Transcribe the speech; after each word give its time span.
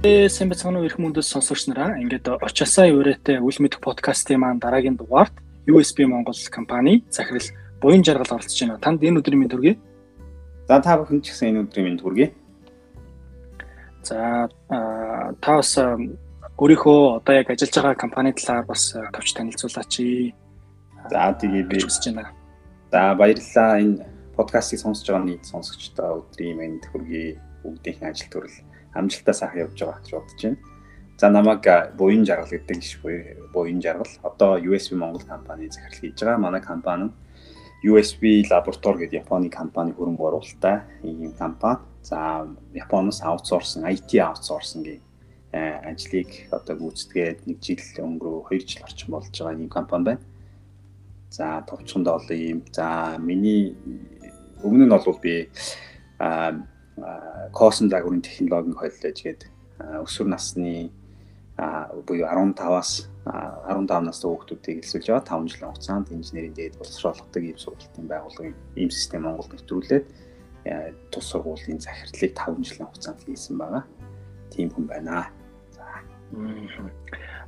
Сайн 0.00 0.48
бацхан 0.48 0.80
уу 0.80 0.88
эрх 0.88 0.96
мөндөс 0.96 1.28
сонсогч 1.28 1.68
нараа 1.68 2.00
ингээд 2.00 2.24
очосоо 2.40 2.88
өрөөтэй 2.88 3.36
үл 3.36 3.58
мэдэх 3.60 3.84
подкастын 3.84 4.40
маань 4.40 4.56
дараагийн 4.56 4.96
дугаарт 4.96 5.36
USB 5.68 6.08
Монгол 6.08 6.40
компани 6.48 7.04
захирал 7.12 7.44
буян 7.84 8.00
жаргал 8.00 8.40
оролцож 8.40 8.56
байна. 8.64 8.80
Танд 8.80 9.04
энэ 9.04 9.20
өдрийн 9.20 9.44
мэнд 9.44 9.52
хүргэе. 9.52 9.76
За 10.72 10.80
та 10.80 10.96
бүхэн 10.96 11.20
ч 11.20 11.36
гэсэн 11.36 11.52
энэ 11.52 11.60
өдрийн 11.68 11.84
мэнд 11.84 12.00
хүргэе. 12.00 12.32
За 14.08 14.48
та 15.36 15.52
бас 15.60 15.76
өөрийнхөө 15.76 17.20
одоо 17.20 17.34
яг 17.36 17.52
ажиллаж 17.52 17.76
байгаа 17.76 18.00
компани 18.00 18.32
талаар 18.32 18.64
бас 18.64 18.96
товч 18.96 19.36
танилцуулаач. 19.36 19.94
За 21.12 21.28
тэгээ 21.36 21.68
би 21.68 21.76
хүсэж 21.76 22.16
байна. 22.16 22.32
За 22.88 23.12
баярлалаа 23.20 23.84
энэ 23.84 24.00
подкастыг 24.32 24.80
сонсож 24.80 25.04
байгаа 25.12 25.28
нийт 25.28 25.44
сонсогчдоо 25.44 26.24
өдрийн 26.24 26.56
мэнд 26.56 26.88
хүргэе. 26.88 27.36
Бүгдийн 27.60 28.00
ажил 28.08 28.32
төрөл 28.32 28.69
амжилтаа 28.94 29.34
сайхан 29.34 29.60
явж 29.66 29.78
байгаа 29.80 30.00
гэж 30.00 30.10
бодож 30.12 30.42
байна. 30.42 30.58
За 31.20 31.28
намайг 31.28 31.64
буян 31.96 32.24
жаргал 32.24 32.50
гэдэг 32.50 32.82
ш 32.82 32.98
буян 33.52 33.80
жаргал 33.80 34.08
одоо 34.22 34.58
USB 34.58 34.96
Монгол 34.96 35.22
компани 35.26 35.68
захирал 35.68 36.00
хийж 36.00 36.20
байгаа. 36.20 36.38
Манай 36.38 36.62
компани 36.62 37.04
нь 37.04 37.12
USB 37.84 38.44
лаборатори 38.50 39.06
гэдэг 39.06 39.24
Японы 39.24 39.50
компани 39.50 39.92
хөрөнгө 39.92 40.24
оруулалттай 40.28 40.80
ийм 41.02 41.32
компани. 41.32 41.80
За 42.02 42.48
Японоос 42.74 43.20
аутсорсон, 43.22 43.84
IT 43.84 44.16
аутсорсингийн 44.16 45.00
ажлыг 45.52 46.48
одоо 46.50 46.76
гүйцэтгээд 46.76 47.46
нэг 47.46 47.58
жил 47.58 47.82
өнгөрөө 48.06 48.54
2 48.54 48.68
жил 48.68 48.84
орчим 48.84 49.10
болж 49.16 49.34
байгаа 49.34 49.58
ийм 49.58 49.68
компани 49.68 50.04
байна. 50.04 50.20
За 51.30 51.64
товчхондоо 51.66 52.18
бол 52.18 52.30
ийм 52.30 52.62
за 52.72 53.16
миний 53.18 53.74
өмнө 54.62 54.86
нь 54.86 54.92
бол 54.92 55.18
би 55.20 55.48
косон 57.52 57.90
загварын 57.90 58.22
технологийн 58.22 58.76
холилж 58.76 59.18
гээд 59.22 59.42
өсвөр 60.04 60.28
насны 60.28 60.90
буюу 62.06 62.26
15-аас 62.28 63.10
15 63.24 64.06
настай 64.06 64.28
хүүхдүүдийг 64.30 64.80
элсүүлж 64.80 65.06
байгаа 65.12 65.44
5 65.44 65.52
жилийн 65.52 65.70
хугацаанд 65.70 66.08
инженерийн 66.12 66.56
дээд 66.56 66.78
боловсруулалтыг 66.80 67.44
ийм 67.44 67.58
сургалтын 67.60 68.08
байгууллагын 68.08 68.56
ийм 68.80 68.90
систем 68.90 69.22
Монголд 69.28 69.52
нэвтрүүлээд 69.52 70.06
тус 71.12 71.26
сургуулийн 71.28 71.80
захирлыг 71.80 72.32
5 72.32 72.64
жилийн 72.64 72.88
хугацаанд 72.88 73.20
хийсэн 73.24 73.58
байгаа. 73.60 73.84
Тийм 74.50 74.68
хүн 74.72 74.86
байна. 74.88 75.28
За. 75.76 75.84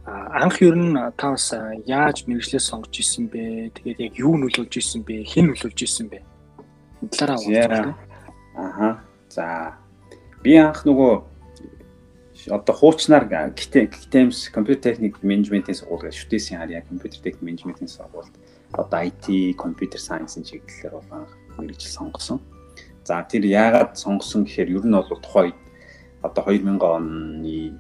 Анх 0.05 0.61
ер 0.61 0.77
нь 0.77 0.93
та 1.17 1.33
бас 1.33 1.55
яаж 1.87 2.27
мэрэгчлээ 2.27 2.61
сонгож 2.61 2.93
исэн 3.01 3.33
бэ? 3.33 3.71
Тэгээд 3.77 4.01
яг 4.01 4.15
юу 4.19 4.37
нөлөөлж 4.37 4.77
исэн 4.77 5.03
бэ? 5.07 5.25
Хэн 5.25 5.55
нөлөөлж 5.55 5.81
исэн 5.83 6.09
бэ? 6.13 6.21
Талаараа 7.17 7.39
уулзах. 7.41 7.97
Аха. 8.57 8.89
За 9.33 9.81
би 10.45 10.59
анх 10.61 10.85
нөгөө 10.85 11.13
одоо 12.53 12.75
хуучнаар 12.77 13.25
GTEMS 13.57 14.51
компьютер 14.53 14.93
техник 14.93 15.23
менежментийн 15.23 15.79
сургууль 15.79 16.05
гэж 16.05 16.21
шүтээсийн 16.21 16.61
харьяа 16.61 16.85
компьютер 16.85 17.25
техник 17.25 17.41
менежментийн 17.41 17.89
сургуульд 17.89 18.35
одоо 18.77 19.01
IT 19.09 19.57
компьютер 19.57 20.01
сайенсийн 20.01 20.45
чиглэлээр 20.45 20.93
бол 20.93 21.09
анх 21.17 21.33
мэрэгжил 21.57 21.97
сонгосон. 21.97 22.41
За 23.05 23.25
тэр 23.25 23.49
яагаад 23.49 23.97
сонгосон 23.97 24.45
гэхээр 24.45 24.69
ер 24.77 24.85
нь 24.85 24.97
бол 25.01 25.21
тухайд 25.25 25.57
одоо 26.21 26.45
2000 26.53 26.77
оны 26.77 27.79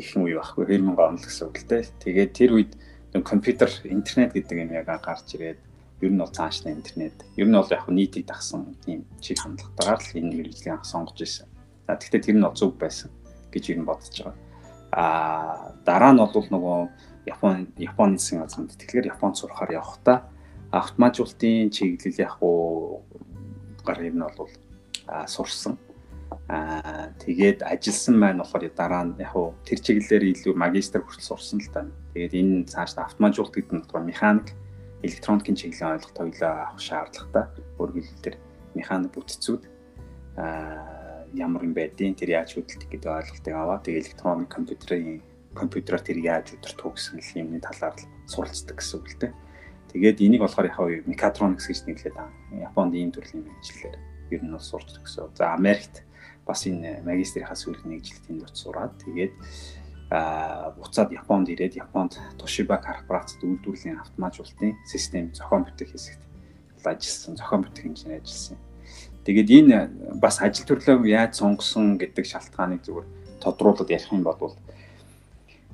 ихэнх 0.00 0.24
үе 0.24 0.40
байхгүй 0.40 0.64
2000 0.80 0.96
он 0.96 1.16
л 1.20 1.24
гэсэн 1.28 1.44
үг 1.48 1.56
л 1.60 1.68
дээ. 1.68 1.82
Тэгээд 2.00 2.32
тэр 2.32 2.50
үед 2.56 2.72
компьютер 3.20 3.70
интернет 3.84 4.32
гэдэг 4.32 4.56
юм 4.64 4.72
яг 4.72 4.88
гарч 4.88 5.36
ирээд 5.36 5.60
ер 6.00 6.10
нь 6.10 6.18
бол 6.18 6.30
цаашдаа 6.30 6.72
интернет 6.72 7.14
ер 7.36 7.46
нь 7.46 7.54
бол 7.54 7.70
яг 7.70 7.86
нийтийг 7.88 8.26
дагсан 8.26 8.74
тийм 8.84 9.06
чиг 9.20 9.38
хандлагатайгаар 9.38 10.00
л 10.02 10.18
энэ 10.18 10.34
мэрэгжлийн 10.36 10.74
анх 10.76 10.86
сонгож 10.86 11.18
ирсэн. 11.20 11.48
За 11.86 11.96
тэгвэл 11.96 12.24
тэр 12.24 12.36
нь 12.36 12.46
бол 12.46 12.56
зөв 12.58 12.72
байсан 12.74 13.10
гэж 13.52 13.64
ер 13.70 13.78
нь 13.78 13.88
бодож 13.88 14.14
байгаа. 14.18 14.36
Аа 14.92 15.72
дараа 15.86 16.12
нь 16.12 16.20
бол 16.20 16.34
нөгөө 16.34 16.78
Япон 17.26 17.72
Японы 17.78 18.18
засгийн 18.18 18.42
газранд 18.42 18.76
тэгэхээр 18.76 19.10
Японд 19.14 19.36
сурахаар 19.38 19.72
явахдаа 19.80 20.28
автоматжуулалтын 20.70 21.70
чиглэл 21.70 22.20
яг 22.20 22.36
уу 22.42 23.02
гар 23.86 24.02
ер 24.02 24.14
нь 24.14 24.20
бол 24.20 24.50
аа 25.06 25.26
сурсан. 25.26 25.78
Аа 26.48 27.14
тэгээд 27.22 27.62
ажилласан 27.62 28.16
маань 28.18 28.42
болохоор 28.42 28.68
дараа 28.74 29.04
нь 29.08 29.16
яг 29.22 29.32
уу 29.32 29.54
тэр 29.64 29.78
чиглэлээр 29.80 30.24
илүү 30.34 30.54
магистр 30.58 31.00
хүртэл 31.00 31.30
сурсан 31.30 31.58
л 31.62 31.70
та. 31.72 31.86
Тэгээд 32.12 32.34
энэ 32.34 32.68
цаашдаа 32.68 33.06
автоматжуулалт 33.06 33.54
гэдэг 33.54 33.72
нь 33.72 33.82
болохоор 33.86 34.04
механик 34.04 34.48
электроникийн 35.04 35.56
чиглэлийн 35.56 35.92
ойлголт 36.00 36.18
хоёлоо 36.18 36.52
авах 36.64 36.80
шаардлагатай. 36.80 37.44
Өөрөөр 37.78 38.06
хэлбэл 38.08 38.38
механик 38.74 39.12
бүтцүүд 39.12 39.62
аа 40.40 41.28
ямар 41.34 41.62
юм 41.66 41.74
байдیں۔ 41.74 42.14
Тэр 42.14 42.38
яаж 42.38 42.54
хөдөлдөг 42.54 42.88
гэдэг 42.90 43.10
ойлголтыг 43.10 43.54
аваад 43.54 43.82
тэгээ 43.84 44.02
электроник 44.02 44.48
компьютерийн 44.48 45.20
компьютероор 45.54 46.02
тэр 46.02 46.18
яаж 46.18 46.54
өдөртөх 46.58 46.94
гэсэн 46.94 47.42
юмны 47.42 47.60
талаар 47.62 47.94
суралцдаг 48.26 48.78
гэсэн 48.78 48.98
үг 48.98 49.06
л 49.10 49.18
дээ. 49.22 49.32
Тэгээд 49.94 50.18
энийг 50.26 50.42
болохоор 50.42 50.66
яг 50.66 51.06
мекатроникс 51.06 51.70
гэж 51.70 51.86
нэрлэдэг. 51.86 52.30
Японд 52.58 52.94
ийм 52.94 53.14
төрлийн 53.14 53.46
мэдлэлээр 53.46 53.96
ер 54.34 54.42
нь 54.42 54.50
бол 54.50 54.62
сурч 54.62 54.98
гэсэн. 54.98 55.30
За 55.38 55.54
Америкт 55.54 56.02
бас 56.42 56.66
энэ 56.66 57.06
магистрийнхаа 57.06 57.54
сүүлийн 57.54 57.94
нэг 57.94 58.02
жил 58.02 58.20
тэнд 58.26 58.42
очиж 58.42 58.58
сураад 58.58 58.98
тэгээд 58.98 59.32
буцаад 60.78 61.10
Японд 61.12 61.48
ирээд 61.50 61.76
Японд 61.76 62.18
Toshiba 62.38 62.78
корпорацид 62.78 63.42
үйлдвэрлэлийн 63.42 64.00
автоматжуулалтын 64.00 64.76
систем 64.86 65.34
зохион 65.34 65.64
бүтээх 65.66 65.90
хэсэгт 65.92 66.22
ажилласан, 66.84 67.36
зохион 67.36 67.62
бүтээх 67.64 67.86
инженер 67.86 68.22
ажилласан. 68.22 68.58
Тэгээд 69.24 69.50
энэ 69.50 69.78
бас 70.20 70.38
ажил 70.38 70.68
төрлөө 70.68 71.08
яаж 71.08 71.40
сонгосон 71.40 71.96
гэдэг 71.98 72.24
шалтгааныг 72.28 72.84
зүгээр 72.84 73.06
тодруулаад 73.40 73.90
ярих 73.90 74.12
юм 74.12 74.22
бол 74.22 74.56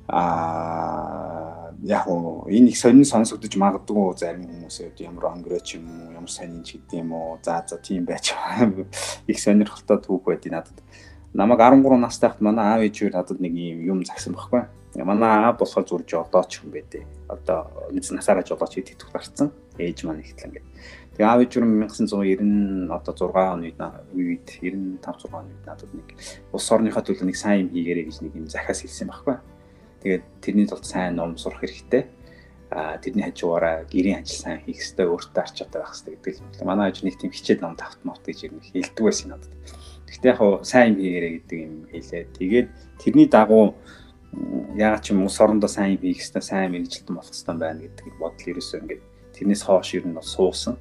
аа 0.07 1.71
яг 1.83 2.07
уу 2.07 2.45
энэ 2.47 2.69
их 2.69 2.77
сонин 2.77 3.05
сонсогдож 3.05 3.55
магадгүй 3.57 4.13
зарим 4.17 4.45
хүмүүсээ 4.45 5.01
ямар 5.01 5.33
онгөрөөч 5.33 5.67
юм 5.81 5.85
уу 5.89 6.13
ямар 6.13 6.29
сонин 6.29 6.61
ч 6.63 6.77
гэдэг 6.77 6.99
юм 7.01 7.11
уу 7.17 7.39
за 7.41 7.65
за 7.65 7.77
тийм 7.81 8.05
байж 8.05 8.33
их 9.27 9.39
сонирхолтой 9.39 9.97
түүх 9.97 10.21
байдгийг 10.21 10.53
надад 10.53 10.77
намайг 11.33 11.59
13 11.59 11.97
настай 11.97 12.29
хат 12.29 12.41
манай 12.41 12.65
аав 12.75 12.81
ээжээр 12.83 13.13
надад 13.15 13.39
нэг 13.39 13.55
юм 13.55 14.03
загсан 14.03 14.35
байхгүй. 14.35 14.67
Манай 14.99 15.47
аав 15.47 15.57
болохоор 15.59 15.87
зүр 15.87 16.03
жолооч 16.03 16.59
хүн 16.59 16.71
байдээ. 16.75 17.03
Одоо 17.31 17.71
үз 17.95 18.11
насаараа 18.11 18.43
жолооч 18.43 18.75
гэдэг 18.75 18.99
төгс 18.99 19.13
гарцсан. 19.15 19.51
Ээж 19.79 20.03
маань 20.03 20.19
ихтлэн 20.19 20.51
гэдэг. 20.51 20.71
Тэгээ 21.15 21.27
аав 21.31 21.39
ээжээр 21.39 21.65
1990 21.87 22.91
одоо 22.91 23.13
6 23.15 23.31
оны 23.31 23.71
үед 24.11 24.47
95 24.59 24.99
6 24.99 25.31
оны 25.31 25.47
үед 25.55 25.63
надад 25.63 25.91
нэг 25.95 26.07
улс 26.51 26.67
орныхоо 26.67 27.03
төлөө 27.03 27.27
нэг 27.31 27.37
сайн 27.39 27.67
юм 27.67 27.69
хийгээрэй 27.71 28.05
гэж 28.11 28.17
нэг 28.27 28.33
юм 28.35 28.47
захиас 28.51 28.83
хэлсэн 28.83 29.07
байхгүй. 29.07 29.37
Тэгээд 30.03 30.23
тэрний 30.43 30.67
тулд 30.67 30.83
сайн 30.83 31.15
ном 31.15 31.39
сурах 31.39 31.63
хэрэгтэй. 31.63 32.11
А 32.71 32.97
тэрний 32.99 33.27
хажуугаараа 33.27 33.83
гэрийн 33.87 34.23
ажил 34.23 34.39
сайн 34.39 34.63
хийх 34.63 34.79
хэрэгтэй, 34.79 35.07
өөртөө 35.07 35.43
арч 35.43 35.55
чадах 35.59 35.91
хэрэгтэй 35.91 36.15
гэдэг 36.15 36.63
л. 36.63 36.67
Манай 36.67 36.91
ээж 36.91 37.03
нэг 37.03 37.19
тийм 37.19 37.31
хичээл 37.35 37.63
ном 37.63 37.75
тавтмавт 37.75 38.23
гэж 38.23 38.47
юм 38.47 38.63
хэлдэг 38.63 39.03
байсан 39.03 39.35
надад. 39.35 39.51
Гэхдээ 40.11 40.31
яг 40.35 40.67
сайн 40.67 40.99
хийгээрэй 40.99 41.31
гэдэг 41.39 41.59
юм 41.63 41.73
хэлээ. 41.87 42.23
Тэгээд 42.35 42.67
тэрний 42.99 43.27
дагуу 43.31 43.79
яагаад 44.75 45.03
ч 45.07 45.15
юм 45.15 45.23
ус 45.23 45.39
орондоо 45.39 45.71
сайн 45.71 45.95
хийх 45.95 46.19
хэрэгтэй, 46.19 46.43
сайн 46.43 46.75
мэрэгжилтэн 46.75 47.15
болох 47.15 47.31
хэрэгтэй 47.31 47.55
байна 47.55 47.79
гэдэг 47.79 48.05
бодол 48.19 48.49
ерөөсөө 48.51 48.79
ингээд 48.83 49.03
тэрнээс 49.39 49.63
хоош 49.63 49.89
ер 49.95 50.03
нь 50.03 50.15
бол 50.19 50.27
суусан. 50.27 50.75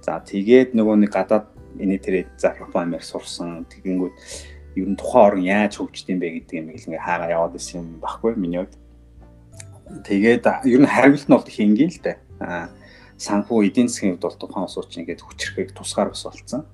За 0.00 0.16
тэгээд 0.16 0.72
нөгөө 0.72 0.96
нэг 0.96 1.12
гадаад 1.12 1.46
энэ 1.76 2.00
тэрэг 2.00 2.28
за 2.40 2.56
Япон 2.56 2.88
Америк 2.88 3.04
сурсан. 3.04 3.68
Тэгэнгүүт 3.68 4.16
ер 4.80 4.88
нь 4.88 4.96
тухайн 4.96 5.24
орн 5.28 5.44
яаж 5.44 5.72
хөгждөг 5.76 6.12
юм 6.16 6.20
бэ 6.24 6.28
гэдэг 6.40 6.56
юм 6.64 6.68
ингээ 6.72 7.04
хаагаа 7.04 7.36
яваад 7.36 7.60
исэн 7.60 7.84
юм 7.84 7.88
баггүй 8.00 8.32
миний 8.40 8.64
хувьд. 8.64 8.80
Тэгээд 10.08 10.44
ер 10.64 10.80
нь 10.80 10.88
хариулт 10.88 11.28
нь 11.28 11.36
бол 11.36 11.44
хингийн 11.44 11.92
л 11.92 12.00
дээ. 12.00 12.16
Аа 12.40 12.72
санхүү 13.20 13.68
эдийн 13.68 13.92
засгийн 13.92 14.16
хувьд 14.16 14.24
бол 14.24 14.40
тухайн 14.40 14.64
ус 14.64 14.76
ууч 14.80 14.92
ингээд 14.96 15.20
хүчрэхийг 15.20 15.70
тусгаар 15.76 16.10
бас 16.10 16.24
болцсон 16.24 16.64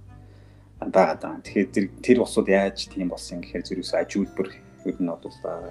байгаад 0.81 1.21
байгаа. 1.21 1.45
Тэгэхээр 1.45 1.89
тэр 2.01 2.19
усууд 2.25 2.49
яаж 2.49 2.89
тийм 2.89 3.13
болсон 3.13 3.45
гэхээр 3.45 3.65
зэрэгс 3.69 3.93
аж 3.93 4.11
үйлдвэр 4.17 4.49
ер 4.89 4.97
нь 4.97 5.13
бол 5.13 5.21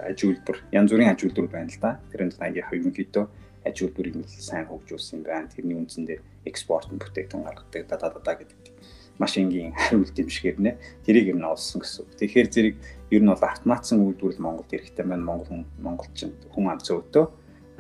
аж 0.06 0.20
үйлдвэр 0.22 0.58
янз 0.70 0.90
бүрийн 0.94 1.10
аж 1.10 1.20
үйлдвэр 1.26 1.50
байна 1.50 1.74
л 1.74 1.82
да. 1.82 1.98
Тэрэн 2.14 2.30
дэнд 2.30 2.46
аяа 2.46 2.70
ерөнхийдөө 2.70 3.26
аж 3.66 3.76
үйлдвэрийг 3.82 4.16
нь 4.22 4.30
сайн 4.30 4.70
хөгжүүлсэн 4.70 5.26
байна. 5.26 5.50
Тэрний 5.50 5.78
үндсэндээ 5.82 6.46
экспорт 6.46 6.94
нь 6.94 7.02
бүтээгдэхүүн 7.02 7.46
гаргадаг 7.50 7.84
да 7.90 7.98
да 7.98 8.08
да 8.22 8.34
гэдэг 8.38 8.70
машингийн 9.18 9.74
хариулт 9.74 10.14
юм 10.14 10.30
шиг 10.30 10.62
нэ 10.62 10.78
тэрийг 11.04 11.34
нь 11.34 11.42
олсон 11.44 11.82
гэсэн 11.82 12.06
үг. 12.06 12.14
Тэгэхээр 12.22 12.48
зэрэг 12.54 12.76
ер 13.10 13.22
нь 13.26 13.32
бол 13.34 13.44
автоматсан 13.50 14.06
үйлдвэрлэл 14.06 14.46
Монголд 14.46 14.70
хэрэгтэй 14.70 15.06
байна. 15.10 15.26
Монгол 15.26 15.66
монголчин 15.82 16.38
хүн 16.54 16.70
ам 16.70 16.80
зөөдөө 16.80 17.26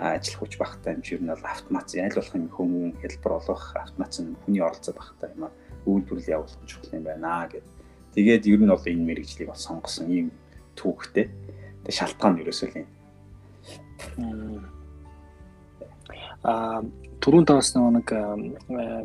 ажиллах 0.01 0.39
хүч 0.39 0.53
багтай 0.57 0.97
юм 0.97 1.03
шиг 1.05 1.21
ер 1.21 1.23
нь 1.23 1.31
бол 1.31 1.45
автомат 1.45 1.87
аль 1.93 2.17
болох 2.17 2.35
юм 2.35 2.47
хүмүүн 2.49 2.91
хэлбэр 2.99 3.37
олох 3.37 3.63
автоматсан 3.75 4.35
хүний 4.43 4.63
оролцоо 4.63 4.93
багтай 4.97 5.29
юм 5.35 5.47
аа 5.47 5.53
үйлдвэрлэл 5.85 6.33
явуулах 6.35 6.65
чухал 6.65 6.95
юм 6.97 7.03
байна 7.03 7.47
гэд. 7.47 7.65
Тэгээд 8.15 8.47
ер 8.49 8.59
нь 8.63 8.71
бол 8.71 8.89
энэ 8.89 9.07
мэрэгжлийг 9.07 9.49
бол 9.51 9.59
сонгосон 9.59 10.07
ийм 10.09 10.27
түүхтэй. 10.75 11.29
Тэгээд 11.85 11.99
шалтгаан 11.99 12.41
ерөөсөө 12.41 12.67
л 12.69 12.79
юм. 12.81 12.87
Аа 16.43 16.81
түрүүн 17.19 17.45
таас 17.45 17.75
нэг 17.75 18.07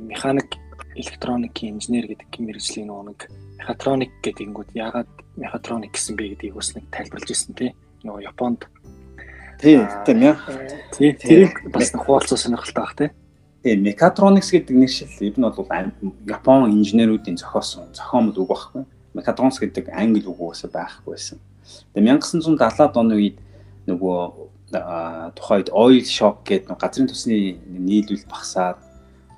механик 0.07 0.57
электроникийн 0.95 1.75
инженер 1.77 2.07
гэдэг 2.07 2.31
мэрэгжлийн 2.39 2.91
нэг 2.91 3.27
мехатроник 3.59 4.13
гэдэг 4.23 4.47
ингүүд 4.47 4.71
яагаад 4.79 5.11
мехатроник 5.37 5.93
гэсэн 5.95 6.15
бэ 6.15 6.39
гэдгийг 6.39 6.55
бас 6.55 6.75
нэг 6.79 6.87
тайлбарлаж 6.95 7.31
ирсэн 7.31 7.55
тий. 7.59 7.71
Нөгөө 8.07 8.23
Японд 8.31 8.61
тий 9.59 9.83
тийм 10.07 10.19
яа. 10.23 10.39
Тий 10.95 11.11
тэрийг 11.13 11.71
бас 11.75 11.91
хуваалцах 11.91 12.39
сонирхолтой 12.39 12.83
баг 12.83 12.95
тий. 12.95 13.11
Тий 13.65 13.81
мехатроникс 13.81 14.53
гэдэг 14.53 14.77
нэршил 14.77 15.09
ер 15.25 15.41
нь 15.41 15.49
бол 15.49 15.65
Япон 16.29 16.69
инженеруудын 16.69 17.41
зохиосон 17.41 17.97
зохиомл 17.97 18.37
үг 18.37 18.49
байхгүй. 18.53 18.85
Мехатроникс 19.17 19.57
гэдэг 19.57 19.89
англи 19.89 20.21
үг 20.29 20.37
уусаа 20.37 20.69
байхгүй 20.69 21.17
байсан. 21.17 21.41
Тэгээ 21.97 22.21
1970-аад 22.21 22.93
оны 23.01 23.17
үед 23.17 23.41
нөгөө 23.89 24.21
тухайд 25.33 25.73
oil 25.73 26.05
shock 26.05 26.45
гэдэг 26.45 26.77
газрын 26.77 27.09
тосны 27.09 27.57
нийлүүл 27.65 28.29
багасаад 28.29 28.85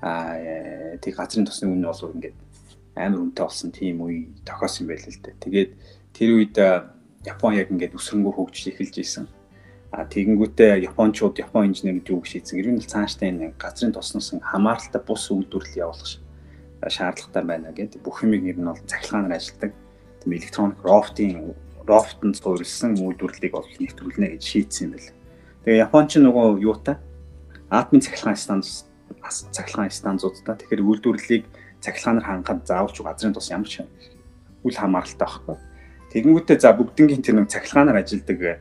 аа 0.02 0.98
тэг 0.98 1.14
газрын 1.14 1.46
тосны 1.46 1.70
үн 1.70 1.86
бол 1.86 2.14
ингээд 2.18 2.34
амар 2.98 3.22
үнэтэй 3.30 3.46
болсон 3.46 3.70
тийм 3.70 4.02
үе 4.02 4.26
тохиосон 4.42 4.90
байл 4.90 5.06
л 5.06 5.22
дээ. 5.22 5.38
Тэгээд 5.38 5.70
тэр 6.18 6.30
үед 6.34 6.58
Япон 7.22 7.54
яг 7.54 7.70
ингээд 7.70 7.94
өсрөнгөө 7.94 8.34
хөгжиж 8.42 8.74
эхэлж 8.74 8.96
исэн. 9.06 9.30
А 9.90 10.04
тэгэнгүүтээ 10.04 10.82
Япончууд 10.90 11.38
Япон 11.38 11.70
инженерүүд 11.70 12.10
юу 12.10 12.20
гэж 12.20 12.42
хийсэн? 12.42 12.58
Ер 12.58 12.68
нь 12.74 12.82
цаашдаа 12.82 13.30
энэ 13.30 13.54
газрын 13.56 13.94
тосноос 13.94 14.34
хамааралтай 14.42 15.00
бус 15.00 15.30
үйлдвэрлэл 15.30 15.82
явуулах 15.86 16.20
шаардлагатай 16.84 17.44
байна 17.46 17.72
гэдэг. 17.72 18.02
Бүх 18.02 18.26
юмыг 18.26 18.44
ер 18.44 18.58
нь 18.58 18.66
бол 18.66 18.82
цахилгаанаар 18.82 19.38
ажилладаг. 19.38 19.72
Тийм 20.20 20.32
электроник 20.34 20.78
рофтын 20.82 21.54
рофтонд 21.86 22.36
суурилсан 22.36 22.98
үйлдвэрлэлийг 22.98 23.52
бол 23.54 23.66
нэвтрүүлнэ 23.66 24.26
гэж 24.36 24.42
шийдсэн 24.42 24.84
юм 24.90 24.92
байна. 24.98 25.14
Тэгээ 25.64 25.82
Японч 25.86 26.10
нөгөө 26.18 26.46
юутай 26.66 26.96
атомын 27.70 28.02
цахилгаан 28.02 28.36
станц 28.36 28.90
цахилгаан 29.54 29.90
станцуудтай 29.90 30.54
тэгэхээр 30.58 30.82
үйлдвэрлэлийг 30.82 31.44
цахилгаанаар 31.80 32.26
хангахад 32.26 32.66
заавалч 32.66 32.96
газрын 33.02 33.34
тус 33.34 33.50
ямар 33.50 33.70
ч 33.70 33.86
үл 34.66 34.76
хамааралтай 34.76 35.26
байхгүй. 35.26 35.56
Тэгэнгүүтээ 36.10 36.58
за 36.58 36.74
бүгднгийн 36.74 37.22
тэр 37.22 37.34
нэг 37.38 37.50
цахилгаанаар 37.50 38.02
ажилладаг 38.02 38.38
э, 38.42 38.58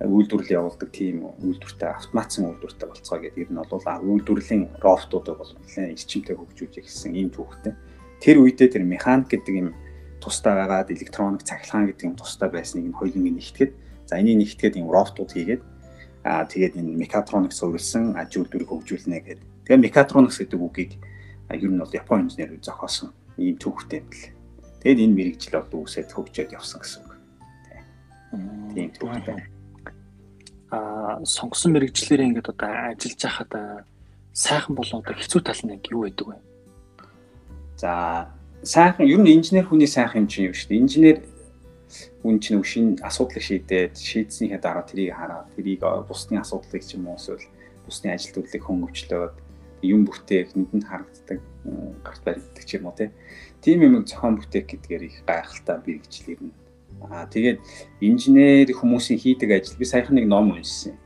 үйлдвэрлэл 0.00 0.56
явуулдаг 0.60 0.90
тийм 0.92 1.24
үйлдвэртэй 1.40 1.88
автоматсан 1.88 2.44
үйлдвэртэй 2.52 2.88
болцгоо 2.88 3.18
гэдэг 3.20 3.42
ер 3.46 3.50
нь 3.52 3.60
бол 3.60 3.80
үйлдвэрлэлийн 3.80 4.64
роботуудыг 4.80 5.36
бол 5.40 5.52
нэлээд 5.56 5.94
эрчимтэй 5.96 6.36
хөгжүүлж 6.36 6.74
ирсэн 6.84 7.16
ийм 7.16 7.32
түүхтэй. 7.32 7.72
Тэр 8.20 8.44
үедээ 8.44 8.68
тэр 8.76 8.84
механик 8.84 9.32
гэдэг 9.32 9.54
юм 9.56 9.68
тусдаа 10.20 10.52
байгаад 10.60 10.92
электроник 10.92 11.48
цахилгаан 11.48 11.88
гэдэг 11.88 12.04
юм 12.12 12.16
тусдаа 12.20 12.48
байсныг 12.52 12.84
нь 12.84 12.96
хоёуланг 12.96 13.24
нэгтгэхэд 13.40 13.72
за 14.04 14.20
энийг 14.20 14.36
нэгтгээд 14.44 14.76
юм 14.76 14.92
роботууд 14.92 15.32
хийгээд 15.32 15.62
Аа 16.26 16.42
тэгээд 16.42 16.74
энэ 16.74 16.98
мехатроникс 17.06 17.62
суурилсан 17.62 18.18
аж 18.18 18.34
үйлдвэрийг 18.34 18.66
хөгжүүлнэ 18.66 19.22
гэдэг. 19.22 19.46
Тэгээд 19.62 19.86
мехатроникс 19.86 20.42
гэдэг 20.42 20.58
үгийг 20.58 20.92
ер 21.54 21.70
нь 21.70 21.78
бол 21.78 21.94
Японы 21.94 22.26
инженерүүд 22.26 22.66
зохиосон 22.66 23.14
ийм 23.38 23.54
төвхтэй 23.62 24.02
юм 24.02 24.10
л. 24.10 24.34
Тэгээд 24.82 25.02
энэ 25.06 25.14
мэрэгжил 25.14 25.54
бол 25.62 25.86
үүсээд 25.86 26.10
хөгжөөд 26.10 26.50
явсан 26.50 26.82
гэсэн 26.82 27.02
үг. 27.06 27.14
Тийм 28.74 28.90
төвхтэй. 28.98 29.38
Аа 30.76 31.24
сонгосон 31.24 31.72
мэрэгчлэрээ 31.72 32.28
ингээд 32.28 32.52
одоо 32.52 32.70
ажиллаж 32.92 33.20
байхад 33.24 33.52
сайхан 34.36 34.74
болоо 34.76 35.00
одоо 35.00 35.14
хэцүү 35.16 35.40
тал 35.40 35.62
нь 35.64 35.80
юу 35.88 36.04
байдаг 36.04 36.26
вэ? 36.28 36.36
За 37.80 37.92
сайхан 38.60 39.08
ер 39.08 39.20
нь 39.24 39.32
инженер 39.32 39.64
хүний 39.64 39.88
сайхан 39.88 40.24
юм 40.24 40.28
чинь 40.28 40.52
юм 40.52 40.54
шүү 40.54 40.68
дээ. 40.68 40.82
Инженер 40.84 41.18
үн 42.26 42.36
чинь 42.44 42.60
шин 42.60 42.86
асуудлыг 43.00 43.40
шийдээд 43.40 43.94
шийдснийхээ 43.96 44.60
дараа 44.60 44.84
тэрийг 44.84 45.16
хараад 45.16 45.48
тэрийг 45.56 45.80
бусдын 46.08 46.42
асуудлыг 46.42 46.82
ч 46.84 47.00
юм 47.00 47.08
уу 47.08 47.16
эсвэл 47.16 47.46
бусдын 47.86 48.12
ажил 48.12 48.34
төлөвлөлийг 48.34 48.64
хөнгөвчлөөд 48.66 49.34
юм 49.86 50.02
бүтээх 50.04 50.52
нүдэнд 50.58 50.84
харагддаг 50.90 51.38
гарт 52.02 52.22
баригддаг 52.26 52.64
ч 52.66 52.70
юм 52.76 52.90
уу 52.90 52.94
тийм 52.98 53.78
юм 53.86 54.04
зохион 54.04 54.36
бүтээх 54.42 54.66
гэдгээр 54.66 55.02
их 55.06 55.16
гайхалтай 55.24 55.76
бэрхжил 55.80 56.32
ирнэ. 56.34 56.65
Аа 57.10 57.26
тэгээд 57.26 57.58
инженер 58.00 58.70
хүмүүсийн 58.72 59.18
хийдэг 59.18 59.50
ажил 59.62 59.78
би 59.78 59.84
саяхан 59.84 60.16
нэг 60.16 60.26
ном 60.26 60.52
уншсан. 60.52 60.98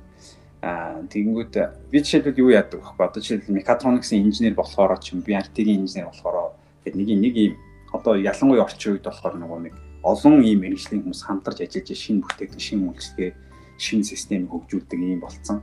Аа 0.63 1.05
тэгэнгүүт 1.09 1.55
би 1.91 1.99
жишээлбэл 2.01 2.41
юу 2.41 2.51
яадаг 2.53 2.81
вэ? 2.81 3.05
Одоо 3.05 3.21
жишээлбэл 3.21 3.59
мехатрониксын 3.61 4.21
инженер 4.21 4.55
болохоор 4.55 4.99
ч 5.01 5.13
юм 5.13 5.21
би 5.25 5.33
артерийн 5.33 5.85
инженер 5.85 6.13
болохоор 6.13 6.57
гэдэг 6.85 6.97
нэг 6.97 7.09
нэг 7.21 7.35
юм 7.37 7.55
одоо 7.93 8.15
ялангуяа 8.17 8.65
орчин 8.65 8.97
үед 8.97 9.05
болохоор 9.05 9.37
нөгөө 9.37 9.61
нэг 9.67 9.75
олон 10.03 10.41
ийм 10.41 10.65
мэрэгжлийн 10.65 11.05
хүмүүс 11.05 11.23
хамтарч 11.29 11.59
ажиллаж 11.61 11.93
шинэ 11.93 12.25
бүтээгдэхүүн, 12.25 12.65
шинэ 12.65 12.85
үйлчлэгээ, 12.89 13.33
шинэ 13.77 14.05
систем 14.09 14.49
хөгжүүлдэг 14.49 15.01
ийм 15.01 15.21
болцсон. 15.21 15.61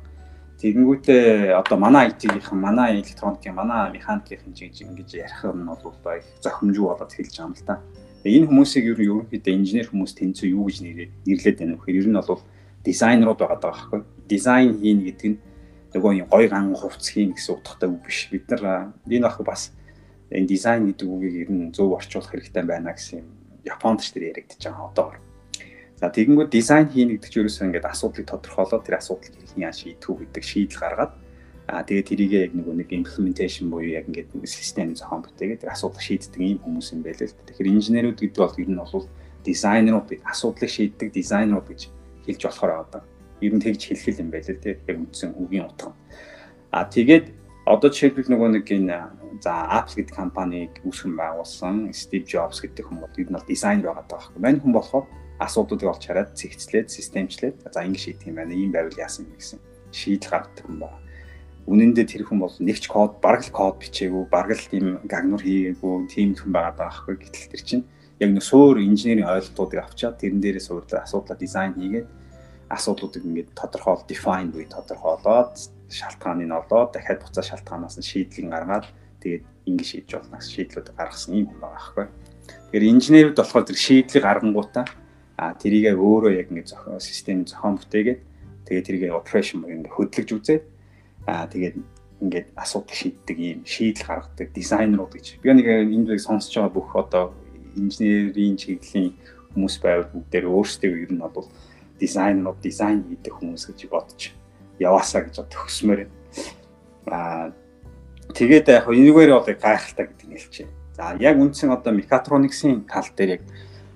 Тэгэнгүүтээ 0.61 1.53
одоо 1.53 1.77
манай 1.77 2.09
IT-ийн, 2.09 2.41
манай 2.57 2.97
электроникийн, 2.97 3.53
манай 3.53 3.93
механикийн 3.93 4.53
жиж 4.53 4.81
ингэж 4.81 5.09
ярих 5.13 5.41
нь 5.45 5.65
бол 5.65 5.93
их 6.17 6.25
зохимжгүй 6.41 6.85
болоод 6.85 7.13
хэлж 7.13 7.33
байгаа 7.33 7.49
юм 7.49 7.53
л 7.53 7.65
та. 7.65 7.81
Энэ 8.27 8.47
хүмүүсийг 8.51 8.85
ер 8.91 8.99
нь 8.99 9.07
ерөнхийдөө 9.07 9.53
инженер 9.55 9.87
хүмүүс 9.87 10.13
тэнцүү 10.19 10.47
юу 10.51 10.67
гэж 10.67 10.77
нэрлээд 10.83 11.57
байна 11.59 11.75
вэ 11.75 11.79
гэхээр 11.79 11.99
ер 12.03 12.07
нь 12.11 12.19
бол 12.19 12.41
дизайнерууд 12.83 13.39
байгаа 13.39 13.59
даа 13.59 13.71
байхгүй. 13.71 13.99
Дизайн 14.27 14.71
хийн 14.79 14.99
гэдэг 15.07 15.27
нь 15.31 15.39
нөгөө 15.95 16.11
юм 16.21 16.27
гой 16.27 16.45
ган 16.51 16.75
хувцс 16.75 17.11
хийн 17.13 17.31
гэсэн 17.35 17.55
утгатай 17.55 17.87
үг 17.89 18.01
биш. 18.03 18.27
Бид 18.31 18.45
нар 18.51 18.91
энэ 19.07 19.27
ах 19.27 19.39
бас 19.43 19.71
энэ 20.31 20.47
дизайн 20.47 20.91
гэдэг 20.91 21.07
үгийг 21.07 21.35
ер 21.47 21.49
нь 21.51 21.71
зөв 21.71 21.95
орчуулах 21.95 22.31
хэрэгтэй 22.31 22.63
байна 22.63 22.95
гэсэн 22.95 23.23
юм 23.23 23.27
Японд 23.67 23.99
ч 23.99 24.15
тэр 24.15 24.31
яригдчихэж 24.31 24.63
байгаа 24.71 24.87
одоогор. 24.91 25.19
За 25.99 26.07
тэгэнгүүт 26.07 26.51
дизайн 26.53 26.87
хийнэ 26.87 27.17
гэдэг 27.17 27.29
чинь 27.31 27.41
ерөөсөө 27.43 27.65
ингээд 27.67 27.89
асуудлыг 27.91 28.25
тодорхойлоод 28.29 28.83
тэр 28.85 28.95
асуудлыг 29.01 29.33
хэрхэн 29.33 29.65
яаж 29.65 29.77
шийдэх 29.81 30.07
үү 30.07 30.17
гэдэг 30.23 30.43
шийдэл 30.45 30.79
гаргаад 30.79 31.11
аа 31.67 31.83
тэгээд 31.83 32.07
тэрийг 32.07 32.31
яг 32.31 32.51
нөгөө 32.55 32.75
нэг 32.79 32.89
implementation 32.95 33.67
буюу 33.67 33.91
яг 33.91 34.07
ингээд 34.07 34.31
систем 34.47 34.95
зохион 34.95 35.27
бүтээгээд 35.27 35.67
асуудлыг 35.67 35.99
шийддэг 35.99 36.39
ийм 36.39 36.59
хүмүүс 36.63 36.95
юм 36.95 37.03
байл 37.03 37.19
л. 37.19 37.35
Тэгэхээр 37.43 37.71
инженерүүд 37.75 38.19
гэдэг 38.23 38.39
бол 38.39 38.55
ер 38.55 38.69
нь 38.71 38.79
бол 38.79 39.07
дизайнерууд 39.43 40.07
асуудлыг 40.23 40.71
шийддэг 40.71 41.11
дизайнерууд 41.11 41.67
гэж 41.67 41.81
хэлж 42.23 42.41
болохоор 42.47 42.71
байгаа. 42.87 43.03
Ер 43.43 43.51
нь 43.51 43.59
тэгж 43.59 43.81
хэлэх 43.83 44.19
юм 44.23 44.31
байл 44.31 44.47
л 44.47 44.63
тийм 44.63 44.79
яг 44.87 44.95
үндсэн 44.95 45.35
үгийн 45.35 45.67
утга. 45.67 45.91
Аа 46.71 46.87
тэгээд 46.87 47.35
одоо 47.67 47.91
жишээлбэл 47.91 48.31
нөгөө 48.31 48.49
нэг 48.55 48.65
энэ 48.71 48.97
за 49.43 49.67
Apple 49.67 49.99
гэдэг 49.99 50.15
компанийг 50.15 50.71
үүсгэн 50.87 51.19
байгуулсан 51.19 51.91
Steve 51.91 52.23
Jobs 52.23 52.63
гэдэг 52.63 52.87
хүн 52.87 53.03
бол 53.03 53.19
ер 53.19 53.27
нь 53.27 53.35
бол 53.35 53.43
дизайнер 53.43 53.91
байгаа 53.91 54.07
даа. 54.07 54.31
Мань 54.39 54.63
хүн 54.63 54.71
болохоор 54.71 55.03
асуудлуудыг 55.43 55.91
олж 55.91 56.03
хараад 56.07 56.31
цэгцлээд, 56.31 56.87
системчлээд 56.87 57.67
за 57.67 57.83
ингэ 57.83 57.99
шийдэх 57.99 58.31
юм 58.31 58.39
байна. 58.39 58.55
Ийм 58.55 58.71
байвал 58.71 58.95
яасан 58.95 59.27
юм 59.27 59.35
гэсэн 59.35 59.59
шийдэл 59.91 60.31
гаргадаг 60.31 60.63
хүн 60.63 60.79
байна. 60.79 61.06
Үнэн 61.67 61.91
дээр 61.91 62.07
тэр 62.07 62.23
хүн 62.23 62.39
бол 62.39 62.55
нэгч 62.63 62.87
код, 62.87 63.19
бараг 63.19 63.43
л 63.43 63.51
код 63.51 63.75
бичээгүй, 63.83 64.23
бараг 64.31 64.55
л 64.55 64.71
тийм 64.71 65.03
гагнур 65.03 65.43
хийгээгүй, 65.43 66.07
тийм 66.07 66.31
хүн 66.31 66.51
байгаа 66.55 66.79
байхгүй. 66.79 67.19
Гэтэл 67.19 67.51
тэр 67.51 67.63
чинь 67.67 67.83
яг 68.23 68.31
нэг 68.31 68.43
суур 68.43 68.79
инженерийн 68.79 69.27
ойлголтуудыг 69.27 69.83
авчаад 69.83 70.15
тэрэн 70.15 70.39
дээрээ 70.39 70.63
суурлаа 70.63 71.03
асуудлаа 71.03 71.35
дизайн 71.35 71.75
хийгээд 71.75 72.07
асуудлуудыг 72.71 73.23
ингээд 73.23 73.51
тодорхойл, 73.51 74.07
define 74.07 74.47
буюу 74.47 74.71
тодорхойлоод 74.71 75.53
шалтгааны 75.91 76.47
нь 76.47 76.55
олоод 76.55 76.95
дахиад 76.95 77.23
буцаа 77.23 77.43
шалтгаанаас 77.43 77.99
нь 77.99 78.09
шийдлийг 78.15 78.47
гаргаад 78.51 78.87
тэгээд 79.19 79.43
ингэ 79.67 79.83
шийдэж 79.83 80.11
болно 80.15 80.39
гэсэн 80.39 80.53
шийдлүүд 80.55 80.87
гаргасан 80.95 81.35
юм 81.35 81.47
байгаа 81.51 81.71
байхгүй. 81.75 82.05
Тэгэхээр 82.71 82.91
инженерүүд 82.95 83.37
болохоор 83.39 83.65
тэр 83.67 83.79
шийдлийг 83.79 84.23
гаргангуудаа 84.23 84.85
а 85.37 85.53
тэрийгээ 85.53 85.95
өөрөө 85.95 86.31
яг 86.35 86.47
ингэ 86.51 86.71
зохион 86.71 86.99
систем 86.99 87.43
зохион 87.47 87.75
бүтээгээд 87.79 88.19
тэгээд 88.67 88.87
тэрийгээ 88.87 89.11
operation 89.15 89.63
ингэ 89.63 89.91
хөдөлгөж 89.93 90.29
үзээд 90.31 90.63
а 91.27 91.45
тэгээд 91.51 91.75
ингээд 92.23 92.47
асуудал 92.55 92.95
шийддэг 92.95 93.37
ийм 93.37 93.59
шийдэл 93.67 94.07
гаргадаг 94.07 94.49
дизайнерууд 94.55 95.13
гэж. 95.13 95.43
Би 95.43 95.53
нэг 95.53 95.67
энд 95.67 96.07
нэг 96.07 96.23
сонсож 96.23 96.55
байгаа 96.55 96.73
бүх 96.73 96.89
одоо 96.95 97.35
инженерийн 97.75 98.57
чиглэлийн 98.57 99.13
хүмүүс 99.53 99.75
байвал 99.83 100.09
бүгдээр 100.15 100.45
өөрсдөө 100.49 100.91
ер 101.03 101.11
нь 101.13 101.21
бол 101.21 101.45
дизайнерууд 101.99 102.59
дизайн 102.63 103.05
хийдэг 103.05 103.33
хүмүүс 103.37 103.63
гэж 103.69 103.79
бодож 103.91 104.33
яваасаа 104.79 105.29
гэж 105.29 105.35
төгсмөр 105.45 106.09
юм. 106.09 106.11
Аа 107.11 107.53
тэгээд 108.33 108.71
яг 108.71 108.87
энэгээр 108.89 109.31
бол 109.35 109.45
гайхалтай 109.45 110.05
гэдэг 110.09 110.25
нь 110.25 110.35
хэлчихэ. 110.41 110.73
За 110.97 111.13
яг 111.21 111.37
үндсэн 111.37 111.69
одоо 111.69 111.93
мехатрониксын 111.93 112.89
тал 112.89 113.05
дээр 113.13 113.37
яг 113.37 113.43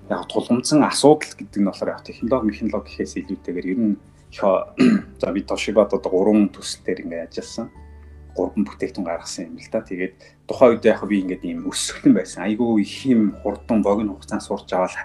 яг 0.06 0.28
тулгымдсан 0.30 0.84
асуудал 0.86 1.34
гэдэг 1.34 1.58
нь 1.58 1.66
болохоор 1.66 2.06
технологи 2.06 2.54
механологи 2.54 2.86
гэхээс 3.02 3.18
илүүтэйгээр 3.18 3.70
ер 3.72 3.80
нь 3.82 3.96
за 5.20 5.32
би 5.32 5.42
Toshiba-д 5.42 5.96
одоо 5.96 6.10
гурван 6.10 6.48
төсөл 6.48 6.80
дээр 6.84 7.04
ингээд 7.04 7.28
ажилласан. 7.28 7.68
Гурван 8.32 8.64
бүтээгдэхүүн 8.64 9.04
гаргасан 9.04 9.52
юм 9.52 9.60
л 9.60 9.68
да. 9.68 9.84
Тэгээд 9.84 10.14
тухайн 10.48 10.72
үед 10.72 10.84
яг 10.88 11.04
би 11.04 11.20
ингээд 11.20 11.44
ийм 11.44 11.68
өсөглөн 11.68 12.16
байсан. 12.16 12.48
Айгүй 12.48 12.80
их 12.80 12.96
юм 13.04 13.36
хурдан 13.44 13.84
богино 13.84 14.16
хугацаанд 14.16 14.40
сурч 14.40 14.72
аваад 14.72 14.96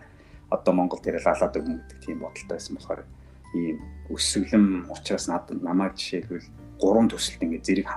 одоо 0.47 0.73
Монгол 0.73 1.03
дээр 1.03 1.19
лалаад 1.19 1.59
өгнө 1.59 1.83
гэдэг 1.83 1.99
тийм 1.99 2.23
бодолтой 2.23 2.55
байсан 2.55 2.79
болохоор 2.79 3.03
ийм 3.51 3.77
өсөглөм 4.07 4.65
учраас 4.95 5.27
надад 5.27 5.59
намайг 5.59 5.99
жишээлбэл 5.99 6.47
гурван 6.79 7.11
төсөлд 7.11 7.43
ингээд 7.43 7.67
зэрэг 7.67 7.87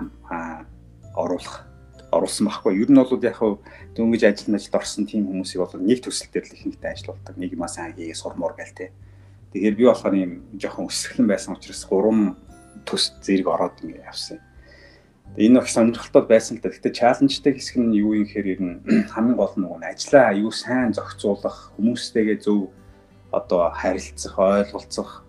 оруулах 1.14 1.70
оруулсан 2.10 2.50
байхгүй. 2.50 2.74
Ер 2.82 2.90
нь 2.90 2.98
бол 2.98 3.22
яг 3.22 3.38
хав 3.38 3.62
дөнгөж 3.94 4.22
ажил 4.26 4.50
мэжилд 4.50 4.74
орсон 4.74 5.06
тийм 5.06 5.30
хүмүүсийг 5.30 5.62
бол 5.62 5.78
нэг 5.78 6.02
төсөл 6.02 6.26
дээр 6.34 6.46
л 6.50 6.54
ихэнхдээ 6.58 6.90
ажилладаг. 6.90 7.34
Нэг 7.38 7.54
маа 7.54 7.70
сайн 7.70 7.94
хийгээ 7.94 8.18
сурмуур 8.18 8.58
гээл 8.58 8.74
те. 8.74 8.90
Тэгэхээр 9.50 9.74
би 9.74 9.84
болохоор 9.90 10.14
ийм 10.14 10.32
жоохон 10.54 10.86
өсөглөн 10.86 11.26
байсан 11.26 11.58
учраас 11.58 11.82
гурван 11.90 12.38
төс 12.86 13.10
зэрэг 13.18 13.50
ороод 13.50 13.82
ингээд 13.82 14.06
явсан. 14.06 14.38
Энэ 15.36 15.58
их 15.58 15.70
сонирхолтой 15.70 16.22
байсан 16.26 16.58
л 16.58 16.62
да. 16.62 16.70
Гэхдээ 16.70 16.94
чаленжтай 16.94 17.54
хэсэг 17.54 17.78
нь 17.82 17.98
юу 17.98 18.14
юм 18.14 18.26
гэхээр 18.30 18.46
ер 18.46 18.60
нь 18.62 18.76
хамгийн 19.14 19.38
гол 19.38 19.54
нь 19.54 19.62
нөгөө 19.66 19.82
ажлаа 19.90 20.34
аюу 20.34 20.50
сайн 20.54 20.94
зохицуулах, 20.94 21.74
хүмүүстэйгээ 21.78 22.38
зөв 22.42 22.70
одоо 23.30 23.70
харилцах, 23.70 24.34
ойлголцох 24.38 25.26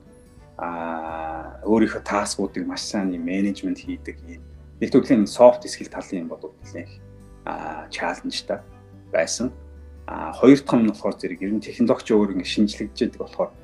а 0.58 1.62
өөрийнхөө 1.66 2.02
таскуудыг 2.06 2.66
маш 2.66 2.86
сайн 2.86 3.14
менежмент 3.18 3.82
хийдэг 3.82 4.18
юм. 4.26 4.42
Нэг 4.82 4.90
төрлийн 4.94 5.26
софт 5.26 5.66
скил 5.70 5.90
талын 5.90 6.26
юм 6.26 6.30
бодвол 6.30 6.54
нэлээх 6.62 6.94
а 7.46 7.90
чаленжтай 7.90 8.62
байсан. 9.14 9.54
А 10.06 10.34
хоёр 10.34 10.58
дахь 10.62 10.78
нь 10.78 10.90
болохоор 10.90 11.18
зэрэг 11.18 11.42
ер 11.42 11.54
нь 11.54 11.62
технологич 11.62 12.10
өөр 12.14 12.38
ингэ 12.38 12.46
шинжлэгдэж 12.46 13.18
болохоор 13.18 13.50
э 13.50 13.61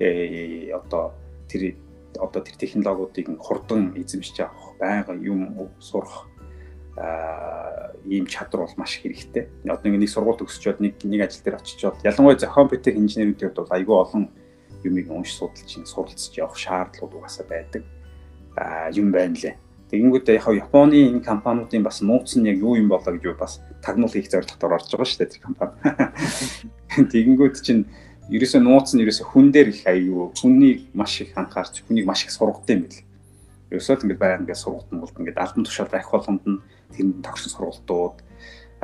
одоо 0.00 1.14
тэр 1.48 1.76
одоо 2.18 2.42
тэр 2.42 2.56
технологиудыг 2.56 3.38
хурдан 3.38 3.94
эзэмшиж 3.94 4.40
авах, 4.40 4.74
байга 4.80 5.14
юм 5.14 5.70
сурах 5.78 6.26
ийм 8.04 8.26
чадвар 8.26 8.66
бол 8.66 8.74
маш 8.76 9.00
хэрэгтэй. 9.00 9.48
Одоо 9.64 9.92
нэг 9.92 10.08
сургууль 10.08 10.40
төгсчөөд 10.40 10.80
нэг 10.80 10.94
нэг 11.04 11.20
ажил 11.28 11.44
дээр 11.44 11.60
очичоод 11.60 12.02
ялангуяа 12.04 12.36
зохион 12.36 12.68
бүтээх 12.68 12.98
инженерүүдийн 12.98 13.52
хувьд 13.54 13.60
бол 13.62 13.76
айгүй 13.76 13.96
олон 13.96 14.24
юмыг 14.84 15.06
унш 15.10 15.36
судалж 15.36 15.70
суралцж 15.86 16.34
явах 16.36 16.56
шаардлагууд 16.56 17.14
угаасаа 17.14 17.46
байдаг. 17.46 17.84
Аа 18.56 18.90
юм 18.90 19.12
байна 19.12 19.36
лээ. 19.36 19.56
Тэгэнгүүт 19.90 20.28
яг 20.30 20.46
Японы 20.54 20.94
энэ 21.10 21.24
компаниудын 21.24 21.82
бас 21.82 22.00
нууц 22.00 22.36
нь 22.38 22.46
яг 22.46 22.58
юу 22.58 22.76
юм 22.78 22.88
болоо 22.88 23.10
гэж 23.10 23.34
бас 23.38 23.58
тагнуул 23.82 24.12
хийх 24.12 24.30
зорилгоор 24.30 24.78
орж 24.78 24.86
байгаа 24.90 25.08
шүү 25.08 25.18
дээ 25.18 25.32
тэр 25.34 25.42
компани. 25.42 25.74
Тэгэнгүүт 27.12 27.56
чинь 27.58 27.90
ерөөсөө 28.30 28.60
нууц 28.62 28.94
нь 28.94 29.02
ерөөсөө 29.02 29.26
хүн 29.26 29.46
дээр 29.50 29.68
их 29.74 29.82
аюу 29.90 30.30
хүнийг 30.38 30.94
маш 30.94 31.20
их 31.20 31.34
анхаарч 31.34 31.82
хүнийг 31.82 32.06
маш 32.06 32.24
их 32.24 32.30
сургадаг 32.30 32.70
юм 32.70 32.82
бэл. 32.86 33.02
Ерөөсөө 33.74 33.94
л 33.98 34.04
ингээд 34.06 34.22
байнга 34.22 34.42
ингээд 34.46 34.62
сургадаг 34.62 34.98
бол 35.02 35.18
ингээд 35.18 35.42
албан 35.42 35.64
тушаал 35.66 35.90
байх 35.90 36.08
болгонд 36.10 36.44
нь 36.46 36.62
тэр 36.94 37.06
тогтсон 37.26 37.50
сургалтууд 37.50 38.16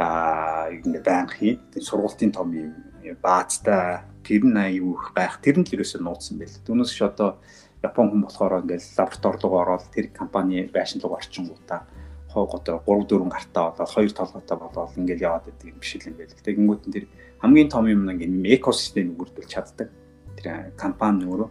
аа 0.02 0.66
ингээд 0.74 1.06
байнга 1.06 1.34
хийн. 1.38 1.58
Тэр 1.70 1.82
сургалтын 1.86 2.32
том 2.34 2.50
юм 2.50 2.74
баазтай 3.22 4.02
тэр 4.26 4.42
нь 4.42 4.58
аюу 4.58 4.98
их 4.98 5.14
байх. 5.14 5.38
Тэр 5.38 5.62
нь 5.62 5.66
л 5.66 5.74
ерөөсөө 5.78 6.02
нууцсан 6.02 6.42
байл. 6.42 6.58
Түүнээс 6.66 6.90
ч 6.90 7.06
одоо 7.06 7.38
Япон 7.86 8.10
хүн 8.10 8.26
болохоор 8.26 8.66
ингээд 8.66 8.98
лаборатори 8.98 9.38
руу 9.46 9.54
ороод 9.62 9.84
тэр 9.94 10.10
компани 10.10 10.66
байшин 10.74 10.98
руу 10.98 11.14
орчингуудаа 11.14 11.86
хог 12.34 12.50
одоо 12.58 12.82
3 12.82 13.06
4 13.06 13.30
гартаа 13.30 13.70
болоод 13.70 13.94
хоёр 13.94 14.10
толгойтой 14.10 14.58
болоод 14.58 14.98
ингээд 14.98 15.22
яваад 15.22 15.44
байдаг 15.46 15.66
юм 15.70 15.78
биш 15.78 15.92
юм 15.94 16.16
байл. 16.18 16.34
Тэгэнгүүт 16.34 16.82
нь 16.88 16.94
тэр 16.96 17.06
хамгийн 17.40 17.68
том 17.68 17.86
юм 17.86 18.04
нэг 18.06 18.22
экосистемийг 18.60 19.16
бүрдүүлж 19.16 19.50
чаддаг. 19.50 19.88
Тэр 20.36 20.72
компани 20.76 21.24
өөрөө 21.24 21.50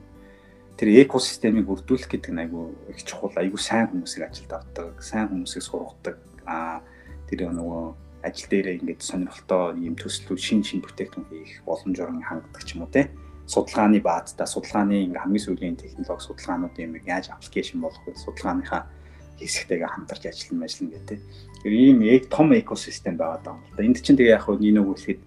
тэр 0.77 0.89
экосистемийг 1.05 1.65
бүрдүүлэх 1.65 2.09
гэдэг 2.09 2.31
нь 2.33 2.41
айгүй 2.45 2.65
их 2.91 3.03
чухал, 3.03 3.33
айгүй 3.35 3.59
сайн 3.59 3.89
хүмүүсийг 3.89 4.27
ажилд 4.27 4.51
авдаг, 4.51 4.99
сайн 5.01 5.29
хүмүүсийг 5.29 5.63
сургадаг. 5.63 6.17
Аа 6.45 6.81
тэр 7.29 7.49
нөгөө 7.49 7.83
ажил 8.25 8.49
дээрээ 8.49 8.79
ингээд 8.81 9.01
сонирхолтой 9.01 9.77
ийм 9.85 9.95
төслүүд 9.97 10.41
шин 10.41 10.61
шин 10.65 10.81
бүтээгдэхүүн 10.81 11.29
хийх 11.29 11.61
боломжоор 11.65 12.09
хангадаг 12.25 12.63
ч 12.65 12.73
юм 12.73 12.85
уу 12.85 12.93
те 12.93 13.13
судалгааны 13.45 14.01
баазтай 14.01 14.47
судалгааны 14.49 15.05
ингээ 15.05 15.21
хамгийн 15.21 15.45
сүүлийн 15.45 15.77
технологи 15.77 16.25
судалгаанууд 16.25 16.75
юм 16.81 16.97
яаж 17.05 17.29
аппликейшн 17.29 17.77
болох 17.77 18.01
вэ 18.05 18.17
судалгааныхаа 18.17 18.89
хэсэгтэйгээ 19.37 19.89
хамтарч 19.93 20.23
ажиллана 20.25 20.65
ажиллана 20.65 20.93
гэдэг. 20.97 21.19
Тэр 21.61 21.73
ийм 21.73 21.99
том 22.29 22.49
экосистем 22.57 23.17
байгаа 23.17 23.41
даа. 23.45 23.57
Энд 23.77 24.01
чинь 24.01 24.17
тэгээ 24.17 24.33
яг 24.33 24.49
нь 24.49 24.73
нэг 24.73 24.85
үгэлэхэд 24.89 25.21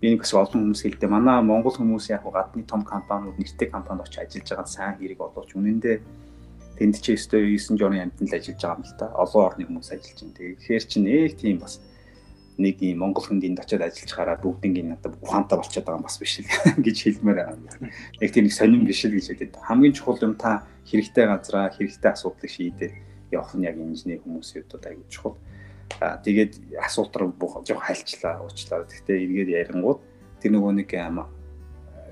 би 0.00 0.12
нэг 0.12 0.20
бас 0.20 0.32
олон 0.34 0.70
хүмүүс 0.70 0.82
хэлдэг. 0.84 1.08
Манай 1.08 1.40
Монгол 1.40 1.72
хүмүүс 1.72 2.12
яг 2.12 2.24
гадны 2.28 2.64
том 2.68 2.84
компаниуд 2.84 3.40
нэртэй 3.40 3.68
компанид 3.72 4.04
очиж 4.04 4.20
ажиллаж 4.20 4.48
байгаа 4.52 4.68
сайн 4.68 4.94
хэрэг 5.00 5.18
боловч 5.18 5.56
үнэндээ 5.56 5.96
тэнд 6.76 6.96
ч 7.00 7.16
өстой 7.16 7.56
9 7.56 7.80
журын 7.80 8.12
амтнд 8.12 8.28
л 8.28 8.36
ажиллаж 8.36 8.60
байгаа 8.60 8.76
юм 8.76 8.84
л 8.84 8.98
та. 9.00 9.06
Олон 9.16 9.42
орны 9.48 9.64
хүмүүс 9.64 9.88
ажиллаж 9.96 10.18
байна. 10.20 10.36
Тэгэхээр 10.36 10.84
чинь 10.84 11.06
нэг 11.08 11.32
тийм 11.40 11.56
бас 11.64 11.80
нэг 12.60 12.76
юм 12.84 13.00
Монгол 13.00 13.24
хүнд 13.24 13.44
энд 13.48 13.60
очиод 13.64 13.84
ажиллаж 13.88 14.12
хараад 14.12 14.44
бүгднийг 14.44 14.84
надад 14.84 15.16
ухаантай 15.24 15.56
болчиход 15.56 15.84
байгаа 15.88 16.00
юм 16.00 16.08
бас 16.08 16.20
биш 16.20 16.44
л 16.44 16.48
гэж 16.84 16.96
хэлмээр 17.00 17.38
байна. 17.40 17.88
Яг 18.20 18.30
тийм 18.32 18.44
нэг 18.44 18.54
сонирн 18.56 18.84
биш 18.84 19.00
л 19.04 19.16
гэж 19.16 19.26
хэлээд. 19.32 19.60
Хамгийн 19.64 19.96
чухал 19.96 20.20
юм 20.20 20.36
та 20.36 20.68
хэрэгтэй 20.84 21.24
газраа 21.24 21.72
хэрэгтэй 21.72 22.12
асуудлыг 22.12 22.52
шийдээ 22.52 22.92
явах 23.32 23.52
нь 23.56 23.64
яг 23.64 23.76
инженер 23.80 24.20
хүмүүсийн 24.22 24.68
хувьд 24.68 24.86
аягүй 24.86 25.08
чухал 25.08 25.36
тэгээд 26.00 26.76
асуулт 26.82 27.14
руу 27.16 27.32
жоох 27.64 27.82
хайлчлаа 27.88 28.44
уучлаа. 28.44 28.84
Гэхдээ 28.84 29.16
эргээд 29.24 29.50
ярингууд 29.72 30.00
тэр 30.40 30.50
нөгөө 30.52 30.72
нэг 30.84 30.90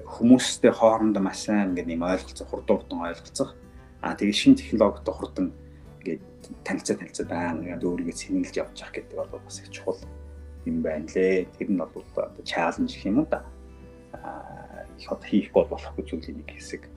хүмүүстэй 0.08 0.72
хоорондоо 0.72 1.22
маш 1.22 1.44
сайн 1.44 1.74
ингээд 1.74 1.92
юм 1.92 2.04
ойлголцох, 2.06 2.48
хурдан 2.48 2.76
хурдан 2.78 3.00
ойлголцох. 3.08 3.50
Аа 4.00 4.14
тэгээд 4.14 4.36
шин 4.36 4.54
технологитой 4.54 5.14
хурдан 5.14 5.46
ингээд 6.00 6.22
танилцаа 6.64 6.96
танилцаа 6.96 7.26
байна. 7.26 7.60
Ингээд 7.60 7.84
өөрийгөө 7.84 8.16
сэнгэлж 8.16 8.56
явж 8.56 8.76
явах 8.80 8.94
гэдэг 8.94 9.16
бол 9.16 9.42
бас 9.42 9.58
их 9.60 9.68
чухал 9.68 10.00
юм 10.64 10.76
байна 10.80 11.08
лээ. 11.08 11.48
Тэр 11.58 11.68
нь 11.72 11.80
бол 11.80 12.04
одоо 12.16 12.44
чаленж 12.44 12.92
гэх 12.94 13.08
юм 13.08 13.26
да. 13.28 13.44
Аа 14.12 14.86
их 14.96 15.08
одоо 15.10 15.28
хийхгүй 15.28 15.64
болохгүй 15.68 16.04
зүйлийн 16.04 16.36
нэг 16.40 16.48
хэсэг. 16.52 16.88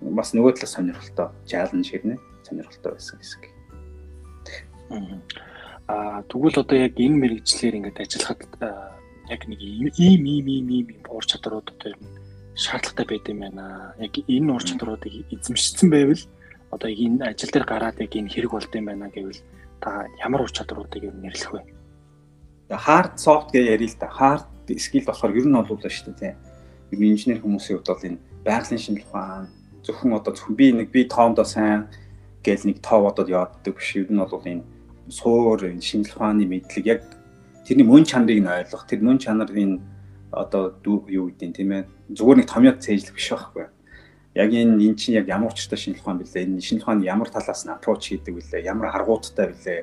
Бас 0.00 0.32
нөгөө 0.34 0.58
талаас 0.58 0.74
сонирхолтой 0.74 1.28
чаленж 1.46 1.86
хэрнэ 1.88 2.16
сонирхолтой 2.42 2.92
байсан 2.96 3.16
хэсэг. 3.20 3.42
Аа 4.90 5.53
А 5.86 6.22
тэгвэл 6.28 6.64
одоо 6.64 6.78
яг 6.78 6.96
энэ 6.96 7.20
мэрэгчлэр 7.20 7.76
ингээд 7.76 8.00
ажиллахад 8.00 8.40
яг 9.28 9.42
нэг 9.48 9.60
ийм 9.60 9.88
ийм 10.24 10.46
ийм 10.48 10.66
ийм 10.68 10.86
уур 11.08 11.24
чадрууд 11.24 11.68
одоо 11.76 11.88
ер 11.92 11.98
нь 12.00 12.12
шаардлагатай 12.56 13.06
байд 13.08 13.26
юм 13.28 13.40
байна. 13.44 13.94
Яг 14.00 14.14
энэ 14.16 14.48
уур 14.52 14.64
чадруудыг 14.64 15.12
эзэмшсэн 15.28 15.88
байвал 15.92 16.22
одоо 16.72 16.90
энэ 16.90 17.24
ажил 17.28 17.50
дээр 17.52 17.66
гараад 17.68 18.00
яг 18.00 18.12
энэ 18.16 18.32
хэрэг 18.32 18.52
болд 18.52 18.72
юм 18.72 18.86
байна 18.88 19.12
гэвэл 19.12 19.40
та 19.80 20.08
ямар 20.24 20.42
ур 20.42 20.52
чадруудыг 20.52 21.04
ер 21.04 21.14
нь 21.14 21.22
нэрлэх 21.22 21.52
вэ? 21.52 21.62
Hard 22.72 23.20
soft 23.20 23.52
гэж 23.52 23.64
ярил 23.76 23.92
л 23.92 24.00
да. 24.00 24.08
Hard 24.08 24.48
skill 24.80 25.04
болохоор 25.04 25.36
ер 25.36 25.46
нь 25.46 25.52
бол 25.52 25.68
шүү 25.68 26.16
дээ. 26.16 26.36
Тийм. 26.90 27.00
Инженер 27.04 27.44
хүмүүсийн 27.44 27.76
хувьд 27.78 27.92
бол 27.92 28.08
энэ 28.08 28.22
байгалийн 28.44 28.80
шинжилгээ 28.80 29.12
ухаан 29.12 29.48
зөвхөн 29.84 30.16
одоо 30.16 30.32
зөвхөн 30.32 30.56
би 30.56 30.66
нэг 30.72 30.88
би 30.88 31.04
тоондоо 31.04 31.44
сайн 31.44 31.92
гэл 32.40 32.64
нэг 32.64 32.80
тоо 32.80 33.04
бодоод 33.04 33.28
явааддаг 33.28 33.74
биш. 33.76 33.88
Ер 34.00 34.08
нь 34.08 34.18
бол 34.18 34.40
энэ 34.40 34.64
суур 35.08 35.60
шинжлэх 35.80 36.16
ухааны 36.16 36.46
мэдлэг 36.46 36.86
яг 36.86 37.02
тэрний 37.66 37.84
мөн 37.84 38.04
чанарыг 38.04 38.40
нь 38.40 38.48
ойлгох 38.48 38.86
тэр 38.86 39.00
мөн 39.00 39.18
чанарын 39.18 39.80
одоо 40.32 40.74
юу 40.84 41.30
гэдэг 41.30 41.42
юм 41.44 41.52
тийм 41.52 41.70
ээ 41.72 41.82
зүгээр 42.12 42.38
нэг 42.40 42.48
томьёо 42.48 42.74
цээжлэх 42.80 43.14
биш 43.14 43.28
байхгүй 43.30 43.66
яг 44.34 44.50
энэ 44.50 44.82
эн 44.82 44.94
чинь 44.96 45.14
яг 45.14 45.28
ямар 45.28 45.52
учиртай 45.52 45.78
шинжлэх 45.78 46.02
ухаан 46.02 46.18
бэлээ 46.18 46.44
энэ 46.44 46.60
шинжлэх 46.60 46.88
ухааны 46.88 47.04
ямар 47.04 47.28
талаас 47.30 47.62
нь 47.64 47.72
аппроч 47.72 48.02
хийдэг 48.08 48.34
вүлээ 48.34 48.66
ямар 48.66 48.88
аргуудтай 48.90 49.46
вүлээ 49.52 49.80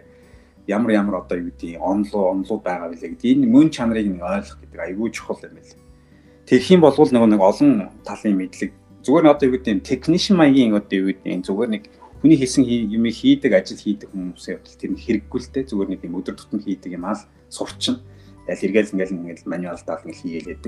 ямар 0.67 0.91
ямар 0.91 1.15
одоо 1.23 1.37
юу 1.37 1.49
гэдэг 1.49 1.79
онлоо 1.79 2.23
онлууд 2.35 2.61
байгаа 2.61 2.89
вүлээ 2.91 3.09
гэдэг 3.15 3.29
энэ 3.31 3.47
мөн 3.47 3.67
чанарыг 3.71 4.07
нь 4.11 4.21
ойлгох 4.21 4.59
гэдэг 4.59 4.79
айгүй 4.81 5.09
чухал 5.15 5.39
юм 5.41 5.55
байл 5.55 5.73
тэгэх 6.45 6.71
юм 6.75 6.81
бол 6.81 6.95
нөгөө 6.97 7.29
нэг 7.31 7.41
олон 7.41 7.71
талын 8.03 8.35
мэдлэг 8.37 8.71
зүгээр 9.05 9.31
одоо 9.31 9.45
юу 9.47 9.55
гэдэг 9.57 9.81
технишн 9.87 10.35
маягийн 10.35 10.75
одоо 10.75 10.97
юу 10.99 11.07
гэдэг 11.15 11.45
зүгээр 11.47 11.69
нэг 11.71 11.83
хүний 12.21 12.37
хийсэн 12.37 12.63
юм 12.65 13.05
хийдэг 13.09 13.51
ажил 13.53 13.81
хийдэг 13.81 14.09
хүмүүсийн 14.13 14.61
хувьд 14.61 14.77
тэр 14.77 14.91
нь 14.93 15.01
хэрэггүй 15.01 15.39
л 15.41 15.51
дээ 15.51 15.69
зүгээр 15.69 15.89
нэг 15.89 16.01
юм 16.05 16.17
өдөр 16.21 16.37
тутам 16.37 16.61
хийдэг 16.61 16.93
юм 16.93 17.05
аа 17.09 17.17
л 17.17 17.25
сурчин 17.49 17.99
тэгэл 18.45 18.65
эргээл 18.69 18.93
ингээл 18.93 19.15
ингээл 19.17 19.49
мануал 19.49 19.81
даал 19.81 20.05
ингээл 20.05 20.45
хийгээд 20.45 20.61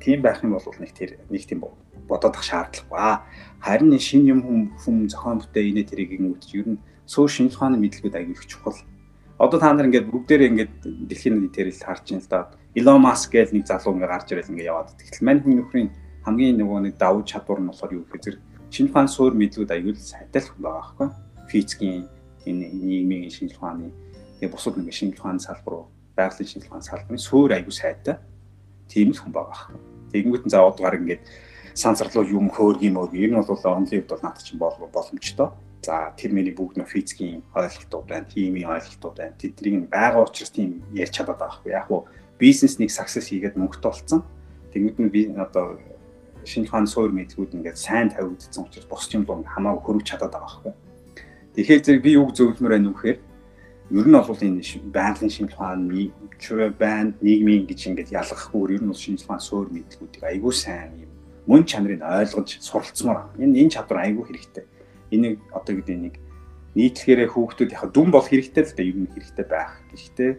тийм 0.00 0.20
байх 0.22 0.44
юм 0.44 0.52
бол 0.54 0.78
нэг 0.78 0.92
тэр 0.92 1.18
нэг 1.32 1.44
тийм 1.48 1.64
бодоодох 2.08 2.42
шаардлагагүй. 2.42 3.24
Харин 3.60 3.98
шинэ 3.98 4.30
юм 4.32 4.40
хүм 4.78 5.08
зохион 5.08 5.40
бүтээн 5.40 5.70
инээ 5.70 5.86
тэрийг 5.88 6.10
ингэвч 6.18 6.44
ер 6.58 6.68
нь 6.76 6.78
суур 7.06 7.30
шинж 7.30 7.56
ухааны 7.56 7.78
мэдлэгүүд 7.78 8.16
аягүй 8.16 8.36
их 8.36 8.46
чухал. 8.46 8.78
Одоо 9.38 9.58
та 9.58 9.72
нар 9.72 9.86
ингээд 9.86 10.10
бүгдээрээ 10.10 10.50
ингээд 10.52 10.72
дэлхийн 11.08 11.40
нийтээр 11.40 11.68
л 11.70 11.82
харж 11.82 12.04
байна 12.10 12.22
л 12.22 12.30
да. 12.30 12.50
Elon 12.74 13.00
Musk 13.02 13.30
гэж 13.32 13.52
нэг 13.52 13.66
залуу 13.66 13.94
ингээд 13.96 14.12
гарч 14.12 14.28
ирэл 14.32 14.50
ингээд 14.52 14.70
яваад. 14.70 14.94
Тэгтэл 14.98 15.26
мань 15.26 15.40
хүн 15.42 15.54
нөхрийн 15.62 15.88
хамгийн 16.26 16.56
нөгөө 16.58 16.78
нэг 16.86 16.94
давуу 16.98 17.22
чадвар 17.26 17.60
нь 17.60 17.68
болохоор 17.70 17.92
юу 17.96 18.04
гэхээр 18.06 18.36
шинж 18.72 18.88
ухааны 18.88 19.12
суур 19.12 19.36
мэдлүүд 19.36 19.68
аюул 19.68 20.00
хүн 20.00 20.62
байгаа 20.64 20.80
байхгүй. 20.80 21.08
Физикийн 21.52 22.08
энэ 22.48 22.72
нийгмийн 22.72 23.28
шинж 23.28 23.52
ухааны 23.60 23.92
тэгээ 24.40 24.48
бусад 24.48 24.80
нэг 24.80 24.96
шинж 24.96 25.20
ухааны 25.20 25.44
салбар 25.44 25.72
руу 25.76 25.86
байгалийн 26.16 26.48
шинж 26.48 26.64
ухааны 26.64 26.88
салбарын 26.88 27.20
суур 27.20 27.52
аюул 27.52 27.76
сайтай 27.76 28.16
тийм 28.88 29.12
л 29.12 29.20
хүн 29.20 29.32
байгаа 29.36 29.52
байхгүй. 29.52 29.76
Тэгэнгүүт 30.16 30.44
нь 30.48 30.54
заавал 30.56 30.72
дугаар 30.72 30.96
ингээд 30.96 31.22
сансарлуу 31.76 32.24
юм 32.24 32.48
хөөргий 32.48 32.88
мөр 32.88 33.12
ер 33.12 33.30
нь 33.32 33.36
бол 33.36 33.60
онлын 33.60 33.92
хувьд 33.92 34.08
бол 34.08 34.24
надад 34.24 34.40
чинь 34.40 34.56
боломжтой. 34.56 35.52
За 35.82 36.14
тэр 36.16 36.32
миний 36.32 36.54
бүгд 36.54 36.78
нөө 36.78 36.88
физикийн 36.88 37.42
ойлголтууд 37.52 38.06
байна, 38.06 38.30
химийн 38.30 38.70
ойлголтууд 38.70 39.16
байна. 39.18 39.34
Тэднийг 39.34 39.90
байгаа 39.90 40.24
учраас 40.24 40.54
тийм 40.54 40.80
ярьж 40.94 41.12
чадаад 41.12 41.42
байгаа 41.42 41.60
байхгүй. 41.60 41.72
Яг 41.74 41.90
уу 41.90 42.06
бизнес 42.38 42.78
нэг 42.78 42.88
success 42.88 43.28
хийгээд 43.28 43.58
мөнгөтэй 43.58 43.90
болцсон. 43.90 44.22
Тэгмэд 44.70 44.96
нь 45.02 45.10
би 45.10 45.20
одоо 45.34 45.82
шинэ 46.44 46.68
хаан 46.68 46.86
суур 46.86 47.12
мэдгүүд 47.12 47.54
ингээд 47.56 47.78
сайн 47.78 48.10
тавигдсан 48.10 48.64
учраас 48.64 48.88
бос 48.90 49.06
юм 49.14 49.24
руу 49.26 49.44
хамаагүй 49.46 49.82
хөрөж 49.82 50.04
чадаад 50.06 50.32
байгаа 50.32 50.50
байхгүй. 50.62 50.74
Тэгэхээр 51.54 51.82
зэрэг 51.84 52.02
би 52.02 52.10
юу 52.18 52.30
зөвлөмөр 52.32 52.72
байна 52.74 52.90
вэ 52.90 52.94
гэхээр 52.96 53.18
ер 53.92 54.06
нь 54.08 54.16
бол 54.16 54.40
энэ 54.46 54.62
байгалийн 54.90 55.32
шинэ 55.32 55.52
хаан 55.52 55.80
байна 56.78 57.14
нийгмийн 57.20 57.64
гэж 57.68 57.80
ингээд 57.92 58.14
ялгахгүй 58.16 58.74
ер 58.74 58.82
нь 58.82 58.90
бол 58.90 59.02
шинэ 59.04 59.24
хаан 59.26 59.40
суур 59.40 59.68
мэдгүүдийг 59.70 60.24
айгүй 60.24 60.52
сайн 60.52 60.92
юм 61.04 61.10
мөн 61.46 61.64
чанарыг 61.66 62.02
ойлгож 62.02 62.58
суралцмаар. 62.62 63.34
Энэ 63.38 63.66
энэ 63.66 63.74
чадвар 63.74 64.06
айгүй 64.06 64.24
хэрэгтэй. 64.26 64.64
Энийг 65.10 65.38
одоо 65.52 65.74
гэдэг 65.76 65.98
нэг 65.98 66.14
нийтлэгээрээ 66.78 67.28
хүүхдүүд 67.28 67.70
яг 67.74 67.84
дүн 67.92 68.08
бол 68.14 68.24
хэрэгтэй 68.24 68.64
л 68.64 68.74
да 68.76 68.82
ер 68.82 68.96
нь 68.96 69.12
хэрэгтэй 69.12 69.46
байх. 69.50 69.72
Гэхдээ 69.90 70.32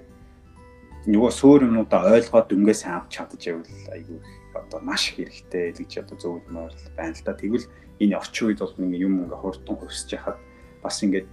нөгөө 1.12 1.31
сөөр 1.36 1.67
юмнуудаа 1.67 2.15
ойлгоод 2.15 2.48
дүнгээс 2.48 2.81
авч 2.88 3.12
чадж 3.12 3.41
байвал 3.43 3.91
айгүй 3.91 4.19
одоо 4.55 4.79
маш 4.81 5.13
хэрэгтэй 5.13 5.74
гэж 5.74 6.05
одоо 6.05 6.17
зөвлөмөр 6.17 6.74
байна 6.98 7.13
л 7.17 7.24
да. 7.25 7.33
Тэгвэл 7.33 7.67
энэ 8.00 8.17
орчин 8.17 8.48
үед 8.50 8.60
бол 8.62 8.75
нэг 8.77 9.01
юм 9.01 9.25
ингээ 9.25 9.41
хурдан 9.41 9.75
хувьсж 9.77 10.10
яхад 10.13 10.38
бас 10.83 10.98
ингээд 11.03 11.27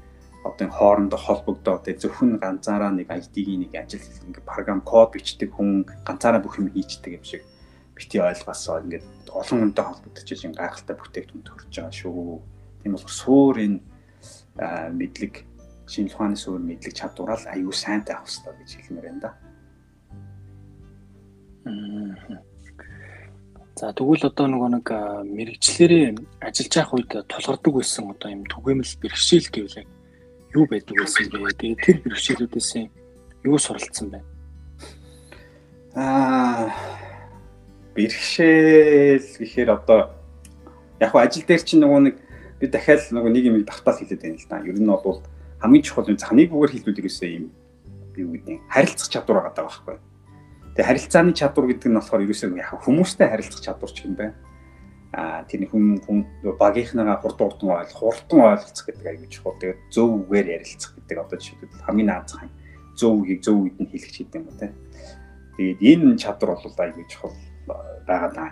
одоо 0.44 0.68
хоорондоо 0.72 1.20
холбогдоод 1.20 1.84
зөвхөн 1.84 2.40
ганцаараа 2.40 2.90
нэг 2.90 3.08
IT-ийн 3.12 3.68
нэг 3.68 3.72
ажил 3.76 4.00
ингээ 4.00 4.44
програм 4.48 4.80
код 4.80 5.12
бичдэг 5.12 5.52
хүн 5.52 5.84
ганцаараа 6.06 6.40
бүх 6.40 6.56
юм 6.56 6.72
хийчдэг 6.72 7.20
юм 7.20 7.24
шиг 7.24 7.44
бити 7.92 8.16
ойлгосоо 8.20 8.80
ингээд 8.80 9.04
олон 9.28 9.58
хүнтэй 9.60 9.84
холбогдож 9.84 10.28
ийм 10.32 10.56
гайхалтай 10.56 10.96
бүтээгдэхүүн 10.96 11.44
төрж 11.44 11.68
байгаа 11.76 11.92
шүү. 11.92 12.40
Тийм 12.80 12.92
болохоор 12.96 13.12
суур 13.20 13.56
энэ 13.60 13.78
мэдлэг 14.96 15.44
шинжлэх 15.84 16.16
ухааны 16.16 16.36
суур 16.40 16.60
мэдлэг 16.60 16.94
чадвараа 16.96 17.52
аюу 17.52 17.72
сайнтай 17.72 18.16
авах 18.16 18.32
хэрэгтэй 18.32 18.56
гэж 18.56 18.70
хэлмээр 18.80 19.06
байна 19.06 19.20
да. 19.20 19.30
За 23.80 23.96
тэгвэл 23.96 24.28
одоо 24.28 24.44
нөгөө 24.44 24.70
нэг 24.76 24.88
мэрэгчлэрээ 25.24 26.12
ажиллаж 26.44 26.74
явах 26.76 26.92
үед 27.00 27.12
тулгардаг 27.32 27.72
байсан 27.80 28.12
одоо 28.12 28.28
юм 28.28 28.44
түгээмэл 28.44 29.00
бэрхшээл 29.00 29.48
гэвэл 29.48 29.88
юу 30.52 30.64
байдаг 30.68 31.00
байсан 31.00 31.24
бэ? 31.32 31.56
Тэгээ 31.56 31.80
тэр 31.80 31.96
бэрхшээлүүдээс 32.04 32.70
юу 33.40 33.56
суралцсан 33.56 34.06
бэ? 34.12 34.20
Аа 35.96 36.68
бэрхшээл 37.96 39.48
гэхээр 39.48 39.70
одоо 39.72 40.12
яг 41.00 41.16
ажил 41.16 41.48
дээр 41.48 41.64
чинь 41.64 41.80
нөгөө 41.80 42.00
нэг 42.04 42.16
би 42.60 42.68
дахиад 42.68 43.00
нөгөө 43.08 43.32
нэг 43.32 43.44
юм 43.48 43.64
давтаал 43.64 43.96
хэлээд 43.96 44.20
байна 44.20 44.36
л 44.36 44.44
да. 44.44 44.60
Ер 44.60 44.76
нь 44.76 44.92
бол 44.92 45.24
хамгийн 45.64 45.88
чухал 45.88 46.04
юм 46.04 46.20
захныг 46.20 46.52
бүгээр 46.52 46.84
хэлбэлдэг 46.84 47.04
гэсэн 47.08 47.32
юм 47.32 47.44
юу 48.12 48.36
гэдэг 48.36 48.60
харилцах 48.68 49.08
чадвар 49.08 49.48
байгаа 49.48 49.64
байхгүй. 49.64 49.96
Тэгээ 50.74 50.88
харилцааны 50.88 51.32
чадвар 51.34 51.66
гэдэг 51.70 51.88
нь 51.90 51.98
болохоор 51.98 52.24
ерөөсөө 52.26 52.58
яг 52.58 52.70
хүмүүстэй 52.84 53.26
харилцах 53.30 53.62
чадвар 53.64 53.90
ч 53.90 53.98
юм 54.06 54.14
байна. 54.14 54.34
Аа 55.10 55.42
тэр 55.50 55.66
хүн 55.66 55.98
хүн 56.06 56.18
багийнхнаагаа 56.54 57.18
хурдан 57.18 57.50
хурдан 57.50 57.68
ойл 57.74 57.94
хурдан 57.94 58.38
ойлголцох 58.46 58.86
гэдэг 58.86 59.06
аягүй 59.10 59.28
чухал. 59.30 59.58
Тэгээд 59.58 59.80
зөв 59.90 60.08
үгээр 60.30 60.46
ярилцах 60.54 60.94
гэдэг 60.94 61.16
одоо 61.18 61.36
жишээлбэл 61.38 61.86
хамгийн 61.86 62.08
наазах 62.14 62.46
юм. 62.46 62.52
Зөв 62.94 63.12
үгийг 63.18 63.40
зөв 63.42 63.56
үед 63.58 63.76
нь 63.82 63.90
хэлэх 63.90 64.12
гэдэг 64.14 64.38
юм 64.38 64.54
те. 64.54 64.70
Тэгээд 65.58 65.80
энэ 65.82 66.18
чадвар 66.22 66.54
бол 66.54 66.78
аягүй 66.78 67.06
чухал 67.10 67.34
байгаа 68.06 68.30
даа. 68.30 68.50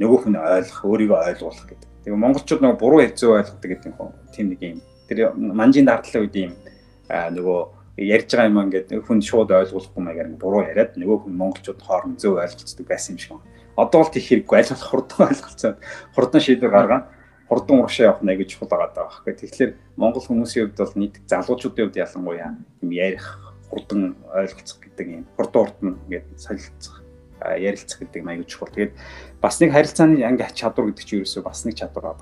Нөгөө 0.00 0.18
хүн 0.24 0.40
ойлгох, 0.40 0.80
өөрийгөө 0.88 1.20
ойлгуулах 1.28 1.68
гэдэг 1.68 1.90
Тэгээ 2.00 2.16
монголчууд 2.16 2.62
нөгөө 2.64 2.80
буруу 2.80 3.04
хэзээ 3.04 3.28
ойлгодог 3.28 3.60
гэдэг 3.60 3.92
юм 3.92 4.08
тийм 4.32 4.46
нэг 4.48 4.60
юм. 4.64 4.80
Тэр 5.04 5.18
манжийн 5.36 5.84
дардлын 5.84 6.24
үед 6.24 6.36
юм 6.40 6.52
нөгөө 7.12 7.60
ярьж 7.96 8.30
байгаа 8.30 8.50
юм 8.50 8.60
ингээд 8.62 8.88
хүн 9.06 9.20
шууд 9.22 9.50
ойлгуулахгүй 9.50 10.02
маягаар 10.02 10.28
буруу 10.38 10.62
яриад 10.62 10.94
нөгөө 10.94 11.18
хүн 11.26 11.34
монголчууд 11.34 11.80
хооронд 11.82 12.18
зөв 12.20 12.38
ойлголцдог 12.38 12.86
байсан 12.86 13.14
юм 13.14 13.18
шиг 13.18 13.30
байна. 13.34 13.48
Одоо 13.76 13.98
бол 14.02 14.12
тийх 14.14 14.26
хэрэггүй 14.28 14.56
аль 14.58 14.70
болох 14.70 14.90
хурдан 14.90 15.20
ойлголцоод 15.30 15.78
хурдан 16.14 16.40
шийдвэр 16.40 16.72
гаргаад 16.72 17.06
хурдан 17.50 17.76
урагшаа 17.82 18.06
явах 18.06 18.22
нэг 18.22 18.38
гэж 18.38 18.48
чухал 18.54 18.70
байгаа 18.70 18.90
даа. 18.94 19.10
Тэгэхээр 19.26 19.72
монгол 19.98 20.22
хүмүүсийн 20.22 20.70
хувьд 20.70 20.78
бол 20.78 20.96
нийт 21.02 21.14
залуучуудын 21.26 21.84
хувьд 21.90 21.98
ялангуяа 21.98 22.50
юм 22.80 22.90
ярих 22.94 23.26
хурдан 23.66 24.14
ойлголцох 24.30 24.78
гэдэг 24.80 25.06
юм 25.10 25.24
хурдан 25.34 25.62
урдан 25.66 25.88
ингээд 26.06 26.26
солилцох 26.38 27.02
ярилцах 27.42 27.98
гэдэг 28.00 28.22
аюул 28.22 28.46
чухал. 28.46 28.70
Тэгээд 28.70 28.92
бас 29.40 29.60
нэг 29.60 29.72
харилцааны 29.72 30.22
анги 30.22 30.46
чадвар 30.54 30.92
гэдэг 30.92 31.04
чинь 31.04 31.20
ерөөсөө 31.24 31.42
бас 31.42 31.64
нэг 31.64 31.74
чадвар 31.74 32.14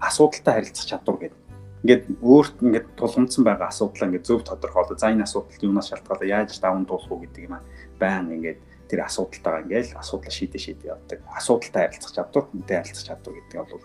асуудалтай 0.00 0.54
харилцах 0.58 0.86
чадвар 0.88 1.16
гэдэг. 1.20 1.43
Ингээд 1.84 2.04
өөрт 2.24 2.56
ингээд 2.64 2.88
тулгамдсан 2.96 3.44
байгаа 3.44 3.68
асуудлаа 3.68 4.08
ингээд 4.08 4.24
зөв 4.24 4.40
тодорхойлоо. 4.40 4.96
За 4.96 5.12
энэ 5.12 5.28
асуудалт 5.28 5.60
юунаас 5.60 5.92
шалтгаалаа 5.92 6.24
яаж 6.24 6.56
даван 6.56 6.88
туулах 6.88 7.12
уу 7.12 7.20
гэдэг 7.20 7.44
юм 7.44 7.60
аа. 7.60 7.64
Баян 8.00 8.32
ингээд 8.32 8.60
тэр 8.88 9.04
асуудалтайгаа 9.04 9.62
ингээд 9.68 9.92
асуудлаа 10.00 10.32
шийдэ 10.32 10.58
шийдэ 10.64 10.88
явдаг. 10.96 11.20
Асуудалтай 11.28 11.82
харилцах 11.84 12.12
чадвар, 12.16 12.44
хүнтэй 12.48 12.76
харилцах 12.80 13.04
чадвар 13.04 13.34
гэдэг 13.36 13.52
нь 13.52 13.68
бол 13.68 13.84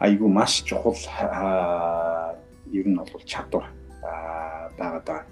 айгүй 0.00 0.30
маш 0.32 0.52
чухал 0.64 0.96
ер 2.72 2.86
нь 2.88 2.96
бол 2.96 3.24
чадвар 3.28 3.68
байгаа 4.80 5.02
даа. 5.04 5.22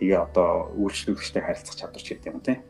Тэгээ 0.00 0.18
одоо 0.24 0.72
үйлчлүүлэгчтэй 0.80 1.44
харилцах 1.44 1.76
чадвар 1.76 2.00
ч 2.00 2.16
гэдэг 2.16 2.32
юм 2.32 2.40
тийм 2.40 2.64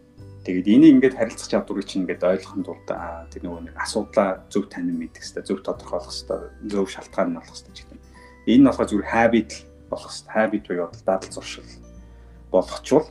Тэгээд 0.44 0.68
энийг 0.68 0.92
ингээд 1.00 1.16
харилцах 1.16 1.48
чадварыг 1.48 1.88
чинь 1.88 2.04
ингээд 2.04 2.20
ойлгохын 2.20 2.68
тулд 2.68 2.84
тэр 2.84 3.42
нөгөө 3.48 3.64
нэг 3.64 3.76
асуудлаа 3.80 4.44
зөв 4.52 4.68
танин 4.68 5.00
мэдэх 5.00 5.24
хэрэгтэй, 5.24 5.40
зөв 5.40 5.64
тодорхойлох 5.64 6.12
хэрэгтэй, 6.12 6.68
зөв 6.68 6.84
шалтгаан 6.92 7.32
нь 7.32 7.40
олох 7.40 7.56
хэрэгтэй. 7.64 7.93
Энэ 8.46 8.60
нь 8.60 8.66
болохоор 8.68 8.88
зүгээр 8.88 9.12
habit 9.12 9.50
болох 9.90 10.10
хэрэгтэй. 10.10 10.34
Habit 10.34 10.64
буюу 10.68 10.90
дадал 11.06 11.32
зуршил 11.32 11.64
болгочвол 12.52 13.06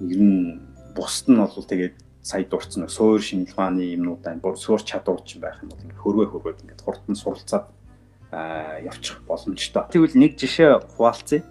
ер 0.00 0.20
нь 0.20 0.60
бусд 0.94 1.28
нь 1.28 1.40
бол 1.40 1.52
тэгээд 1.52 1.96
сая 2.22 2.44
дурцсан 2.44 2.88
суур 2.88 3.20
шинжилгээ 3.20 3.56
ухааны 3.56 3.82
юмнуудаа 3.96 4.56
суур 4.56 4.82
чадвар 4.82 5.22
чинь 5.24 5.40
байх 5.40 5.62
юм 5.62 5.72
бол 5.72 5.80
хөрвөө 6.04 6.26
хөрвөөд 6.30 6.62
ингээд 6.62 6.84
хурдан 6.84 7.16
суралцаад 7.16 7.66
явчих 8.84 9.22
боломжтой. 9.26 9.88
Тэгвэл 9.90 10.14
нэг 10.14 10.36
жишээ 10.36 10.80
хуваалцъя. 10.96 11.42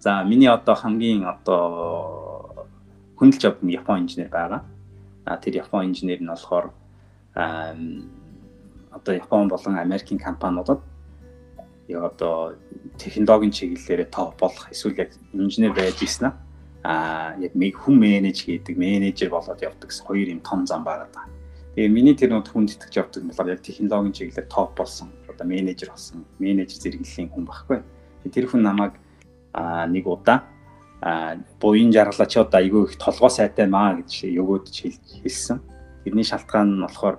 За 0.00 0.22
миний 0.22 0.50
одоо 0.50 0.74
хамгийн 0.74 1.24
одоо 1.24 2.66
хөндлөж 3.16 3.44
авдаг 3.46 3.70
Япон 3.70 4.04
инженер 4.04 4.28
байгаа. 4.28 4.64
А 5.24 5.38
тэр 5.38 5.64
Япон 5.64 5.86
инженер 5.88 6.20
нь 6.20 6.28
болохоор 6.28 6.74
одоо 7.34 9.12
Япон 9.14 9.48
болон 9.48 9.78
Америкийн 9.78 10.20
компаниудад 10.20 10.82
яг 11.88 12.02
одоо 12.14 12.54
технологийн 12.98 13.52
чиглэлээр 13.52 14.08
топ 14.10 14.38
болох 14.40 14.70
эсвэл 14.70 14.96
яг 14.98 15.10
инженер 15.32 15.72
байж 15.72 16.00
ирсэн 16.02 16.32
аа 16.84 17.36
яг 17.40 17.54
mig 17.54 17.76
хүн 17.76 17.98
менеж 17.98 18.44
хийдэг 18.44 18.76
менежер 18.76 19.30
болоод 19.30 19.60
явдаг 19.60 19.88
гэсэн 19.88 20.06
хоёр 20.06 20.28
юм 20.28 20.40
том 20.40 20.66
зам 20.66 20.84
байгаа 20.84 21.08
даа. 21.12 21.26
Тэгээ 21.74 21.90
миний 21.90 22.14
тэр 22.14 22.30
нөт 22.36 22.48
хүнд 22.48 22.76
итгэж 22.76 22.94
явдаг 22.96 23.22
болохоор 23.24 23.52
яг 23.56 23.60
технологийн 23.64 24.12
чиглэлээр 24.12 24.48
топ 24.48 24.76
болсон 24.76 25.08
одоо 25.28 25.46
менежер 25.46 25.90
болсон 25.90 26.24
менежер 26.38 26.78
зэрэглэлийн 26.80 27.32
хүн 27.32 27.44
багхгүй. 27.44 27.80
Тэр 28.32 28.46
хүн 28.48 28.62
намайг 28.62 28.94
нэг 29.54 30.04
удаа 30.06 30.44
а 31.04 31.36
буян 31.60 31.92
жаргалаа 31.92 32.26
чи 32.26 32.38
одоо 32.40 32.60
айгүй 32.60 32.84
их 32.88 32.96
толгой 32.96 33.28
сайтай 33.28 33.66
маа 33.68 33.96
гэж 34.00 34.24
өгөөд 34.24 34.66
хэлсэн. 35.20 35.60
Тэрний 36.04 36.24
шалтгаан 36.24 36.80
нь 36.80 36.84
болохоор 36.84 37.16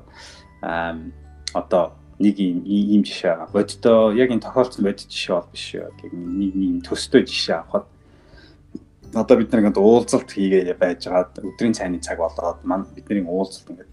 одоо 1.54 1.94
нэг 2.20 2.40
ийм 2.40 2.64
ийм 2.64 3.04
жишээ 3.04 3.34
аваа. 3.36 3.52
Боддоо 3.52 4.14
яг 4.16 4.32
энэ 4.32 4.46
тохиолдсон 4.46 4.84
бодит 4.86 5.12
жишээ 5.12 5.36
бол 5.36 5.52
биш. 5.52 5.76
Нэг 5.76 6.12
нэг 6.14 6.54
ийм 6.56 6.80
төстэй 6.82 7.28
жишээ 7.28 7.60
авахад 7.60 7.86
одоо 9.16 9.38
бид 9.38 9.52
нэг 9.54 9.78
уулзалт 9.78 10.32
хийгээ 10.32 10.76
байж 10.76 11.08
байгаа 11.08 11.32
өдрийн 11.44 11.74
цайны 11.74 12.00
цаг 12.00 12.20
болоод 12.20 12.64
манд 12.64 12.88
бидний 12.96 13.24
уулзалт 13.24 13.70
ингээд 13.72 13.92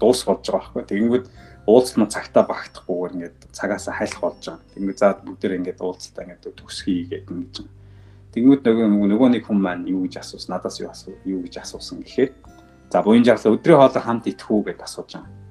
дуус 0.00 0.24
болж 0.24 0.44
байгаа 0.44 0.72
байхгүй. 0.72 0.84
Тэгэнгүүт 0.84 1.26
уулзалт 1.66 1.96
нь 1.96 2.12
цагтаа 2.12 2.44
багтахгүйгээр 2.44 3.14
ингээд 3.16 3.36
цагаасаа 3.56 3.94
хайлах 3.96 4.20
болж 4.20 4.44
байгаа. 4.44 4.60
Тэгэнгүүт 4.74 4.98
за 5.00 5.08
бүгдээр 5.24 5.56
ингээд 5.56 5.80
уулзалтаа 5.80 6.24
ингээд 6.24 6.56
төгсгий 6.60 7.08
гэдэг 7.08 7.30
ингэж. 7.32 7.56
Тэгэнгүүт 8.36 8.62
нөгөө 8.68 9.08
нөгөө 9.16 9.28
нэг 9.32 9.44
хүн 9.48 9.60
маань 9.64 9.88
юу 9.88 10.04
гэж 10.04 10.20
асуусан 10.20 10.52
надаас 10.52 10.76
юу 10.80 10.92
асуу 10.92 11.16
юу 11.24 11.40
гэж 11.40 11.54
асуусан 11.64 12.04
гэхээр 12.04 12.32
за 12.92 13.00
буян 13.00 13.24
жаглаа 13.24 13.56
өдрийн 13.56 13.80
хоолой 13.80 14.02
хамт 14.04 14.28
идэх 14.28 14.50
үү 14.50 14.62
гэж 14.76 14.78
асууж 14.84 15.10
байгаа. 15.16 15.45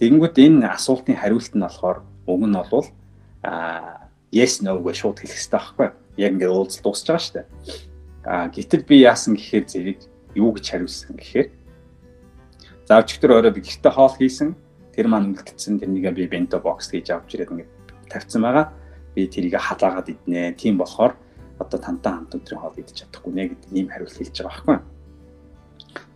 Тэгэнгүүт 0.00 0.36
энэ 0.40 0.64
асуултын 0.64 1.20
хариулт 1.20 1.52
нь 1.52 1.60
болохоор 1.60 1.98
уг 2.24 2.42
нь 2.48 2.56
бол 2.56 2.88
а 3.44 4.08
yes 4.32 4.64
no 4.64 4.80
гэж 4.80 4.96
шууд 4.96 5.20
хэлэх 5.20 5.36
хэрэгтэй 5.36 5.60
байхгүй 5.60 5.88
яг 6.16 6.32
ингээд 6.40 6.56
уулзалт 6.56 6.84
дуусч 6.84 7.04
байгаа 7.04 7.20
шүү 7.20 7.36
дээ. 7.36 7.46
А 8.24 8.48
гэтэл 8.48 8.88
би 8.88 8.96
яасан 9.04 9.36
гэхээр 9.36 9.64
зэрэг 9.68 10.00
юу 10.40 10.56
гэж 10.56 10.64
хариулсан 10.72 11.20
гэхээр 11.20 11.48
за 12.88 12.96
өчигдөр 12.96 13.44
орой 13.44 13.52
би 13.52 13.60
гэрте 13.60 13.90
хоол 13.92 14.16
хийсэн 14.16 14.56
тэр 14.96 15.06
маань 15.08 15.36
үлдсэн 15.36 15.80
тэрнийг 15.84 16.16
би 16.16 16.24
бенто 16.32 16.60
бокс 16.64 16.88
гэж 16.88 17.12
авч 17.12 17.36
ирээд 17.36 17.52
ингээд 17.52 17.70
тавьсан 18.08 18.40
байгаа. 18.40 18.72
Би 19.14 19.28
тэрийг 19.28 19.60
халаагаад 19.60 20.08
иднэ. 20.08 20.56
Тийм 20.56 20.80
болохоор 20.80 21.12
одоо 21.60 21.78
тантай 21.80 22.12
хамт 22.12 22.34
өдрийн 22.34 22.60
хоол 22.60 22.76
идэж 22.80 23.04
чадахгүй 23.04 23.32
нэ 23.36 23.52
гэдэг 23.52 23.70
ийм 23.76 23.88
хариулт 23.92 24.16
хэлж 24.16 24.36
байгаа 24.40 24.64
байхгүй. 24.64 24.99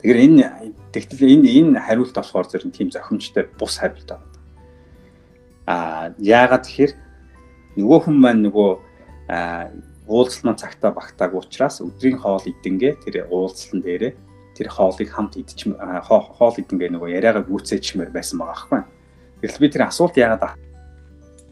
Тэгэхээр 0.05 0.21
энэ 0.21 0.45
тэгтэл 0.93 1.33
энэ 1.33 1.49
энэ 1.65 1.81
хариулт 1.81 2.13
болохоор 2.13 2.45
зөвхөн 2.45 2.77
тийм 2.77 2.93
зохимжтой 2.93 3.49
бус 3.57 3.81
хариулт 3.81 4.05
байна. 4.05 4.29
Аа 5.65 6.13
яагаад 6.21 6.69
тэгэхээр 6.69 6.93
нөгөө 7.81 7.99
хүн 8.05 8.17
маань 8.21 8.45
нөгөө 8.45 8.71
уулзалт 10.05 10.45
маань 10.45 10.61
цагтаа 10.61 10.93
багтаагүй 10.93 11.41
учраас 11.41 11.81
өдрийн 11.81 12.21
хоол 12.21 12.45
идэнгээ 12.45 12.93
тэр 13.01 13.33
уулзалтан 13.33 13.81
дээрээ 13.81 14.13
тэр 14.53 14.69
хоолыг 14.69 15.09
хамт 15.09 15.41
идчих 15.41 15.73
хоол 15.73 16.57
идэнгээ 16.61 16.91
нөгөө 16.93 17.09
яриагаа 17.09 17.49
гүйцээчмээр 17.49 18.13
байсан 18.13 18.45
байгаа 18.45 18.53
байхгүй. 18.61 18.83
Тэгэл 19.41 19.63
би 19.65 19.69
тэр 19.73 19.89
асуулт 19.89 20.21
яагаад 20.21 20.61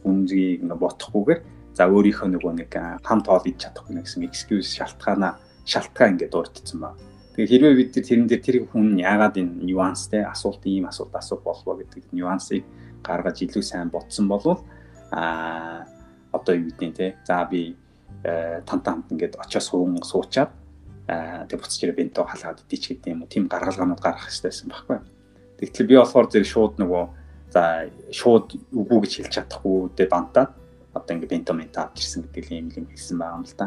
үнзгийг 0.04 0.60
ингээ 0.60 0.76
бодохгүйгээр 0.76 1.40
за 1.72 1.88
өөрийнхөө 1.88 2.28
нөгөө 2.36 2.52
нэг 2.60 2.72
хамт 3.00 3.26
хоол 3.32 3.48
идэж 3.48 3.64
чадахгүй 3.64 3.96
гэсэн 3.96 4.28
excuse 4.28 4.76
шалтгаанаа 4.76 5.40
шалтгаан 5.64 6.20
ингээ 6.20 6.28
дуурдсан 6.28 6.84
ба. 6.84 6.92
Тэгээ 7.32 7.48
хэрвээ 7.48 7.74
бид 7.80 7.90
тэрэн 7.96 8.28
дээр 8.28 8.42
тэр 8.44 8.56
хүн 8.68 9.00
яагаад 9.00 9.40
энэ 9.40 9.64
нюанстэй 9.64 10.20
асуулт 10.20 10.60
ийм 10.68 10.84
асуулт 10.88 11.16
асуух 11.16 11.40
болов 11.40 11.80
гэдэг 11.80 12.12
нюансыг 12.12 12.60
гаргаж 13.00 13.40
илүү 13.40 13.64
сайн 13.64 13.88
бодсон 13.88 14.28
болвол 14.28 14.60
аа 15.08 15.88
одоо 16.32 16.54
юу 16.56 16.68
гэдгийг 16.68 16.94
те 16.96 17.16
за 17.24 17.44
би 17.48 17.76
тантаа 18.68 19.00
хамт 19.00 19.12
ингээд 19.12 19.40
очиос 19.40 19.72
суун 19.72 19.96
суучаад 20.04 20.52
тэг 21.48 21.58
буцаж 21.58 21.80
ирээ 21.82 21.96
бенто 21.96 22.24
халаад 22.24 22.62
идэж 22.68 22.82
гэдэг 23.00 23.12
юм 23.12 23.24
уу 23.24 23.32
тийм 23.32 23.48
гаргалгаанууд 23.48 24.00
гаргах 24.00 24.28
хэрэгтэйсэн 24.28 24.68
байхгүй. 24.70 24.98
Тэгтэл 25.58 25.88
би 25.88 25.96
болохоор 25.98 26.28
зэрэг 26.30 26.48
шууд 26.48 26.74
нөгөө 26.78 27.04
за 27.52 27.90
шууд 28.14 28.46
үгүй 28.72 28.98
гэж 29.02 29.12
хэлж 29.18 29.32
чадахгүй 29.34 29.92
дэ 29.96 30.06
бантаад 30.08 30.52
одоо 30.94 31.12
ингээд 31.16 31.32
бенто 31.32 31.52
мента 31.52 31.84
авчирсан 31.84 32.28
гэдэг 32.28 32.44
юм 32.52 32.68
юм 32.70 32.86
хэлсэн 32.88 33.18
байгаа 33.18 33.36
юм 33.36 33.44
л 33.44 33.56
да. 33.58 33.66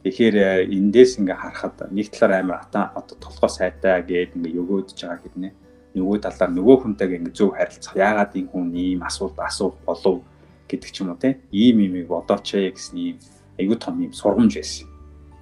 Тэгэхээр 0.00 0.64
эндээс 0.72 1.20
ингээ 1.20 1.36
харахад 1.36 1.92
нэг 1.92 2.08
талаар 2.08 2.40
амар 2.40 2.64
ата 2.64 2.88
одоо 2.96 3.20
толгой 3.20 3.52
сайтай 3.52 4.00
гээд 4.00 4.32
ингээ 4.32 4.56
өгөөдөж 4.56 4.96
байгаа 4.96 5.20
гэднэ. 5.28 5.48
Нөгөө 5.92 6.24
талаар 6.24 6.50
нөгөө 6.56 6.76
хүнтэйгээ 6.80 7.20
ингээ 7.20 7.36
зөв 7.36 7.52
харилцах. 7.52 8.00
Яагаад 8.00 8.32
энэ 8.32 8.48
хүн 8.48 8.72
ийм 8.72 9.04
асуулт 9.04 9.36
асуух 9.36 9.76
болов 9.84 10.24
гэдэг 10.72 10.88
ч 10.88 11.04
юм 11.04 11.12
уу 11.12 11.20
те. 11.20 11.44
Ийм 11.52 11.84
юм 11.84 12.08
бодооч 12.08 12.48
ээ 12.56 12.72
гэсэн 12.72 12.96
ийм 12.96 13.16
айгүй 13.60 13.76
том 13.76 14.00
юм 14.00 14.16
сургамж 14.16 14.56
байсан. 14.56 14.88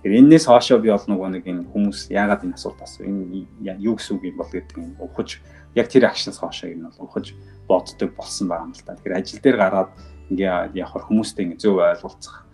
Тэгэхээр 0.02 0.26
энээс 0.26 0.50
хоошоо 0.50 0.82
би 0.82 0.90
бол 0.90 1.06
нөгөө 1.06 1.28
нэг 1.38 1.44
энэ 1.46 1.62
хүмүүс 1.70 2.10
яагаад 2.10 2.42
энэ 2.42 2.58
асуулт 2.58 2.82
асуу 2.82 3.06
энэ 3.06 3.78
юу 3.78 3.94
гэсэн 3.94 4.18
үг 4.18 4.26
юм 4.26 4.36
бол 4.42 4.50
гэдэг 4.50 4.74
юм 4.74 4.98
ухаж 4.98 5.38
яг 5.78 5.86
тэр 5.86 6.10
акшнс 6.10 6.42
хоошоо 6.42 6.66
юм 6.66 6.90
бол 6.90 7.06
ухаж 7.06 7.30
боддог 7.70 8.10
болсон 8.18 8.50
байгаа 8.50 8.66
юм 8.66 8.74
л 8.74 8.82
та. 8.82 8.98
Тэгэхээр 8.98 9.18
ажил 9.22 9.38
дээр 9.38 9.58
гараад 9.62 9.90
ингээ 10.34 10.74
явах 10.74 11.06
хүмүүстэй 11.06 11.46
ингээ 11.46 11.62
зөв 11.62 11.78
ойлголцох 11.78 12.47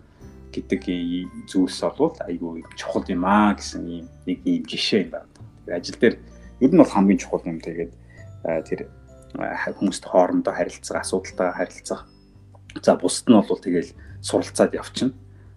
гэдэг 0.55 0.81
зүйлс 1.51 1.81
бол 1.99 2.15
айгүй 2.23 2.63
чухал 2.79 3.03
юм 3.11 3.27
аа 3.27 3.53
гэсэн 3.59 3.83
ийм 3.83 4.05
нэг 4.25 4.39
ийм 4.47 4.63
жишээ 4.63 5.03
юм 5.03 5.11
байна. 5.11 5.29
Тэгэхээр 5.67 5.75
ажил 5.75 5.99
дээр 5.99 6.15
ер 6.63 6.71
нь 6.71 6.79
бол 6.79 6.93
хамгийн 6.95 7.19
чухал 7.19 7.43
юм 7.43 7.59
тэгээд 7.59 7.91
тэр 8.71 8.79
хүмүүст 9.35 10.03
хоорондоо 10.07 10.53
харилцах, 10.55 11.03
асуудалтай 11.03 11.51
харилцах. 11.51 12.07
За 12.79 12.95
бусд 12.95 13.27
нь 13.27 13.35
бол 13.35 13.59
тэгэл 13.59 13.91
суралцаад 14.23 14.73
явчихна 14.73 15.13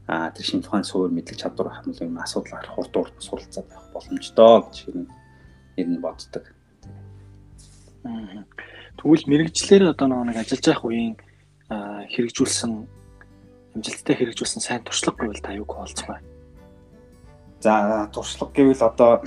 а 0.08 0.32
тэр 0.32 0.44
шинэ 0.44 0.64
тухайн 0.64 0.88
суур 0.88 1.12
мэдлэг 1.12 1.36
чадвар 1.36 1.68
хамт 1.68 2.00
юм 2.00 2.16
асуудал 2.16 2.56
гарах 2.56 2.72
хурд 2.72 2.96
урд 2.96 3.14
суралцаад 3.20 3.68
байх 3.68 3.84
боломжтой 3.92 4.64
гэж 4.64 4.76
ер 5.76 5.88
нь 5.88 6.00
боддог. 6.00 6.44
Тэгвэл 8.96 9.28
мэрэгчлэр 9.28 9.92
одоо 9.92 10.24
нэг 10.24 10.40
ажиллаж 10.40 10.64
байх 10.64 10.82
үеийн 10.88 11.14
хэрэгжүүлсэн 11.68 12.72
амжилттай 13.78 14.14
хэрэгжүүлсэн 14.18 14.62
сайн 14.62 14.82
туршлага 14.82 15.30
гэвэл 15.30 15.40
та 15.40 15.54
юуг 15.54 15.70
вэ? 15.78 16.18
За 17.62 18.10
туршлага 18.10 18.52
гэвэл 18.52 18.82
одоо 18.82 19.22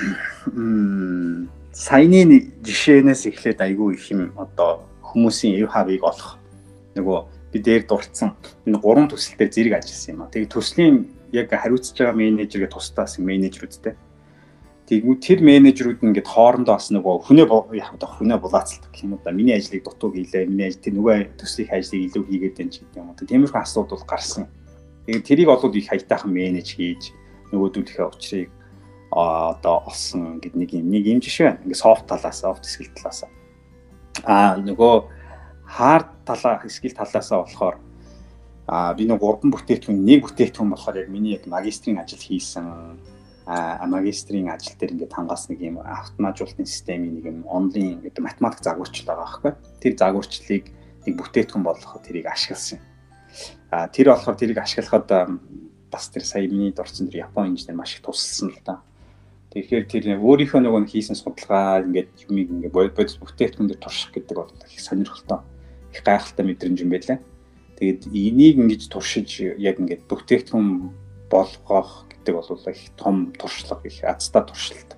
саяны 1.71 2.51
жишээнээс 2.59 3.31
эхлээд 3.31 3.63
айгүй 3.63 3.95
их 3.95 4.11
юм 4.11 4.35
одоо 4.35 4.83
хүмүүсийн 5.07 5.63
эв 5.63 5.71
хавыг 5.71 6.03
олох 6.03 6.35
нөгөө 6.95 7.19
би 7.51 7.59
дээр 7.59 7.83
дурдсан 7.87 8.35
энэ 8.67 8.79
гурван 8.79 9.07
төсөл 9.07 9.39
дээр 9.39 9.51
зэрэг 9.51 9.73
ажилласан 9.79 10.11
юм 10.15 10.21
а. 10.23 10.31
Тэгээ 10.31 10.51
төслийн 10.51 10.95
яг 11.31 11.51
хариуцж 11.51 11.95
байгаа 11.95 12.15
менежергээ 12.15 12.71
тусдаас 12.71 13.19
менежерүүдтэй. 13.19 13.95
Тэгвэл 14.91 15.23
тэр 15.23 15.39
менежерүүд 15.39 16.03
ингээд 16.03 16.27
хоорондоо 16.27 16.75
бас 16.75 16.91
нөгөө 16.91 17.23
хүнээ 17.23 17.47
яг 17.79 17.95
одоо 17.95 18.11
хүнээ 18.11 18.43
булаацалдаг 18.43 18.91
юм 18.99 19.15
да. 19.23 19.31
Миний 19.31 19.55
ажлыг 19.55 19.87
дутуу 19.87 20.11
хийлээ. 20.11 20.51
Миний 20.51 20.67
ажил 20.67 20.83
тэр 20.83 20.99
нөгөө 20.99 21.39
төслийн 21.39 21.71
ажлыг 21.71 22.11
илүү 22.11 22.23
хийгээд 22.27 22.55
байна 22.59 22.71
ч 22.75 22.83
гэдэг 22.83 22.99
юм 22.99 23.07
уу. 23.07 23.15
Тиймэрхүү 23.15 23.61
асуудал 23.63 24.03
гарсан. 24.03 24.51
Тэгээд 25.07 25.23
тэрийг 25.23 25.47
олоод 25.47 25.79
их 25.79 25.87
хаятайхан 25.87 26.35
менеж 26.35 26.75
хийж 26.75 27.15
нөгөөдүүдийнхээ 27.55 28.03
учрыг 28.03 28.51
одоо 29.15 29.87
олсон 29.87 30.43
гэд 30.43 30.59
нэг 30.59 30.75
юм 30.75 30.91
нэг 30.91 31.07
юм 31.07 31.23
жишээ 31.23 31.47
байна. 31.47 31.63
Ингээд 31.71 31.83
софт 31.87 32.05
талаас, 32.11 32.43
софт 32.43 32.67
скил 32.67 32.91
талаас. 32.91 33.23
Аа 34.27 34.59
нөгөө 34.59 35.07
хард 35.71 36.11
талаа 36.27 36.67
скил 36.67 36.91
талаасаа 36.91 37.47
болохоор 37.47 37.79
а 38.67 38.91
би 38.91 39.07
нэг 39.07 39.23
гурван 39.23 39.55
бүтээгдэхүүн 39.55 40.03
нэг 40.03 40.27
бүтээгдэхүүн 40.27 40.71
болохоор 40.75 40.99
яг 40.99 41.07
миний 41.07 41.39
яг 41.39 41.47
магистрийн 41.47 42.03
ажил 42.03 42.19
хийсэн 42.19 42.99
а 43.51 43.85
магистрийн 43.87 44.47
ажил 44.47 44.77
дээр 44.79 44.95
ингээд 44.95 45.11
хангаас 45.11 45.49
нэг 45.51 45.59
юм 45.59 45.83
автоматжуулалтын 45.83 46.65
системийн 46.65 47.19
нэг 47.19 47.25
юм 47.27 47.39
онлайн 47.47 47.99
гэдэг 47.99 48.23
математик 48.23 48.63
загварчил 48.63 49.07
байгаа 49.11 49.27
байхгүй. 49.27 49.51
Тэр 49.83 49.93
загварчлалыг 49.99 50.65
нэг 51.03 51.13
бүтээгдэхүүн 51.19 51.65
болгоход 51.67 52.03
тэрийг 52.07 52.31
ашигласан. 52.31 52.79
А 53.71 53.91
тэр 53.91 54.15
болохоор 54.15 54.39
тэрийг 54.39 54.59
ашиглахад 54.63 55.07
бас 55.91 56.07
тэр 56.07 56.23
сая 56.23 56.47
миний 56.47 56.71
дурдсан 56.71 57.11
тэр 57.11 57.27
Японы 57.27 57.51
инженер 57.51 57.75
маш 57.75 57.99
их 57.99 58.07
тусалсан 58.07 58.55
л 58.55 58.61
да. 58.63 58.79
Тэгэхээр 59.51 59.85
тэр 59.91 60.03
өөрийнхөө 60.15 60.63
нөгөө 60.63 60.87
хийсэн 60.87 61.19
судалгаа 61.19 61.83
ингээд 61.83 62.31
юмыг 62.31 62.71
ингээд 62.71 62.95
бодис 62.95 63.19
бүтээгдэхүүн 63.19 63.67
дээр 63.67 63.83
турших 63.83 64.15
гэдэг 64.15 64.35
бол 64.39 64.47
их 64.47 64.79
сонирхолтой 64.79 65.43
их 65.91 66.03
гайхалтай 66.07 66.45
мэдрэмж 66.47 66.79
юм 66.87 66.95
байлаа. 66.95 67.19
Тэгээд 67.75 68.07
энийг 68.07 68.55
ингэж 68.63 68.87
туршиж 68.87 69.59
яг 69.59 69.75
ингээд 69.83 70.07
бүтээгдэхүүн 70.07 70.67
болгох 71.27 72.07
гэдэг 72.21 72.33
бол 72.37 72.69
их 72.69 72.81
том 72.95 73.33
туршлага 73.33 73.87
их 73.87 74.03
азтай 74.03 74.45
туршилт 74.45 74.95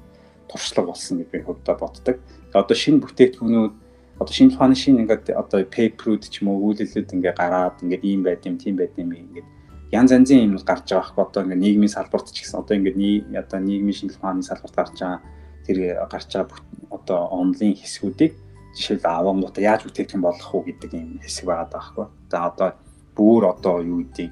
туршлага 0.51 0.87
болсон 0.91 1.23
гэж 1.23 1.27
би 1.31 1.39
хувьдаа 1.39 1.75
боддог. 1.79 2.19
Одоо 2.53 2.75
шинэ 2.75 2.99
бүтээгдэхүүнүүд 3.01 3.73
одоо 4.19 4.33
шинэ 4.33 4.51
тухайн 4.51 4.75
шинэ 4.75 5.01
ингээд 5.07 5.31
одоо 5.33 5.63
пейперүүд 5.63 6.29
ч 6.29 6.43
юм 6.43 6.53
уу 6.53 6.69
үйлдэлүүд 6.69 7.15
ингээд 7.15 7.39
гараад 7.39 7.81
ингээд 7.81 8.03
ийм 8.03 8.21
байд 8.21 8.45
юм 8.45 8.57
тийм 8.59 8.75
байд 8.77 8.93
юм 8.99 9.15
ингээд 9.15 9.47
янз 9.95 10.11
янзын 10.11 10.45
юм 10.45 10.57
гарч 10.61 10.85
байгаа 10.91 11.07
хэрэг 11.09 11.25
одоо 11.25 11.41
ингээд 11.43 11.63
нийгмийн 11.63 11.95
салбарт 11.95 12.27
ч 12.29 12.45
гэсэн 12.45 12.59
одоо 12.61 12.75
ингээд 12.77 13.33
одоо 13.39 13.59
нийгмийн 13.59 13.97
шинжилгээ 13.97 14.21
ухааны 14.21 14.43
салбарт 14.45 14.75
гарч 14.75 14.95
байгаа 15.01 15.21
тэр 15.65 15.77
гарч 16.11 16.29
байгаа 16.33 16.61
одоо 16.91 17.19
онлайн 17.33 17.73
хэсгүүдийг 17.73 18.33
жишээл 18.77 19.05
авангуудаа 19.05 19.63
яаж 19.63 19.81
бүтээгдэхүүн 19.85 20.25
болгох 20.25 20.51
уу 20.53 20.63
гэдэг 20.65 20.91
юм 20.93 21.21
хэсэг 21.21 21.45
байгаа 21.45 21.67
даахгүй. 21.73 22.05
За 22.29 22.37
одоо 22.49 22.69
бүр 23.17 23.41
одоо 23.53 23.81
юу 23.81 24.01
гэдэг 24.01 24.29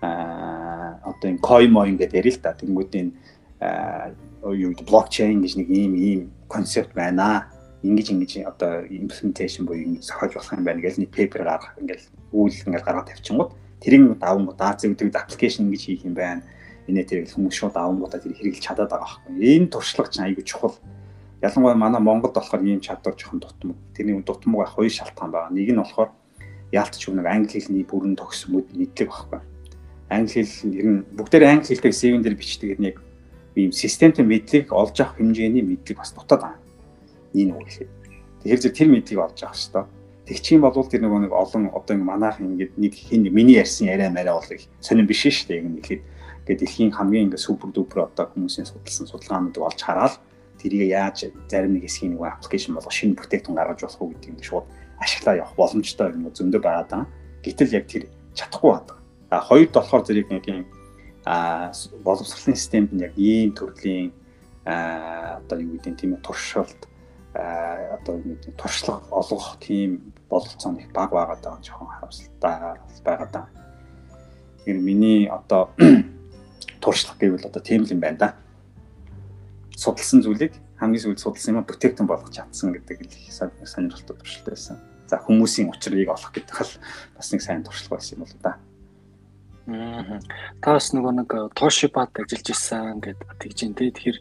одоо 0.00 1.26
энэ 1.28 1.38
коймо 1.38 1.86
ингээд 1.86 2.16
ярил 2.16 2.34
л 2.34 2.42
та. 2.42 2.56
Тэнгүүд 2.56 2.92
энэ 2.96 3.12
юу 4.42 4.72
гэдэг 4.72 4.86
блокчейн 4.88 5.40
гэж 5.44 5.52
нэг 5.60 5.68
ийм 5.68 5.92
ийм 5.94 6.20
концепт 6.48 6.92
байна. 6.94 7.48
Ингиж 7.82 8.12
ингэж 8.12 8.44
одоо 8.44 8.84
имплементашн 8.84 9.64
буюу 9.64 9.84
ингэж 9.84 10.04
зохиож 10.04 10.34
болох 10.36 10.52
юм 10.52 10.64
байна 10.64 10.80
гэж 10.80 11.00
нэг 11.00 11.10
пейпер 11.12 11.44
гаргах 11.44 11.76
ингээд 11.80 12.02
үйл 12.32 12.52
ингээд 12.52 12.84
гаргаад 12.84 13.08
тавьчихгууд 13.08 13.50
тэрийг 13.80 14.20
давангууд 14.20 14.60
аа 14.60 14.76
зөвдөг 14.76 15.16
аппликейшн 15.16 15.64
ингэж 15.64 15.82
хийх 15.84 16.04
юм 16.04 16.14
байна. 16.14 16.44
Энэ 16.88 17.04
тэр 17.08 17.24
хүмүүс 17.24 17.56
шууд 17.56 17.76
давангуудаа 17.76 18.20
тэр 18.20 18.36
хэрэглэж 18.36 18.60
чадаад 18.60 18.92
байгаа 18.92 19.08
байхгүй. 19.24 19.32
Энэ 19.40 19.72
туршлага 19.72 20.12
чинь 20.12 20.28
айгүй 20.28 20.44
чухал 20.44 20.76
Ялангуяа 21.40 21.74
манай 21.74 22.00
Монголд 22.00 22.34
болохоор 22.34 22.62
ийм 22.64 22.80
чадвар 22.80 23.16
жоохон 23.16 23.40
дутмаг. 23.40 23.76
Тэрний 23.96 24.20
дутмаг 24.20 24.60
байх 24.60 24.74
хоёр 24.76 24.92
шалтгаан 24.92 25.30
байгаа. 25.32 25.48
Нэг 25.48 25.72
нь 25.72 25.80
болохоор 25.80 26.10
яалтч 26.72 27.08
нэг 27.08 27.24
англи 27.24 27.56
хэлний 27.56 27.84
бүрэн 27.88 28.12
төгсмөд 28.20 28.76
мэдлэг 28.76 29.08
багхгүй. 29.08 29.40
Англи 30.10 30.42
хэл 30.42 30.74
ер 30.74 30.86
нь 30.90 31.00
бүгдээр 31.14 31.46
англи 31.46 31.70
хэлтэй 31.70 31.94
CV-н 31.94 32.22
дээр 32.26 32.34
бичдэг 32.34 32.82
нэг 32.82 32.98
ийм 33.54 33.70
системтэй 33.70 34.26
мэдлэг 34.26 34.74
олж 34.74 34.98
авах 34.98 35.22
хэмжээний 35.22 35.62
мэдлэг 35.62 35.96
бас 35.98 36.10
дутаад 36.10 36.42
байна. 36.42 36.58
Нэг 37.34 37.54
үг 37.54 37.70
хэлээ. 37.70 37.88
Тэгэхээр 38.42 38.60
зөв 38.60 38.72
тэр 38.74 38.88
мэдлийг 38.90 39.20
олж 39.22 39.38
авах 39.46 39.54
хэрэгтэй. 39.54 39.84
Тэгчих 40.26 40.54
юм 40.58 40.62
бол 40.66 40.86
тэр 40.86 41.02
нөгөө 41.02 41.20
нэг 41.26 41.32
олон 41.34 41.62
одоо 41.70 41.94
ингэ 41.94 42.06
манайх 42.06 42.38
ингээд 42.38 42.72
нэг 42.78 42.92
хин 42.94 43.22
миний 43.30 43.58
ярьсан 43.58 43.90
яриа 43.90 44.10
мараа 44.10 44.38
бол 44.38 44.50
их 44.50 44.66
сонирн 44.82 45.06
биш 45.06 45.26
шүү 45.26 45.46
дээ. 45.46 45.62
Ингэ 45.62 45.78
нэхэд 45.78 46.02
ингээд 46.46 46.60
дэлхийн 46.62 46.90
хамгийн 46.94 47.24
ингээд 47.30 47.42
супер 47.42 47.70
дупер 47.70 48.06
одоо 48.06 48.30
хүмүүсийн 48.34 48.66
судалсан 48.66 49.06
судалгаануудыг 49.10 49.62
олж 49.62 49.80
хараад 49.82 50.14
тэрийг 50.62 50.90
яаж 50.90 51.34
зарим 51.50 51.74
нэг 51.74 51.86
хэсгийн 51.86 52.14
нэг 52.14 52.22
аппликейшн 52.22 52.74
болгох 52.78 52.94
шинэ 52.94 53.18
бүтээгдэхүүн 53.18 53.58
гаргаж 53.58 53.80
болох 53.82 54.02
уу 54.02 54.10
гэдэг 54.14 54.30
нь 54.30 54.44
шууд 54.44 54.66
ашиглаа 55.02 55.34
явах 55.40 55.54
боломжтой 55.56 56.12
юм 56.14 56.30
зөндөө 56.30 56.60
байгаа 56.62 56.86
даа. 56.86 57.04
Гэтэл 57.42 57.74
яг 57.74 57.86
тэр 57.88 58.06
чадахгүй 58.36 58.70
байдаг. 58.70 58.99
А 59.30 59.40
хоёрд 59.40 59.72
болохоор 59.72 60.04
зэрэг 60.04 60.30
нэг 60.30 60.44
юм 60.48 60.66
а 61.24 61.72
боловсролын 62.04 62.56
системд 62.56 62.92
нь 62.92 63.02
яг 63.02 63.14
ийм 63.16 63.54
төрлийн 63.54 64.12
а 64.64 65.38
одоо 65.38 65.58
юу 65.60 65.78
гэдэг 65.78 65.96
тийм 65.96 66.16
туршилт 66.18 66.88
а 67.34 67.96
одоо 67.96 68.18
юу 68.18 68.34
гэдэг 68.36 68.56
туршлага 68.56 69.06
олгох 69.10 69.56
тийм 69.60 70.12
бололцоо 70.28 70.74
их 70.76 70.90
баг 70.92 71.10
байгаа 71.10 71.38
даа 71.42 71.58
жоохон 71.62 71.88
харамсалтай 71.88 72.76
байгаа 73.04 73.28
даа. 73.32 73.46
Тэр 74.64 74.76
миний 74.76 75.28
одоо 75.30 75.70
туршлага 76.82 77.18
гэвэл 77.20 77.46
одоо 77.46 77.62
тийм 77.62 77.84
л 77.84 77.92
юм 77.92 78.00
байна 78.00 78.18
да 78.18 78.30
судалсан 79.80 80.20
зүйлийг 80.20 80.52
хамгийн 80.76 81.00
сүүлд 81.00 81.20
судалсан 81.24 81.56
юм 81.56 81.64
бүтээгдэхүүн 81.64 82.08
болгох 82.08 82.28
чадсан 82.28 82.76
гэдэг 82.76 83.00
л 83.00 83.08
их 83.08 83.32
сонирхолтой 83.64 84.16
туршилт 84.20 84.46
байсан. 84.52 84.76
За 85.08 85.16
хүмүүсийн 85.16 85.72
учрыг 85.72 86.08
олох 86.12 86.32
гэдэг 86.36 86.52
бол 86.52 86.72
бас 87.16 87.28
нэг 87.32 87.40
сайн 87.40 87.64
туршлага 87.64 87.96
байсан 87.96 88.20
юм 88.20 88.28
бол 88.28 88.36
да. 88.44 88.52
Аа. 89.70 90.18
Та 90.60 90.74
бас 90.74 90.90
нөгөө 90.90 91.12
нэг 91.22 91.30
Тошибад 91.54 92.10
ажиллаж 92.18 92.48
исэн 92.50 92.98
гэдэг 92.98 93.28
тэгж 93.38 93.58
ин 93.64 93.74
тэ 93.78 93.94
тэгэхээр 93.94 94.18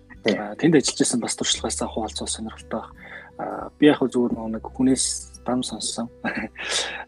тэнд 0.59 0.75
ажиллаж 0.77 0.99
исэн 1.01 1.19
бас 1.19 1.35
туршлагаасаа 1.35 1.89
хуваалцах 1.89 2.29
сонирхолтой 2.29 2.85
байна. 3.39 3.71
Би 3.79 3.87
яг 3.87 4.03
зүгээр 4.03 4.35
нөгөө 4.35 4.51
нэг 4.59 4.65
хүнээс 4.67 5.05
дам 5.47 5.63
сонссон. 5.63 6.09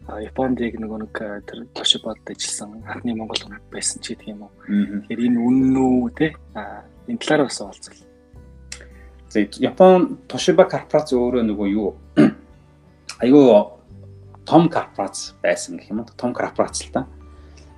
Японд 0.08 0.58
яг 0.64 0.74
нөгөө 0.80 0.98
нэг 1.06 1.14
тэр 1.46 1.58
Тошибад 1.76 2.18
ажилласан 2.26 2.82
анхны 2.88 3.14
монгол 3.14 3.38
хүн 3.38 3.60
байсан 3.70 4.00
ч 4.02 4.16
гэдэг 4.16 4.32
юм 4.32 4.48
уу. 4.48 4.52
Тэгэхээр 4.66 5.26
энэ 5.28 5.38
үнэн 5.38 5.76
үү 5.76 6.10
те 6.16 6.34
энэ 7.06 7.20
талаараа 7.20 7.46
бас 7.46 7.60
хуваалцвал. 7.60 8.00
Япон 9.60 10.18
Toshiba 10.28 10.64
корпорац 10.68 11.12
өөрөө 11.12 11.44
нөгөө 11.52 11.68
юу 11.72 11.96
айгүй 13.20 13.44
том 14.44 14.68
корпорац 14.68 15.32
байсан 15.44 15.76
гэх 15.76 15.92
юм 15.92 16.00
уу 16.00 16.16
том 16.16 16.32
корпорац 16.32 16.80
л 16.84 16.92
та. 16.92 17.06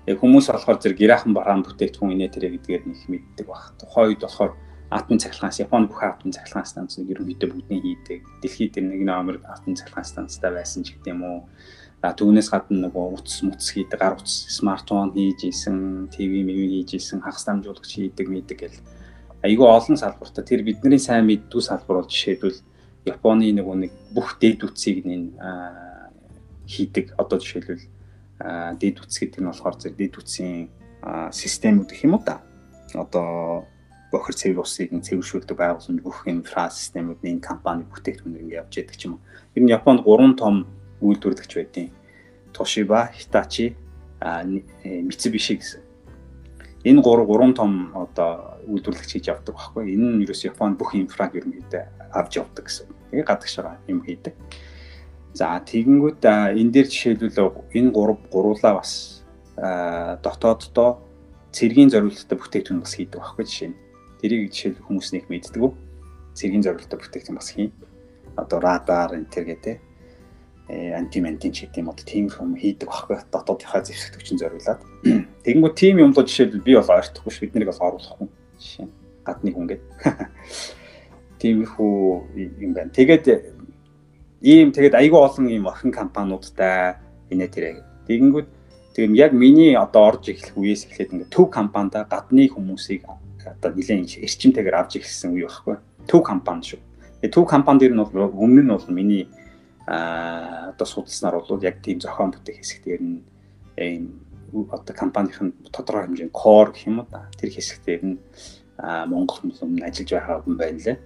Яг 0.05 0.21
хүмүүс 0.21 0.53
болохоор 0.53 0.79
зэрэг 0.85 0.99
гэраахан 1.01 1.33
бараан 1.33 1.65
бүтээгдэхүүн 1.65 2.13
инээ 2.13 2.31
тэрэ 2.33 2.49
гэдгээр 2.61 2.83
нэг 2.85 3.01
мэддэг 3.09 3.47
баг. 3.49 3.73
Тухайн 3.81 4.13
үед 4.13 4.21
болохоор 4.21 4.53
атомын 4.93 5.23
цахилгаан 5.25 5.57
Японы 5.57 5.89
бүх 5.89 6.03
атомын 6.05 6.37
цахилгаан 6.37 6.69
станц 6.69 7.01
нэг 7.01 7.09
ерөнхийдөө 7.17 7.49
бүгдний 7.49 7.81
хийдэг. 7.81 8.21
Дэлхийд 8.45 8.77
тэр 8.77 8.85
нэг 8.85 9.01
номер 9.01 9.41
атомын 9.49 9.81
цахилгаан 9.81 10.05
станцтай 10.05 10.53
байсан 10.53 10.85
ч 10.85 10.93
гэдэм 10.93 11.25
үү. 11.25 11.41
А 12.05 12.13
түүнээс 12.13 12.53
гадна 12.53 12.85
нөгөө 12.85 13.17
утас 13.17 13.41
муц 13.41 13.65
хийдэг, 13.65 13.97
гар 13.97 14.21
утас, 14.21 14.45
смартфон 14.53 15.17
хийж 15.17 15.49
исэн, 15.49 16.13
ТV, 16.13 16.45
МВ 16.45 16.61
хийж 16.85 17.01
исэн, 17.01 17.25
хагас 17.25 17.49
дамжуулагч 17.49 17.89
хийдэг, 17.89 18.29
мэддэг 18.29 18.59
гэл. 18.61 18.85
Айгүй 19.41 19.65
олон 19.65 19.97
салбартаа 19.97 20.45
тэр 20.45 20.69
бидний 20.69 21.01
сайн 21.01 21.25
мэддүү 21.25 21.65
салбар 21.65 22.05
бол 22.05 22.13
жишээлбэл 22.13 22.61
Японы 23.09 23.49
нөгөө 23.57 23.77
нэг 23.89 23.93
бүх 24.13 24.37
дэд 24.37 24.69
үтсийг 24.69 25.01
нь 25.09 25.33
хийдэг. 26.69 27.17
Одоо 27.17 27.41
жишээлбэл 27.41 27.89
дэд 28.45 28.97
үтс 29.01 29.17
гэдэг 29.25 29.41
нь 29.41 29.49
болохоор 29.49 29.77
зэрэг 29.81 29.97
дэд 29.97 30.15
үтсийн 30.21 30.69
системүүд 31.33 31.89
гэх 31.89 32.05
юм 32.05 32.21
уу 32.21 32.23
да. 32.25 32.45
Одоо 32.93 33.65
бохир 34.13 34.37
цэвэр 34.37 34.61
усыг 34.61 34.93
цэвэршүүлдэг 34.93 35.57
байгууллагын 35.57 36.05
бүх 36.05 36.29
инфра 36.29 36.69
системүүд 36.69 37.25
энэ 37.25 37.41
компани 37.41 37.89
бүтээгдэхүүнээр 37.89 38.45
ингэ 38.45 38.59
явж 38.61 38.73
яадаг 38.79 38.97
ч 38.97 39.03
юм. 39.09 39.19
Ер 39.57 39.63
нь 39.65 39.73
Японд 39.73 40.07
3 40.07 40.37
том 40.39 40.69
үйлдвэрлэгч 41.03 41.53
байдیں۔ 41.57 41.89
Toshiba, 42.55 43.11
Hitachi, 43.11 43.75
Mitsubishi 44.23 45.59
гэсэн. 45.59 45.83
Энэ 46.85 47.03
гур 47.03 47.25
гурван 47.25 47.55
том 47.55 47.97
одоо 47.97 48.61
үйлдвэрлэгч 48.69 49.11
хийж 49.19 49.27
явдаг 49.29 49.57
байхгүй. 49.57 49.97
Энэ 49.97 50.21
нь 50.21 50.23
ерөөс 50.25 50.45
Японд 50.47 50.79
бүх 50.79 50.95
инфраг 50.95 51.35
ерөнхийдөө 51.35 52.13
авч 52.13 52.39
явдаг 52.39 52.69
гэсэн. 52.69 52.87
Тэгээ 53.11 53.25
гадагшаа 53.25 53.81
юм 53.89 54.05
хийдэг. 54.05 54.37
За 55.35 55.59
тэгэнгүүт 55.59 56.23
энэ 56.23 56.71
дээр 56.71 56.87
жишээлбэл 56.87 57.75
энэ 57.75 57.91
гурав 57.91 58.23
гуруулаа 58.31 58.79
бас 58.79 59.25
дотооддоо 59.59 61.03
цэргийн 61.51 61.91
зориулалттай 61.91 62.39
бүтээгдэхүүн 62.39 62.83
бас 62.87 62.95
хийдэг 62.95 63.19
байхгүй 63.19 63.45
жишээ 63.47 63.69
нь. 63.75 63.79
Тэрийг 64.23 64.55
жишээл 64.55 64.87
хүмүүс 64.87 65.09
нэг 65.15 65.27
мэддэг. 65.27 65.75
Цэргийн 66.39 66.63
зориулалттай 66.63 66.99
бүтээгдэхүүн 66.99 67.39
бас 67.39 67.51
хийн. 67.51 67.71
Одоо 68.39 68.59
радар 68.63 69.15
энэ 69.15 69.31
төр 69.31 69.47
гэдэг 69.51 69.77
э 70.71 70.95
антиментин 70.95 71.53
ч 71.53 71.67
гэдэг 71.67 71.83
юм 71.83 71.91
уу 71.91 71.99
тийм 71.99 72.27
юм 72.31 72.55
хийдэг 72.55 72.89
байхгүй 72.91 73.19
дотоодынхаа 73.31 73.83
зэвсэгтөгчин 73.87 74.39
зориулаад. 74.39 74.81
Тэгэнгүүт 75.45 75.75
тийм 75.79 75.99
юм 75.99 76.11
бол 76.15 76.27
жишээл 76.27 76.63
би 76.63 76.75
бол 76.75 76.91
ойртохгүй 76.91 77.31
ш 77.31 77.39
бид 77.43 77.55
нарыг 77.55 77.71
бол 77.71 77.87
оруулахгүй. 77.91 78.29
Жишээ 78.59 78.87
гадны 79.23 79.51
хүн 79.55 79.67
гэдэг. 79.71 79.91
Тиймэрхүү 81.43 81.95
юм 82.65 82.73
байна. 82.75 82.91
Тэгээд 82.91 83.54
ийм 84.45 84.77
тэгээд 84.77 84.93
айгүй 85.01 85.21
олон 85.25 85.49
ийм 85.49 85.65
орхин 85.65 85.89
компаниудтай 85.89 87.01
инээ 87.33 87.49
тэрэг. 87.49 87.77
Тэгэнгүүт 88.05 88.49
тэгээд 88.93 89.13
яг 89.17 89.33
миний 89.33 89.73
одоо 89.73 90.13
орж 90.13 90.29
эхлэх 90.29 90.53
үеэс 90.61 90.85
эхлээд 90.85 91.13
ингээд 91.17 91.33
төв 91.33 91.49
компанида 91.49 92.05
гадны 92.05 92.53
хүмүүсийг 92.53 93.09
одоо 93.09 93.73
нэлээд 93.73 94.21
эрчимтэйгээр 94.21 94.77
авч 94.77 95.01
ирсэн 95.01 95.33
үе 95.33 95.49
байхгүй. 95.49 95.81
Төв 96.05 96.21
компани 96.21 96.61
шүү. 96.61 96.81
Тэгээд 97.25 97.33
төв 97.33 97.49
компани 97.49 97.81
дээр 97.81 97.97
нь 97.97 98.05
бол 98.05 98.37
өмнө 98.37 98.63
нь 98.69 98.73
бол 98.77 98.89
миний 98.93 99.25
а 99.89 100.77
одоо 100.77 100.85
судалснаар 100.85 101.41
бол 101.41 101.65
яг 101.65 101.81
тийм 101.81 102.05
зохион 102.05 102.37
бүтээх 102.37 102.61
хэсгээр 102.61 103.01
нь 103.01 103.25
ийм 103.81 104.13
одоо 104.69 104.93
компанийн 104.93 105.57
тодорхой 105.73 106.05
хэмжээний 106.05 106.37
core 106.37 106.77
гэх 106.77 106.85
юм 106.85 107.01
уу 107.01 107.09
да 107.09 107.33
тэр 107.41 107.49
хэсгээр 107.49 108.03
нь 108.05 108.21
Монгол 109.09 109.41
хүмүүс 109.41 109.65
өмнө 109.65 109.89
ажиллаж 109.89 110.11
байгаа 110.13 110.45
юм 110.45 110.57
байна 110.61 110.81
лээ. 110.85 110.99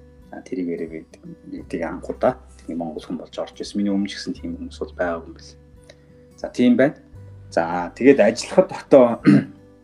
Тэрийгээрээ 0.42 0.90
би 0.90 0.98
нэг 1.54 1.82
анхудаа 1.86 2.34
тийм 2.68 2.84
монгол 2.84 3.00
хүн 3.00 3.16
болж 3.16 3.32
орж 3.32 3.56
ирсэн. 3.56 3.80
Миний 3.80 3.88
өмнө 3.88 4.12
ч 4.12 4.20
гэсэн 4.20 4.36
тийм 4.36 4.60
хүмүүс 4.60 4.78
бол 4.84 4.92
байгаагүй 5.00 5.24
юм 5.24 5.34
бэл. 5.40 5.56
За 6.36 6.46
тийм 6.52 6.76
байна. 6.76 7.00
За 7.48 7.88
тэгээд 7.96 8.20
ажиллахад 8.20 8.70
одоо 8.76 9.04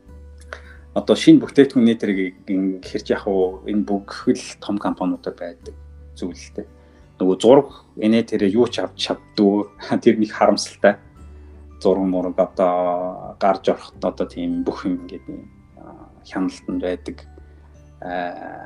одоо 1.01 1.17
шинэ 1.17 1.41
бүтээгдэхүүн 1.41 1.89
нэтэрийг 1.89 2.37
хэрж 2.85 3.07
яг 3.17 3.25
уу 3.25 3.65
энэ 3.65 3.89
бүгд 3.89 4.61
том 4.61 4.77
компаниудад 4.77 5.33
байдаг 5.41 5.75
зүйлтэй. 6.13 6.69
Нөгөө 7.17 7.37
зураг 7.41 7.69
энэ 7.97 8.29
тэрэ 8.29 8.53
юу 8.53 8.69
ч 8.69 8.85
авч 8.85 9.09
чаддгүй 9.09 9.65
тэр 10.05 10.21
нэг 10.21 10.31
харамсалтай. 10.37 11.01
Зураг 11.81 12.05
мураг 12.05 12.37
одоо 12.37 13.35
гарч 13.41 13.73
ороход 13.73 14.05
одоо 14.05 14.27
тийм 14.29 14.61
бүх 14.61 14.85
юм 14.85 15.09
ингээд 15.09 15.25
хяналтанд 16.29 16.85
байдаг. 16.85 17.17
Аа 18.05 18.65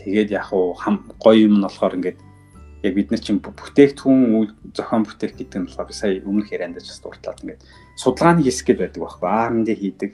тэгээд 0.00 0.30
яг 0.32 0.48
уу 0.52 0.74
гоё 1.20 1.46
юм 1.46 1.60
нь 1.60 1.64
болохоор 1.66 1.94
ингээд 2.00 2.18
яг 2.82 2.94
бид 2.94 3.10
нар 3.10 3.22
чинь 3.22 3.38
бүтээгдэхүүн 3.38 4.74
зохион 4.74 5.06
бүтээх 5.06 5.38
гэдэг 5.38 5.58
нь 5.62 5.66
болохоор 5.70 5.94
сая 5.94 6.18
өмнөх 6.26 6.50
ярианд 6.50 6.82
ч 6.82 6.90
бас 6.90 6.98
дуртлаад 6.98 7.42
ингээд 7.46 7.62
судалгааны 7.94 8.42
хэсэг 8.42 8.66
гэдэг 8.74 8.82
байдаг 8.82 9.02
байхгүй 9.06 9.30
R&D 9.30 9.68
хийдэг 9.78 10.10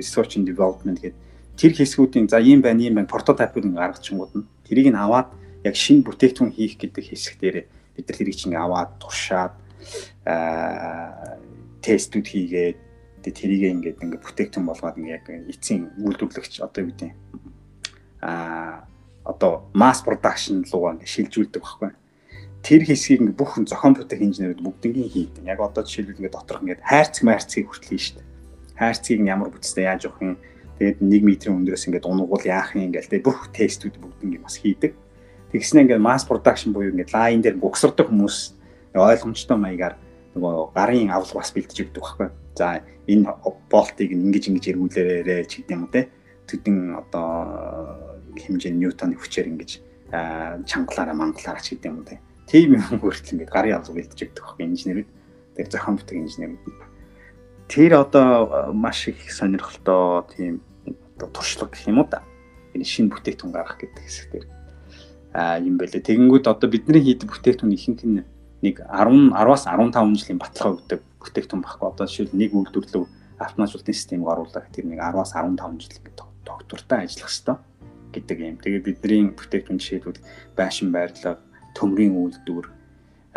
research 0.00 0.40
and 0.40 0.48
development 0.48 1.04
гэдэг 1.04 1.20
тэр 1.60 1.72
хэсгүүдийн 1.76 2.32
за 2.32 2.40
ийм 2.40 2.64
байна 2.64 2.80
ийм 2.80 2.96
байна 2.96 3.12
прототипыг 3.12 3.68
гаргachингууд 3.68 4.32
нь 4.40 4.48
тэрийг 4.64 4.88
нь 4.88 4.96
аваад 4.96 5.28
яг 5.68 5.76
шинэ 5.76 6.06
бүтээгдэхүүн 6.08 6.56
хийх 6.56 6.80
гэдэг 6.80 7.04
хэсэг 7.12 7.34
дээр 7.36 7.56
бид 7.92 8.06
нар 8.08 8.16
тэрийг 8.16 8.36
чинь 8.40 8.56
аваад 8.56 8.96
туршаад 8.96 9.52
тестүүд 11.84 12.24
хийгээд 12.24 12.78
тэгээ 13.20 13.36
тэрийг 13.36 13.62
ингээд 13.68 14.00
ингээд 14.00 14.24
бүтээгдэхүүн 14.24 14.68
болгоод 14.70 14.96
ингээд 14.96 15.16
яг 15.18 15.26
эцсийн 15.52 15.92
үйлдвэрлэгч 16.00 16.64
одоо 16.64 16.80
юу 16.86 16.90
гэдэг 16.94 17.12
а 18.24 18.87
одоо 19.28 19.68
масс 19.76 20.00
production 20.00 20.64
руугаа 20.64 20.96
ингээ 20.96 21.12
шилжүүлдэг 21.12 21.60
байхгүй. 21.60 21.92
Тэр 22.64 22.82
хэсгийг 22.88 23.20
ингээ 23.20 23.36
бүх 23.36 23.60
зохион 23.60 23.94
бүтээх 23.94 24.24
инженерүүд 24.24 24.64
бүгднгийн 24.64 25.12
хийдэг. 25.12 25.44
Яг 25.44 25.60
одоо 25.60 25.84
жишээлбэл 25.84 26.24
ингээ 26.24 26.32
доторх 26.32 26.64
ингээ 26.64 26.80
хайрцаг 26.80 27.24
майрцгийг 27.28 27.68
хүртэл 27.68 27.92
хийн 27.92 28.04
штэ. 28.08 28.24
Хайрцгийг 28.80 29.20
ямар 29.28 29.52
бүтцтэй 29.52 29.84
яаж 29.84 30.08
явах 30.08 30.24
юм. 30.24 30.36
Тэгээд 30.80 30.98
1 31.04 31.28
метрийн 31.28 31.56
өндрөөс 31.60 31.84
ингээ 31.92 32.02
дунгуул 32.02 32.44
яах 32.48 32.72
юм 32.72 32.88
ингээл 32.88 33.10
тэгээд 33.12 33.26
бүх 33.28 33.52
тестүүд 33.52 33.96
бүгднгийн 34.00 34.42
бас 34.42 34.56
хийдэг. 34.56 34.92
Тэгснэ 35.52 35.84
ингээ 35.84 36.00
масс 36.00 36.24
production 36.24 36.72
буюу 36.72 36.90
ингээ 36.96 37.12
лайн 37.12 37.44
дээр 37.44 37.60
буксардаг 37.60 38.08
хүмүүс 38.08 38.36
ойлгомжтой 38.96 39.58
маягаар 39.60 39.94
нөгөө 40.34 40.72
гарын 40.72 41.12
авлага 41.12 41.44
бас 41.44 41.52
бэлдэж 41.52 41.78
өгдөг 41.84 42.02
байхгүй. 42.02 42.28
За 42.56 42.82
энэ 43.06 43.28
болтыг 43.70 44.08
ингэж 44.08 44.44
ингэж 44.50 44.64
эргүүлээрээ 44.72 45.44
ч 45.46 45.62
гэдэг 45.62 45.74
юм 45.76 45.84
уу 45.86 45.92
те. 45.92 46.08
Тэдэн 46.48 46.78
одоо 46.96 48.17
хэмжээний 48.46 48.86
ньютоны 48.86 49.18
хүчээр 49.18 49.50
ингэж 49.50 49.70
чангалаараа 50.64 51.16
мангалаараа 51.16 51.62
ч 51.62 51.74
гэдэг 51.74 51.90
юм 51.90 52.00
уу 52.00 52.18
тийм 52.48 52.80
юм 52.80 53.00
хүртэл 53.00 53.32
ингээд 53.36 53.52
гарын 53.52 53.76
алга 53.76 53.92
бэлдэж 53.92 54.18
өгдөг 54.24 54.40
байхгүй 54.40 54.64
инженерүүд 54.72 55.08
тэр 55.52 55.66
зохион 55.68 55.96
бүтээх 56.00 56.22
инженерүүд. 56.24 56.80
Тэр 57.68 57.92
одоо 58.00 58.72
маш 58.72 59.08
их 59.12 59.20
сонирхолтой 59.28 60.24
тийм 60.32 60.64
туршлага 61.20 61.76
гэх 61.76 61.92
юм 61.92 62.00
уу 62.00 62.08
да 62.08 62.24
энэ 62.72 62.88
шинэ 62.88 63.12
бүтээгдэхүүн 63.12 63.52
гаргах 63.52 63.76
гэдэг 63.84 64.00
хэсгээр. 64.00 64.46
А 65.36 65.60
юм 65.60 65.76
байлээ. 65.76 66.00
Тэгэнгүүт 66.00 66.46
одоо 66.48 66.68
бидний 66.72 67.04
хийдэг 67.04 67.28
бүтээгдэхүүн 67.28 67.76
ихэнх 67.76 68.02
нь 68.08 68.24
нэг 68.64 68.80
10 68.80 69.36
10-аас 69.36 69.68
15 69.68 70.16
жилийн 70.16 70.40
баталгаа 70.40 70.72
өгдөг 70.80 71.00
бүтээгдэхүүн 71.20 71.62
баггүй 71.68 71.88
одоо 71.92 72.06
жишээл 72.08 72.32
нэг 72.32 72.50
үйлдвэрлэл 72.56 73.06
автоматжуулалтын 73.38 73.94
системийг 73.94 74.32
оруулах 74.32 74.66
тэр 74.72 74.88
нэг 74.88 74.98
10-аас 75.04 75.36
15 75.36 75.84
жил 75.84 76.00
доктортай 76.48 77.04
ажиллах 77.04 77.28
хэрэгтэй 77.28 77.56
гэдэг 78.12 78.38
юм. 78.40 78.56
Тэгээд 78.58 78.84
бидний 78.84 79.30
бүтээгдэхүүн 79.32 79.80
жишээлбэл 79.80 80.22
байшин 80.56 80.92
байрлал, 80.92 81.40
төмрийн 81.76 82.14
үйлдвэр 82.16 82.66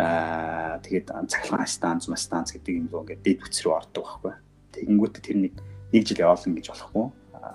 аа 0.01 0.79
тэгээд 0.81 1.07
цахилгаан 1.27 1.67
станц, 1.67 2.07
станц 2.07 2.49
гэдэг 2.55 2.73
юм 2.73 2.88
зөө 2.89 3.01
ингээд 3.05 3.21
дэд 3.21 3.39
үтс 3.45 3.62
рүү 3.62 3.73
ордог 3.75 4.03
байхгүй. 4.07 4.34
Тэгэнгүүт 4.73 5.15
тэр 5.19 5.38
нэг 5.38 5.53
нэг 5.91 6.03
жил 6.07 6.23
явуулна 6.23 6.55
гэж 6.57 6.67
болохгүй. 6.71 7.05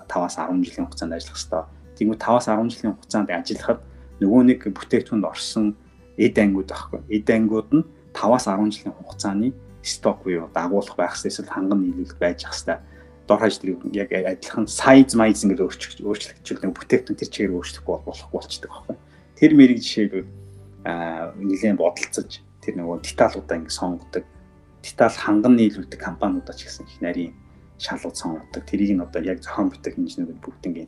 5-аас 0.07 0.35
10 0.37 0.63
жилийн 0.63 0.85
хугацаанд 0.87 1.13
ажиллах 1.17 1.37
хэрэгтэй. 1.37 1.63
Тэгвэл 1.97 2.21
5-аас 2.21 2.47
10 2.47 2.71
жилийн 2.71 2.93
хугацаанд 2.95 3.29
ажиллахад 3.33 3.79
нөгөө 4.21 4.41
нэг 4.47 4.59
бүтээгдэхүүнд 4.69 5.25
орсон 5.25 5.65
эд 6.15 6.35
ангиуд 6.37 6.69
байхгүй. 6.69 7.01
Эд 7.09 7.27
ангиуд 7.33 7.69
нь 7.73 7.83
5-аас 8.13 8.45
10 8.47 8.71
жилийн 8.71 8.95
хугацааны 8.95 9.49
сток 9.81 10.23
буюу 10.23 10.49
дагуулах 10.53 10.95
байх 10.95 11.15
эсвэл 11.17 11.49
ханган 11.49 11.81
нийлүүлэх 11.81 12.19
байж 12.19 12.43
хэрэгтэй 12.45 12.77
дор 13.27 13.43
тэр 13.43 13.75
яг 13.93 14.09
адилхан 14.11 14.67
size 14.67 15.13
mize 15.19 15.43
ингээд 15.43 15.61
өөрчлөгчл 15.61 16.63
нэг 16.63 16.73
бүтээгдэхүүн 16.73 17.19
тэр 17.19 17.31
чигээр 17.31 17.55
өөрчлөхгүй 17.59 17.95
болохгүй 18.07 18.31
болчдөг 18.31 18.71
байхгүй. 18.71 18.95
Тэр 19.35 19.51
мэрийг 19.53 19.79
жишээлбэл 19.83 20.27
аа 20.87 21.35
нэлээд 21.35 21.77
бодолцож 21.77 22.41
тэр 22.63 22.73
нөгөө 22.79 22.97
деталуудаа 23.03 23.57
ингээд 23.59 23.75
сонгодог. 23.75 24.23
Детал 24.79 25.11
ханган 25.11 25.53
нийлүүлдэг 25.59 25.99
компаниудаа 25.99 26.55
ч 26.55 26.71
гэсэн 26.71 26.87
их 26.87 26.99
нарийн 27.03 27.33
шалгууд 27.77 28.15
сонгодог. 28.15 28.63
Тэрийг 28.63 28.95
нь 28.95 29.03
одоо 29.03 29.21
яг 29.21 29.43
зохион 29.43 29.69
бүтээх 29.75 29.99
инженерүүд 29.99 30.39
бүгднийг 30.39 30.87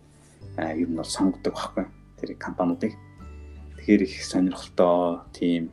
аа 0.55 0.73
ер 0.73 0.87
нь 0.87 0.95
бол 0.95 1.05
сонгодог 1.05 1.53
байхгүй. 1.53 1.85
Тэр 2.17 2.29
компаниудыг. 2.39 2.93
Тэгэхээр 3.77 4.01
их 4.07 4.15
сонирхолтой 4.23 5.23
тийм 5.35 5.69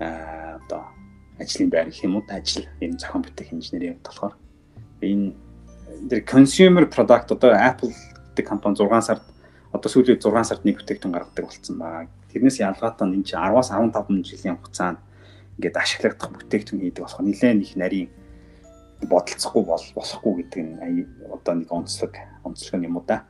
аа 0.00 0.56
одоо 0.64 0.88
ажлын 1.38 1.70
байр 1.70 1.88
гэх 1.92 2.04
юм 2.04 2.16
уу 2.16 2.24
ажил 2.28 2.64
энэ 2.80 2.98
зохион 2.98 3.22
бүтээх 3.24 3.52
инженерийн 3.52 4.00
болохоор 4.00 4.34
энэ 5.00 5.36
тэр 6.08 6.24
consumer 6.24 6.84
product 6.86 7.32
одоо 7.34 7.52
Apple 7.52 7.92
гэдэг 8.32 8.46
компани 8.46 8.76
6 8.76 9.02
сард 9.04 9.22
одоо 9.72 9.88
сүүлийн 9.90 10.18
6 10.18 10.44
сард 10.48 10.64
нэг 10.64 10.80
бүтээгдэхүүн 10.80 11.14
гаргадаг 11.14 11.44
болсон 11.44 11.76
байна. 11.78 12.08
Тэрнээс 12.32 12.62
ялгаатай 12.62 13.06
энэ 13.06 13.26
чинь 13.26 13.38
10-аас 13.38 13.70
15 13.74 14.24
жилийн 14.24 14.56
хугацаанд 14.56 14.98
ингээд 15.58 15.76
ашиглагдах 15.76 16.30
бүтээгдэхүүн 16.30 16.82
хийдэг 16.82 17.02
болохоор 17.04 17.26
нэлээд 17.26 17.60
их 17.62 17.74
нарийн 17.76 18.08
бодолцохгүй 19.06 19.64
бол 19.64 19.84
болохгүй 19.96 20.32
гэдэг 20.44 20.60
нь 20.60 21.06
одоо 21.32 21.54
нэг 21.54 21.68
онцлог 21.72 22.12
онцлог 22.44 22.82
юм 22.82 22.96
уу 22.96 23.04
да. 23.06 23.24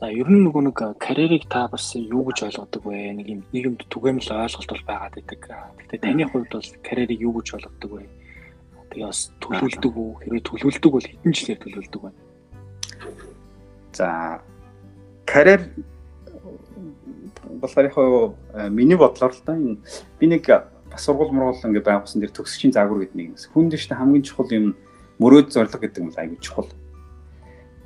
За 0.00 0.08
ер 0.08 0.28
нь 0.32 0.44
нөгөө 0.46 0.62
нэг 0.70 0.78
карьерийг 0.96 1.44
та 1.52 1.68
бас 1.68 1.92
юу 1.96 2.24
гэж 2.30 2.48
ойлгодог 2.48 2.82
вэ? 2.88 3.12
Нэг 3.20 3.26
юм 3.28 3.40
нийгэмд 3.52 3.84
түгээмэл 3.92 4.32
ойлголт 4.32 4.70
бол 4.72 4.88
байгаад 4.88 5.14
байдаг. 5.18 5.40
Гэхдээ 5.76 6.00
таны 6.00 6.24
хувьд 6.24 6.52
бол 6.56 6.70
карьерийг 6.80 7.20
юу 7.20 7.32
гэж 7.36 7.48
ойлгодог 7.60 7.90
вэ? 7.92 8.04
Тэгээ 8.90 9.06
бас 9.06 9.30
төлөвлөдөг 9.40 9.94
үү? 9.94 10.10
Хэрвээ 10.26 10.42
төлөвлөдөг 10.44 10.92
бол 10.92 11.06
хэдэн 11.06 11.32
жилээр 11.34 11.60
төлөвлөдөг 11.62 12.02
вэ? 12.02 12.10
За 13.94 14.06
карьер 15.26 15.62
болохоор 17.62 17.86
яг 17.86 17.96
миний 18.70 18.98
бодлоор 18.98 19.32
л 19.32 19.42
да 19.46 19.54
энэ 19.54 19.78
би 20.18 20.26
нэг 20.26 20.46
бас 20.46 21.02
сургууль 21.06 21.30
мургуул 21.30 21.62
ингээд 21.62 21.86
байгуулсан 21.86 22.20
дээр 22.20 22.34
төгсөгчийн 22.34 22.74
загвар 22.74 23.06
гэдэг 23.06 23.16
нэг 23.16 23.26
юм. 23.30 23.36
Хүн 23.38 23.70
дэвштэй 23.70 23.96
хамгийн 23.98 24.26
чухал 24.26 24.50
юм 24.50 24.74
мөрөөд 25.22 25.54
зориг 25.54 25.74
гэдэг 25.78 26.02
юм 26.02 26.10
айгүй 26.16 26.38
чухал 26.42 26.70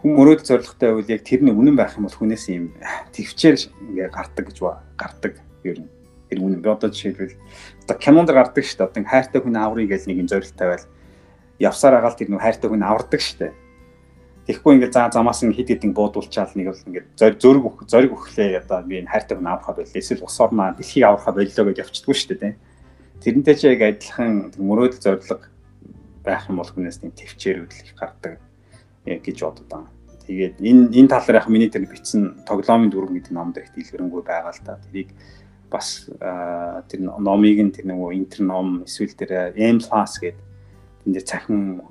хүн 0.05 0.21
мөрөөдөл 0.21 0.45
зоригтой 0.45 0.93
байвал 0.93 1.13
яг 1.17 1.23
тэрний 1.25 1.57
үнэн 1.57 1.81
байх 1.81 1.97
юм 1.97 2.05
бол 2.05 2.13
хүнээс 2.13 2.53
юм 2.53 2.77
төвчээр 3.17 3.57
ингээ 3.89 4.13
гардаг 4.13 4.45
гэж 4.53 4.59
гардаг 5.01 5.41
ер 5.65 5.81
нь 5.81 5.89
тэр 6.29 6.45
үнэн 6.45 6.61
би 6.61 6.69
одоо 6.69 6.93
жишээлбэл 6.93 7.41
одоо 7.89 7.97
кинонд 7.97 8.29
гардаг 8.29 8.61
шүү 8.69 8.85
дээ 8.85 8.89
одоо 8.93 9.01
хайртай 9.09 9.41
хүн 9.41 9.57
аврыг 9.57 9.89
гэж 9.89 10.05
нэг 10.05 10.21
юм 10.21 10.29
зоригтой 10.29 10.69
байл 10.77 10.85
явсаар 11.59 11.99
агаал 11.99 12.17
тэр 12.19 12.31
нэг 12.31 12.41
хайртай 12.41 12.69
хүн 12.71 12.83
авардаг 12.83 13.21
дээ 13.21 13.53
Тэгэхгүй 14.45 14.77
ингээ 14.77 14.93
заа 14.93 15.09
замаас 15.09 15.41
нь 15.41 15.57
хид 15.57 15.73
хидэн 15.73 15.97
буудуулчаал 15.97 16.53
нэг 16.53 16.69
бол 16.69 16.85
ингээ 16.85 17.05
зориг 17.17 17.65
өгөх 17.65 17.89
зориг 17.89 18.13
өгөхлээ 18.13 18.61
одоо 18.61 18.85
би 18.85 19.01
энэ 19.01 19.09
хайртай 19.09 19.41
хүн 19.41 19.49
аврахаа 19.49 19.81
боллоо 19.81 19.97
эсвэл 19.97 20.21
ус 20.21 20.37
орноо 20.37 20.77
дэлхийг 20.77 21.05
аврахаа 21.09 21.33
боллоо 21.33 21.65
гэж 21.65 21.79
явчихдаггүй 21.81 22.17
шүү 22.21 22.37
дээ 22.37 22.55
тэрнтэй 23.25 23.55
ч 23.57 23.61
яг 23.73 23.81
адилхан 23.81 24.53
мөрөөдөл 24.61 25.01
зориг 25.01 25.49
байх 26.21 26.45
юм 26.53 26.61
бол 26.61 26.69
хүнээс 26.69 27.01
тийм 27.01 27.13
төвчээр 27.17 27.65
үдлэх 27.65 27.97
гардаг 27.97 28.37
гэж 29.05 29.39
боддог. 29.41 29.89
Тэгээд 30.29 30.61
энэ 30.61 30.93
энэ 30.93 31.09
тал 31.09 31.25
дээр 31.25 31.41
яг 31.41 31.49
миний 31.49 31.69
тэр 31.69 31.85
бичсэн 31.89 32.45
тоглоомын 32.49 32.89
дүрм 32.89 33.17
гэдэг 33.17 33.33
номд 33.33 33.61
их 33.61 33.73
дэлгэрэнгүй 33.77 34.23
байгаа 34.25 34.53
л 34.53 34.65
да. 34.65 34.81
Тэрийг 34.89 35.13
бас 35.69 36.09
тэр 36.89 37.01
номыг 37.01 37.61
нь 37.61 37.73
тэр 37.73 37.89
нөгөө 37.93 38.17
интерном 38.17 38.89
эсвэл 38.89 39.13
тэр 39.13 39.57
M 39.57 39.81
class 39.85 40.17
гэдэг 40.17 40.41
энэ 41.07 41.21
цахим 41.21 41.85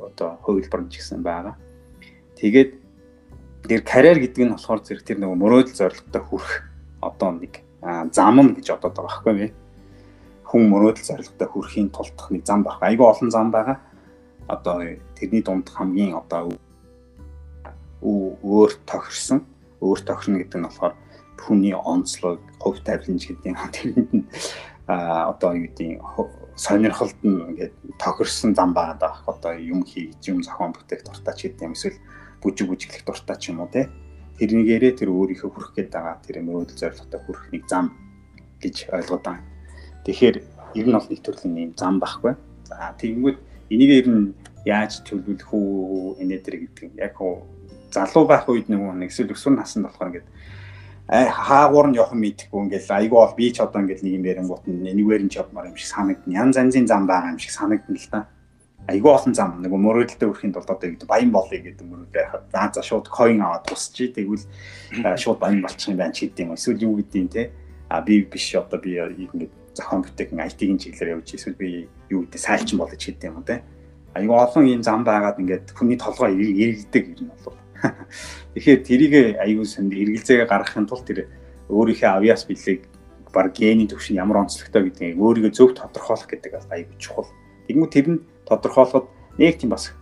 одоо 0.00 0.40
хувилбар 0.42 0.88
ч 0.88 1.00
гэсэн 1.00 1.22
байгаа. 1.22 1.56
Тэгээд 2.36 2.70
тэр 3.68 3.80
карьер 3.84 4.18
гэдэг 4.20 4.44
нь 4.44 4.54
болохоор 4.56 4.80
зэрэг 4.84 5.04
тэр 5.04 5.18
нөгөө 5.20 5.38
мөрөөдөл 5.40 5.78
зорилготой 5.78 6.22
хүрэх 6.24 6.52
одоо 7.00 7.30
нэг 7.36 7.64
зам 8.12 8.36
нь 8.40 8.56
гэж 8.56 8.66
бодоод 8.72 8.96
байгаа 8.96 9.04
байхгүй 9.08 9.34
юу? 9.44 9.52
Хүн 10.48 10.62
мөрөөдөл 10.72 11.08
зорилготой 11.08 11.48
хүрэхийн 11.48 11.88
тулд 11.92 12.18
нэг 12.32 12.42
зам 12.44 12.64
баг. 12.64 12.80
Айгүй 12.80 13.06
олон 13.06 13.30
зам 13.30 13.48
байгаа. 13.52 13.78
Одоо 14.48 15.00
тэрний 15.16 15.42
дунд 15.44 15.68
хамгийн 15.68 16.16
одоо 16.16 16.52
өөр 18.04 18.70
тохирсон 18.84 19.44
өөр 19.80 20.00
тохирно 20.04 20.40
гэдэг 20.40 20.58
нь 20.60 20.68
болохоор 20.68 20.94
хүний 21.40 21.74
онцлог, 21.76 22.40
хувь 22.60 22.80
тавиланч 22.84 23.28
гэдэг 23.28 23.48
юм 23.48 23.56
тэрэнд 23.72 24.10
нь 24.12 24.24
а 24.88 25.32
одоо 25.32 25.56
юу 25.56 25.68
гэдэг 25.68 26.00
сонирхолд 26.56 27.18
нь 27.26 27.42
ингээд 27.54 27.74
тохирсон 27.98 28.54
зам 28.54 28.74
байгаа 28.74 28.98
даа. 28.98 29.14
Одоо 29.26 29.58
юм 29.58 29.82
хийж, 29.82 30.14
юм 30.30 30.42
зохион 30.42 30.72
бүтээх 30.74 31.02
дуртай 31.02 31.34
ч 31.34 31.40
гэдэг 31.50 31.66
юм 31.66 31.74
эсвэл 31.74 31.98
бүжиг 32.42 32.66
бүжиглэх 32.70 33.04
дуртай 33.04 33.36
ч 33.36 33.50
юм 33.50 33.60
уу 33.60 33.70
те. 33.70 33.90
Тэрнийгээрээ 34.38 34.92
тэр 34.98 35.10
өөрийнхөө 35.10 35.50
хүрэх 35.50 35.72
гээд 35.74 35.90
байгаа 35.94 36.18
тэр 36.22 36.42
мөрөөдөл 36.46 36.78
зорилготой 36.78 37.20
хүрэх 37.22 37.44
нэг 37.54 37.62
зам 37.66 37.86
гэж 38.62 38.76
ойлгоод 38.90 39.22
байна. 39.22 39.46
Тэгэхээр 40.06 40.36
ер 40.78 40.86
нь 40.86 40.94
бол 40.94 41.08
нэг 41.10 41.20
төрлийн 41.22 41.58
юм 41.70 41.72
зам 41.74 41.98
байхгүй. 41.98 42.34
За 42.66 42.94
тэгэнгүүт 42.98 43.38
энийг 43.70 43.90
ер 44.02 44.08
нь 44.10 44.34
яаж 44.64 45.02
төлөвлөх 45.06 45.50
үү 45.54 46.22
энэ 46.22 46.38
дээр 46.42 46.56
гэдэг 46.66 46.90
яг 46.98 47.14
хуу 47.18 47.46
залуу 47.94 48.24
байх 48.26 48.48
үед 48.48 48.66
нөгөө 48.70 48.94
нэг 48.98 49.10
эсвэл 49.12 49.34
өсвөр 49.34 49.54
наснд 49.54 49.86
болохоор 49.86 50.10
ингээд 50.10 50.28
хаагуур 51.08 51.92
нь 51.92 52.00
явах 52.00 52.16
мэдхгүй 52.16 52.60
ингээл 52.64 52.96
айгүй 52.96 53.18
бол 53.20 53.36
би 53.36 53.52
ч 53.52 53.60
одоо 53.60 53.84
ингээл 53.84 54.04
нэг 54.08 54.14
юм 54.16 54.24
ярингуут 54.24 54.64
нэгвэр 54.64 55.22
нь 55.28 55.36
явмаар 55.36 55.68
юм 55.68 55.76
шиг 55.76 55.92
санагдана. 55.92 56.32
Янз 56.32 56.56
янзын 56.56 56.88
зам 56.88 57.04
байгаа 57.04 57.36
юм 57.36 57.38
шиг 57.38 57.52
санагдана 57.52 58.00
л 58.00 58.08
да. 58.08 58.20
Айгүй 58.88 59.12
олон 59.12 59.34
зам 59.36 59.60
нөгөө 59.60 59.80
мөрөөдөлтөд 59.84 60.28
өрхийн 60.32 60.52
тулд 60.56 60.68
одоо 60.72 60.88
ингэ 60.88 61.04
баян 61.04 61.28
болъё 61.28 61.60
гэдэг 61.60 61.84
мөрөөдөө 61.84 62.20
яхад 62.24 62.72
за 62.72 62.80
шууд 62.80 63.08
coin 63.12 63.40
аваад 63.44 63.68
тусчий 63.68 64.08
тэгвэл 64.12 64.44
шууд 65.20 65.38
баян 65.44 65.60
болчих 65.60 65.92
юм 65.92 66.00
байна 66.00 66.16
ч 66.16 66.24
гэдэг 66.24 66.40
юм. 66.40 66.56
Эсвэл 66.56 66.84
юу 66.84 66.96
гэдэг 66.96 67.20
юм 67.20 67.28
те. 67.28 67.52
А 67.88 68.00
би 68.00 68.24
биш 68.24 68.56
одоо 68.56 68.80
би 68.80 68.96
ингээд 68.96 69.52
зохион 69.76 70.04
бүтээх 70.08 70.32
IT-ийн 70.32 70.80
чиглэлээр 70.80 71.20
явж 71.20 71.28
эсвэл 71.36 71.56
би 71.56 71.88
юу 72.08 72.24
гэдэг 72.24 72.40
сайлчин 72.40 72.80
болож 72.80 73.00
гэдэг 73.00 73.28
юм 73.28 73.44
те. 73.44 73.60
Айгүй 74.16 74.36
олон 74.36 74.64
ийм 74.68 74.80
зам 74.80 75.04
байгаад 75.04 75.40
ингээд 75.40 75.76
хүний 75.76 75.96
толгой 76.00 76.32
ирэлдэг 76.32 77.20
юм 77.20 77.32
бол 77.44 77.56
Тэгэхээр 78.54 78.80
тэрийг 78.84 79.14
аюул 79.40 79.68
санд 79.68 79.92
эргэлзээгээ 79.92 80.48
гаргахын 80.48 80.88
тулд 80.88 81.04
тэр 81.04 81.28
өөрийнхөө 81.68 82.10
авьяас 82.16 82.48
билег 82.48 82.88
баг 83.34 83.52
гений 83.52 83.88
төвшин 83.90 84.16
ямар 84.16 84.46
онцлогтой 84.46 84.88
гэдгийг 84.88 85.18
өөрийгөө 85.18 85.52
зөв 85.52 85.74
тодорхойлох 85.74 86.28
гэдэг 86.30 86.52
бас 86.54 86.66
аюул 86.70 86.96
чухал. 86.96 87.28
Тэгмүү 87.68 87.88
тэр 87.90 88.06
нь 88.08 88.22
тодорхойлоход 88.46 89.10
нэг 89.36 89.58
тийм 89.58 89.74
бас 89.74 89.92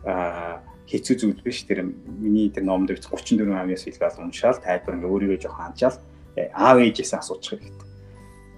хэцүү 0.86 1.16
зүйл 1.16 1.40
биш. 1.42 1.64
Тэр 1.64 1.88
миний 1.88 2.52
тэр 2.52 2.68
номд 2.68 2.92
бич 2.92 3.08
34 3.08 3.48
авьяас 3.48 3.88
билег 3.88 4.18
уншаал 4.20 4.60
тайлбар 4.60 4.94
ингээ 5.00 5.12
өөрийгөө 5.12 5.38
жоохон 5.40 5.64
ханчаал 5.72 5.96
э, 6.36 6.52
аав 6.52 6.78
ээжээс 6.84 7.16
асуучих 7.16 7.56
хэрэгтэй. 7.56 7.88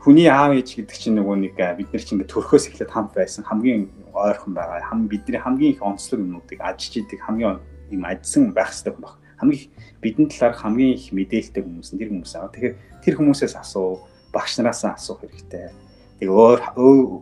Хүний 0.02 0.28
аав 0.28 0.52
ээж 0.58 0.68
гэдэг 0.84 0.96
чинь 0.98 1.16
нөгөө 1.16 1.36
нэг 1.38 1.54
бид 1.54 1.88
нар 1.94 2.02
чинь 2.02 2.18
ингээ 2.18 2.32
төрхөөс 2.34 2.68
эхлээд 2.68 2.90
хамт 2.92 3.14
байсан 3.14 3.46
хамгийн 3.46 3.88
ойрхон 4.12 4.52
байгаа. 4.52 4.82
Хам 4.84 5.08
бидний 5.08 5.40
хамгийн 5.40 5.72
их 5.78 5.82
онцлог 5.82 6.20
юмнуудыг 6.20 6.60
ажиж 6.60 7.00
идэг 7.00 7.24
хамгийн 7.24 7.62
юм 7.90 8.04
ажсан 8.04 8.52
байх 8.52 8.72
хэрэгтэй 8.72 8.94
баг. 8.96 9.18
Хамгийн 9.40 9.70
бидний 10.00 10.28
талаар 10.28 10.54
хамгийн 10.54 10.94
их 10.94 11.12
мэдээлэлтэй 11.12 11.62
хүмүүс 11.64 11.88
нь 11.92 11.98
тэр 12.00 12.10
хүмүүс 12.12 12.32
аа. 12.38 12.48
Тэгэхээр 12.48 12.74
тэр 13.02 13.14
хүмүүсээс 13.18 13.54
асуу, 13.58 14.04
багш 14.32 14.56
нараас 14.58 14.84
асуух 14.84 15.24
хэрэгтэй. 15.26 15.72
Тэг 16.20 16.28
өөр 16.30 16.60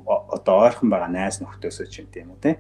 одоо 0.07 0.57
ойрхон 0.63 0.93
байгаа 0.93 1.11
найз 1.11 1.41
нөхдөсөө 1.41 1.87
ч 1.89 2.05
юм 2.05 2.09
тийм 2.13 2.31
үү 2.37 2.41
те. 2.43 2.53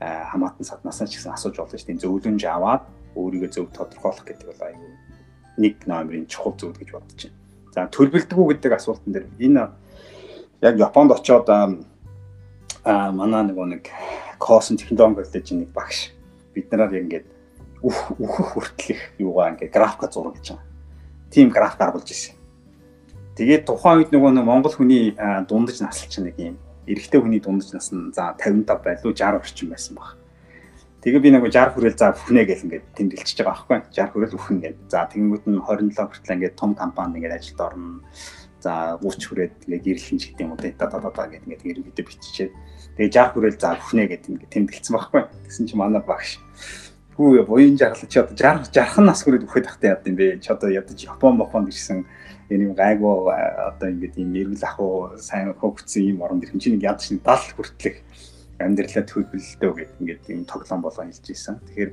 А 0.00 0.32
хамаатан 0.32 0.64
саднасаа 0.64 1.06
ч 1.06 1.20
гэсэн 1.20 1.36
асууж 1.36 1.54
болно 1.60 1.78
шүү 1.78 1.88
дээ. 1.92 2.02
Зөвлөмж 2.02 2.42
аваад 2.48 2.82
өөрийгөө 3.14 3.50
зөв 3.52 3.68
тодорхойлох 3.70 4.24
гэдэг 4.26 4.46
бол 4.50 4.62
аюу 4.66 4.90
нэг 5.58 5.86
номерын 5.86 6.26
чухал 6.26 6.56
зүйл 6.58 6.74
гэж 6.74 6.90
бодож 6.90 7.20
байна. 7.30 7.38
За 7.74 7.86
төлбөлдгүү 7.90 8.44
гэдэг 8.54 8.72
асуултан 8.74 9.10
дээр 9.14 9.26
энэ 9.38 9.70
яг 10.62 10.74
Японд 10.78 11.14
очиод 11.14 11.48
а 11.50 13.10
манай 13.12 13.42
нэг 13.46 13.56
нэг 13.56 13.84
Косэн 14.38 14.76
технологи 14.76 15.24
коллежийн 15.24 15.60
нэг 15.62 15.70
багш 15.72 16.10
бид 16.54 16.70
нараар 16.70 17.00
ингээд 17.00 17.26
өөхөх 17.84 18.56
хүртэл 18.56 18.96
их 18.96 19.02
юугаа 19.20 19.52
ингээ 19.52 19.68
графика 19.68 20.08
зураг 20.08 20.40
гэж 20.40 20.56
байгаа. 20.56 20.66
Тим 21.30 21.52
график 21.52 21.78
гаргуулж 21.78 22.08
ирсэн. 22.08 22.34
Тэгээд 23.36 23.68
тухайн 23.68 24.00
үед 24.00 24.10
нөгөө 24.14 24.30
нэг 24.32 24.44
Монгол 24.48 24.72
хүний 24.72 25.12
дундаж 25.44 25.84
наслч 25.84 26.22
нэг 26.22 26.38
юм 26.40 26.56
эрэгтэй 26.86 27.20
хүний 27.20 27.40
дундаж 27.40 27.72
нас 27.76 27.92
нь 27.92 28.12
за 28.12 28.32
55 28.38 28.84
байлуу 28.84 29.12
60 29.12 29.40
орчим 29.40 29.68
байсан 29.68 29.96
баг. 29.96 30.16
Тэгээ 31.04 31.20
би 31.20 31.30
нэг 31.36 31.44
60 31.52 31.76
хүрээл 31.76 32.00
за 32.00 32.16
бүхнэ 32.16 32.44
гэл 32.48 32.64
ингээд 32.64 32.86
тэмдэглэж 32.96 33.36
байгаа 33.36 33.52
байхгүй 33.52 33.78
60 33.92 34.12
хүрээл 34.16 34.36
бүхэн 34.40 34.58
гээд 34.64 34.78
за 34.88 35.04
тэгэнгүүт 35.12 35.44
нь 35.44 35.60
27 35.60 35.92
хүртэл 35.92 36.34
ингээд 36.40 36.56
том 36.56 36.72
компани 36.72 37.20
ингээд 37.20 37.36
ажилд 37.36 37.60
орно 37.60 38.00
за 38.64 38.96
30 39.04 39.28
хүрээд 39.28 39.54
ингээд 39.68 39.84
гэрэлхэн 39.84 40.16
ч 40.16 40.22
гэдэг 40.32 40.44
юм 40.48 40.52
уу 40.56 40.60
да 40.64 40.86
да 40.88 40.98
да 41.04 41.24
гэдэг 41.28 41.44
ингээд 41.44 41.68
ерөнхийдөө 41.68 42.06
биччихээд 42.08 42.52
тэгээ 42.96 43.12
60 43.12 43.32
хүрээл 43.36 43.60
за 43.60 43.70
бүхнэ 43.76 44.02
гэдэг 44.08 44.28
ингээд 44.32 44.52
тэмдэглэсэн 44.56 44.94
байхгүй 44.96 45.22
гэсэн 45.44 45.64
чи 45.68 45.74
манай 45.76 46.00
багш 46.00 46.40
Хүү 47.14 47.44
буян 47.46 47.76
жаргал 47.78 48.08
чи 48.10 48.18
одоо 48.18 48.34
жаргах 48.34 48.72
жархан 48.74 49.06
нас 49.06 49.22
хүрээд 49.22 49.46
өгөхөд 49.46 49.66
тахтай 49.70 49.94
яд 49.94 50.02
юм 50.02 50.16
бэ? 50.18 50.42
Чи 50.42 50.50
одоо 50.50 50.66
ядаж 50.66 50.98
Япон 50.98 51.38
Японд 51.38 51.70
ирсэн 51.70 52.02
энэ 52.50 52.64
юм 52.66 52.74
гайгүй 52.74 53.30
одоо 53.70 53.86
ингээд 53.86 54.18
юм 54.18 54.34
эргэл 54.34 54.66
ахуй 54.66 55.14
сайн 55.22 55.54
хөгцсөн 55.54 56.10
юм 56.10 56.26
орон 56.26 56.42
дэр 56.42 56.58
чи 56.58 56.74
нэг 56.74 56.82
ядаж 56.82 57.14
70 57.14 57.54
хүртэлх 57.54 58.02
амьдралаа 58.58 59.04
төлөвлөлтөө 59.06 59.70
гэдэг 59.78 60.00
ингээд 60.02 60.24
юм 60.34 60.42
тоглоом 60.42 60.82
болгоо 60.82 61.06
хэлж 61.06 61.26
ийсэн. 61.30 61.62
Тэгэхээр 61.62 61.90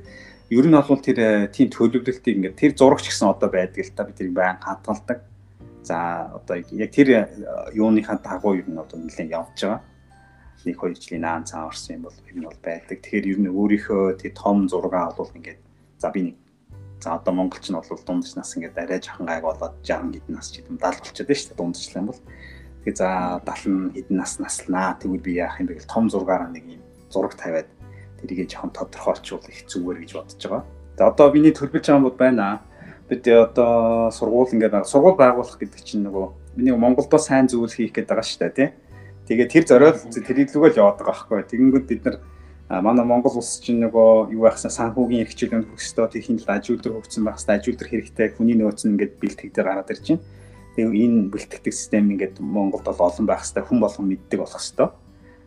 ер 0.58 0.66
нь 0.66 0.74
бол 0.74 0.98
тэр 0.98 1.18
тийм 1.54 1.70
төлөвлөлтийг 1.70 2.36
ингээд 2.42 2.58
тэр 2.58 2.72
зурагч 2.74 3.06
гэсэн 3.06 3.30
одоо 3.30 3.46
байдаг 3.46 3.78
л 3.78 3.94
та 3.94 4.02
бид 4.02 4.18
тэрийг 4.18 4.34
байн 4.34 4.58
хадгалдаг. 4.58 5.22
За 5.86 6.34
одоо 6.34 6.58
яг 6.58 6.90
тэр 6.90 7.30
юуныхаа 7.70 8.18
дагуу 8.18 8.58
ер 8.58 8.66
нь 8.66 8.74
одоо 8.74 8.98
нэлээд 8.98 9.30
явж 9.30 9.54
байгаа 9.62 9.91
нэг 10.66 10.76
хоёр 10.78 10.96
жилийн 10.96 11.22
наан 11.22 11.44
цаа 11.44 11.66
орсон 11.66 11.96
юм 11.96 12.02
бол 12.06 12.18
нь 12.18 12.46
бол 12.46 12.60
байдаг. 12.62 12.98
Тэгэхээр 13.02 13.30
ер 13.32 13.38
нь 13.42 13.52
өөрийнхөө 13.52 14.20
тий 14.20 14.30
том 14.30 14.68
зургаа 14.68 15.12
бол 15.16 15.30
ингээд 15.34 15.60
за 15.98 16.10
би 16.10 16.20
нэг 16.32 16.36
за 17.02 17.18
одоо 17.18 17.34
монголч 17.34 17.66
нь 17.70 17.74
бол 17.74 18.02
дундч 18.06 18.34
нас 18.38 18.54
ингээд 18.56 18.78
арай 18.78 19.00
жоохон 19.02 19.26
гайг 19.26 19.42
болоод 19.42 19.74
60 19.82 20.14
хэдэн 20.14 20.34
нас 20.34 20.48
ч 20.50 20.62
гэдэм 20.62 20.78
70 20.78 21.02
болчиход 21.02 21.26
байна 21.26 21.38
шүү 21.38 21.48
дээ 21.50 21.58
дундчлаа 21.58 22.04
бол. 22.06 22.20
Тэгээ 22.82 22.96
за 22.98 23.08
70 23.42 23.94
хэдэн 23.96 24.16
нас 24.16 24.32
наслнаа 24.38 24.88
тэгвэл 24.98 25.26
би 25.26 25.32
яах 25.38 25.58
юм 25.60 25.66
бэ 25.66 25.74
гэл 25.78 25.94
том 25.94 26.04
зургаараа 26.10 26.50
нэг 26.50 26.64
юм 26.66 26.82
зураг 27.10 27.34
тавиад 27.34 27.68
тэрийгээ 28.22 28.48
жоохон 28.50 28.70
тодорхойлчвал 28.70 29.46
их 29.50 29.66
зүгээр 29.66 29.98
гэж 30.02 30.10
бодож 30.14 30.42
байгаа. 30.46 30.62
За 30.98 31.02
одоо 31.10 31.26
миний 31.34 31.54
төлбөж 31.54 31.84
байгаа 31.86 32.02
юм 32.02 32.16
байна. 32.16 32.62
Бид 33.10 33.26
одоо 33.28 34.10
сургууль 34.14 34.54
ингээд 34.54 34.86
сургууль 34.86 35.18
байгуулах 35.18 35.58
гэдэг 35.58 35.80
чинь 35.82 36.06
нөгөө 36.06 36.56
миний 36.56 36.72
Монголдо 36.76 37.18
сайн 37.18 37.50
зүйл 37.50 37.72
хийх 37.72 37.92
гээд 37.92 38.08
байгаа 38.08 38.24
шүү 38.24 38.40
дээ 38.46 38.54
тий 38.54 38.68
Тэгээд 39.28 39.50
тэр 39.52 39.64
зориод 39.66 39.98
тэр 40.10 40.38
илүү 40.42 40.74
л 40.74 40.80
яваад 40.82 40.98
байгаа 40.98 41.14
байхгүй. 41.14 41.46
Тэгэнгүүт 41.46 41.86
бид 41.86 42.02
нар 42.02 42.16
манай 42.82 43.04
Монгол 43.04 43.38
улс 43.38 43.60
чинь 43.62 43.84
нөгөө 43.84 44.32
юу 44.34 44.42
байхсан 44.48 44.72
санхүүгийн 44.72 45.22
эрхчлэн 45.28 45.68
хөгсдөө 45.68 46.06
тэхийн 46.10 46.40
л 46.40 46.48
ажил 46.50 46.80
төр 46.80 46.98
хөгжсөн 46.98 47.22
байх 47.28 47.38
хэвээр 47.38 47.58
ажил 47.60 47.76
төр 47.76 47.90
хэрэгтэй 47.92 48.28
хүний 48.32 48.56
нөөц 48.56 48.88
нь 48.88 48.96
ингээд 48.96 49.20
бэлтгэдэг 49.20 49.62
гараад 49.62 49.92
ирж 49.92 50.06
байна. 50.16 50.24
Тэгээ 50.74 51.04
энэ 51.04 51.28
бэлтгэдэг 51.30 51.74
систем 51.76 52.08
ингээд 52.10 52.40
Монголд 52.40 52.88
бол 52.88 53.06
олон 53.12 53.26
байх 53.28 53.44
хэвээр 53.44 53.68
хүн 53.68 53.80
болгон 53.84 54.06
мэддэг 54.08 54.38
болох 54.40 54.56
хэвээр. 54.56 54.90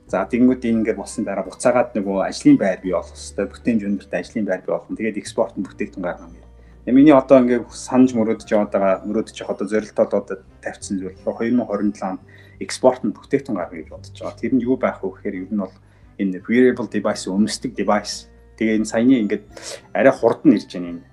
За 0.06 0.22
тэгэнгүүт 0.30 0.64
энэ 0.70 0.78
ингээд 0.86 1.02
болсон 1.02 1.26
дараа 1.26 1.50
буцаагаад 1.50 1.98
нөгөө 1.98 2.18
ажлын 2.30 2.58
байр 2.62 2.80
бий 2.80 2.94
болох 2.94 3.18
хэвээр 3.18 3.50
бүтээн 3.50 3.80
жөндөрт 3.82 4.14
ажлын 4.14 4.46
байр 4.46 4.62
бий 4.62 4.72
болох. 4.72 4.90
Тэгээд 4.94 5.18
экспорт 5.18 5.58
нь 5.58 5.66
бүтээгдэхүүн 5.66 6.06
гаргана 6.06 6.30
гэдэг. 6.30 6.94
Миний 6.94 7.16
одоо 7.18 7.42
ингээд 7.42 7.74
санаж 7.74 8.14
мөрөөдөж 8.14 8.50
яваад 8.54 8.70
байгаа 8.70 9.02
мөрөөдөж 9.02 9.36
явах 9.42 9.58
одоо 9.58 9.66
зорилтоо 9.66 10.06
одоо 10.06 10.22
тавьчихсан 10.62 11.02
зүйл 11.02 11.18
2027 11.26 12.06
онд 12.06 12.22
экспорт 12.60 13.03
нь 13.03 13.16
бүтээгдэхүүн 13.16 13.58
гаргая 13.60 13.80
гэж 13.84 13.89
бодож 13.91 14.16
байгаа. 14.20 14.39
Тэр 14.39 14.53
нь 14.56 14.66
юу 14.66 14.78
байх 14.78 15.03
вэ 15.03 15.10
гэхээр 15.12 15.36
ер 15.45 15.51
нь 15.51 15.62
бол 15.64 15.76
энэ 16.20 16.39
wearable 16.47 16.89
device 16.89 17.28
өмсдөг 17.28 17.72
device. 17.76 18.28
Тэгээ 18.56 18.80
энэ 18.80 18.88
саяны 18.88 19.16
ингээд 19.24 19.43
арай 19.91 20.14
хурд 20.16 20.41
нь 20.47 20.56
ирж 20.56 20.70
байна 20.72 20.89
энэ 20.95 21.03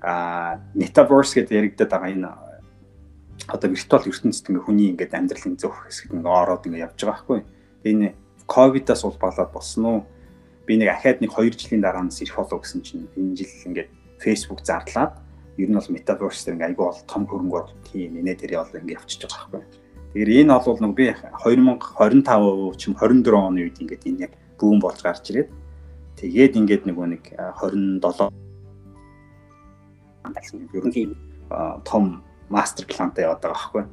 а 0.00 0.56
metaverse 0.72 1.36
гэдэг 1.36 1.76
яригдаад 1.76 1.90
байгаа 1.92 2.10
энэ 2.16 2.30
одоо 3.48 3.68
виртуал 3.68 4.08
ертөнцид 4.08 4.48
ингээ 4.48 4.64
хүний 4.64 4.88
ингээд 4.96 5.12
амьдралын 5.12 5.56
зөв 5.60 5.76
хэсэгт 5.76 6.16
ингээ 6.16 6.32
ороод 6.40 6.64
ингээ 6.64 6.84
явж 6.88 6.98
байгаа 7.04 7.12
байхгүй. 7.12 7.40
Энэ 7.84 8.08
ковидаас 8.48 9.04
улбалаад 9.04 9.52
болсон 9.52 9.84
уу? 9.84 10.00
Би 10.64 10.76
нэг 10.80 10.88
ахаад 10.96 11.20
нэг 11.20 11.32
2 11.36 11.52
жилийн 11.52 11.84
дараа 11.84 12.04
нь 12.04 12.12
ирэх 12.12 12.36
болов 12.36 12.64
гэсэн 12.64 12.80
чинь 12.80 13.08
энэ 13.16 13.36
жил 13.36 13.52
ингээд 13.68 13.90
Facebook 14.20 14.64
зарлаад 14.64 15.20
ер 15.60 15.68
нь 15.68 15.76
бол 15.76 15.92
metaverse 15.92 16.44
дээр 16.48 16.56
ингээ 16.56 16.68
айгүй 16.72 16.86
бол 16.88 17.02
том 17.04 17.22
хөрөнгөөр 17.28 17.66
тийм 17.92 18.16
инээ 18.20 18.36
дээр 18.40 18.64
бол 18.64 18.78
ингээ 18.80 18.96
явчихж 18.96 19.28
байгаа 19.28 19.48
байхгүй. 19.60 19.79
Тэгэхээр 20.10 20.42
энэ 20.42 20.58
бол 20.58 20.90
би 20.90 21.14
2025 21.14 22.74
ч 22.74 22.82
юм 22.90 22.94
24 22.98 23.30
оны 23.30 23.62
үед 23.62 23.78
ингээд 23.78 24.06
энэ 24.10 24.22
яг 24.26 24.32
бүүн 24.58 24.82
болж 24.82 24.98
гарч 25.06 25.30
ирээд 25.30 25.50
тэгээд 26.18 26.58
ингээд 26.58 26.82
нөгөө 26.90 27.06
нэг 27.14 27.24
27 27.30 28.34
ерөнхий 30.74 31.14
том 31.86 32.22
мастер 32.50 32.86
плантай 32.90 33.24
яваад 33.24 33.42
байгаа 33.42 33.54
байхгүй. 33.54 33.84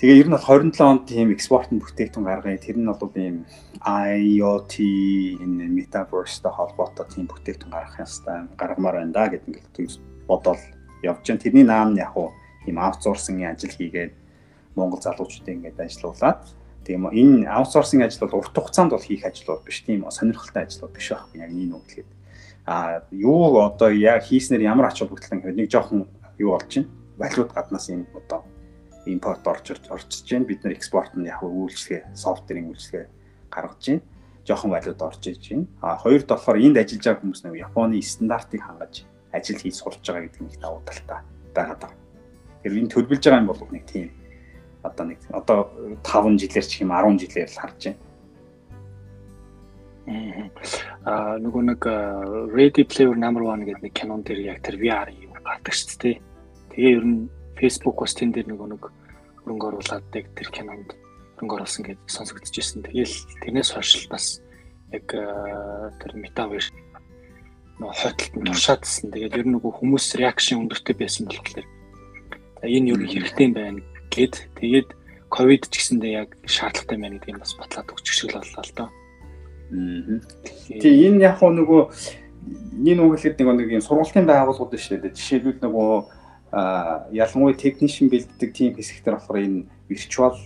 Тэгээ 0.00 0.20
ер 0.24 0.28
нь 0.28 0.36
бол 0.36 0.48
27 0.48 0.80
онд 0.80 1.04
тийм 1.04 1.28
экспортын 1.36 1.78
бүтээгдэхүүн 1.84 2.24
гаргая. 2.24 2.58
Тэр 2.58 2.76
нь 2.80 2.88
бол 2.88 3.12
ийм 3.14 3.44
IoT 3.84 4.74
энэ 5.44 5.68
metaverse-тэй 5.68 6.52
холбоотой 6.52 7.06
тийм 7.12 7.28
бүтээгдэхүүн 7.28 7.76
гаргах 7.76 8.02
юмстай 8.02 8.48
гаргамаар 8.56 9.04
байна 9.04 9.12
да 9.12 9.28
гэдэг 9.28 9.48
ингээд 9.52 10.00
бодоод 10.26 10.60
явж 11.04 11.24
байна. 11.28 11.44
Тэрний 11.44 11.64
наам 11.68 11.92
нь 11.92 12.00
яг 12.00 12.16
уу 12.16 12.32
ийм 12.66 12.80
аутсорсингийн 12.80 13.52
ажил 13.54 13.70
хийгээд 13.70 14.23
Монгол 14.76 15.02
залуучуудыг 15.02 15.54
ингээд 15.54 15.80
ажилуулад 15.80 16.42
тийм 16.84 17.08
энэ 17.08 17.48
аутсорсинг 17.48 18.04
ажил 18.04 18.28
бол 18.28 18.38
урт 18.42 18.54
хугацаанд 18.54 18.92
бол 18.92 19.02
хийх 19.02 19.24
бол 19.46 19.62
биш 19.64 19.82
тийм 19.86 20.04
сонирхолтой 20.10 20.62
ажил 20.64 20.88
биш 20.88 21.10
байхгүй 21.10 21.40
яг 21.40 21.50
энэ 21.50 21.74
үг 21.74 21.86
хэлээд 21.88 22.10
а 22.66 23.02
юу 23.10 23.60
одоо 23.60 23.90
яг 23.90 24.24
хийснээр 24.24 24.62
ямар 24.62 24.88
ач 24.88 25.00
холбогдол 25.00 25.28
гэхэд 25.28 25.56
нэг 25.56 25.68
жоохон 25.68 26.08
юу 26.38 26.56
болж 26.56 26.72
байна? 26.74 26.88
Валют 27.18 27.52
гаднаас 27.52 27.88
юм 27.88 28.06
одоо 28.14 28.44
импорт 29.06 29.46
орж 29.46 29.76
орчиж 29.90 30.30
байна. 30.30 30.46
Бид 30.46 30.64
нар 30.64 30.72
экспорт 30.72 31.12
нь 31.14 31.28
яг 31.28 31.44
үйлчлэгээ 31.44 32.16
софтверийн 32.16 32.72
үйлчлэгээ 32.72 33.06
гаргаж 33.52 33.84
байна. 33.84 34.02
Жоохон 34.48 34.70
валют 34.70 35.02
орж 35.02 35.26
иж 35.28 35.44
байна. 35.50 35.66
А 35.80 35.96
хоёрд 36.00 36.26
болохоор 36.26 36.56
энд 36.56 36.80
ажиллаж 36.80 37.04
байгаа 37.04 37.20
хүмүүс 37.20 37.44
нэг 37.44 37.54
Японы 37.60 38.00
стандартыг 38.00 38.60
хангаж 38.64 39.04
ажил 39.32 39.60
хийж 39.60 39.76
сурч 39.76 40.00
байгаа 40.00 40.24
гэдэг 40.24 40.40
нэг 40.40 40.56
давуу 40.60 40.80
талтай. 40.88 41.20
Байгаа 41.52 41.76
даа. 41.76 41.92
Тэр 42.64 42.80
энэ 42.80 42.92
төлөвлөж 42.96 43.20
байгаа 43.20 43.40
юм 43.44 43.48
бол 43.52 43.60
нэг 43.68 43.84
тийм 43.84 44.08
одоо 44.84 45.04
нэг 45.08 45.18
одоо 45.32 45.72
5 46.04 46.36
жилээр 46.36 46.66
ч 46.68 46.84
юм 46.84 46.92
10 46.92 47.16
жилээр 47.24 47.48
л 47.48 47.60
харж 47.60 47.80
байна. 47.88 48.00
Аа 51.08 51.40
нөгөө 51.40 51.62
нэг 51.72 51.80
Ready 52.52 52.84
Player 52.84 53.16
Number 53.16 53.48
1 53.48 53.64
гэдэг 53.64 53.80
нэг 53.80 53.94
кинон 53.96 54.20
дээр 54.20 54.40
яг 54.52 54.60
тэр 54.60 54.76
VR 54.76 55.08
юм 55.08 55.32
гардаг 55.40 55.72
шүү 55.72 55.96
дээ. 55.96 56.16
Тэгээ 56.76 56.96
ер 57.00 57.04
нь 57.08 57.28
Facebook 57.56 57.96
бас 58.04 58.12
тэн 58.12 58.36
дээр 58.36 58.52
нөгөө 58.52 58.68
нэг 58.76 58.82
хөрөнгө 59.40 59.68
оруулаад 59.72 60.04
тэр 60.12 60.48
кинонд 60.52 60.92
хөрөнгө 61.40 61.56
оруулсан 61.56 61.82
гэж 61.88 61.98
сонсогдож 62.04 62.52
ирсэн. 62.52 62.84
Тэгээл 62.84 63.16
тэрнээс 63.40 63.72
хойш 63.72 64.04
бас 64.12 64.44
яг 64.92 65.08
тэр 65.08 66.12
Metaverse 66.20 66.76
нөгөө 67.80 67.96
хойдолд 67.96 68.32
нь 68.36 68.46
туршаадсэн. 68.52 69.08
Тэгээд 69.08 69.40
ер 69.40 69.46
нь 69.48 69.54
нөгөө 69.56 69.72
хүмүүс 69.80 70.20
реакшн 70.20 70.60
өндөртэй 70.68 70.96
байсан 71.00 71.24
болохоор 71.32 71.64
энэ 72.64 72.88
юу 72.92 73.00
хэрэгтэй 73.00 73.48
юм 73.48 73.56
байна 73.56 73.93
гэд 74.14 74.34
тэгээд 74.54 74.88
ковид 75.34 75.66
ч 75.66 75.82
гэсэндээ 75.82 76.12
яг 76.14 76.30
шаардлагатай 76.46 76.98
байна 76.98 77.18
гэдгийг 77.18 77.42
бас 77.42 77.58
батлаад 77.58 77.90
өгчих 77.90 78.14
шиг 78.14 78.30
л 78.30 78.38
боллоо 78.38 78.62
л 78.62 78.76
доо. 78.78 78.88
Аа. 79.74 80.22
Тэгээ 80.78 81.10
энэ 81.10 81.24
яг 81.26 81.42
нөгөө 81.42 81.82
энэ 82.86 83.02
үг 83.02 83.12
хэлээд 83.18 83.42
нэг 83.42 83.48
нэг 83.58 83.68
юм 83.74 83.82
сургалтын 83.82 84.30
байгууллагууд 84.30 84.78
шүү 84.78 85.02
дээ. 85.02 85.18
Жишээлбэл 85.18 85.64
нөгөө 85.66 85.92
ялангуяа 87.10 87.58
технишн 87.58 88.06
бэлддэг 88.06 88.50
тийм 88.54 88.78
хэсэгтэр 88.78 89.18
болохоор 89.18 89.42
энэ 89.42 89.66
виртуал 89.90 90.38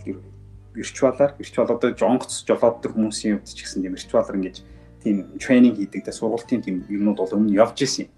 виртуалаар 0.73 1.37
виртуал 1.37 1.69
одоо 1.69 1.91
жонгоц 1.93 2.49
жолооддаг 2.49 2.97
хүмүүсийн 2.97 3.45
хувьд 3.45 3.53
ч 3.53 3.61
гэсэн 3.67 3.85
тийм 3.85 3.93
виртуалаар 3.93 4.39
ингэж 4.41 4.57
тийм 5.05 5.17
тренинг 5.37 5.77
хийдэг 5.77 6.09
дэ 6.09 6.17
сургалтын 6.17 6.65
тийм 6.65 6.77
юмнууд 6.89 7.21
бол 7.21 7.37
өмнө 7.37 7.61
явж 7.61 7.85
исэн 7.85 8.09
юм. 8.09 8.13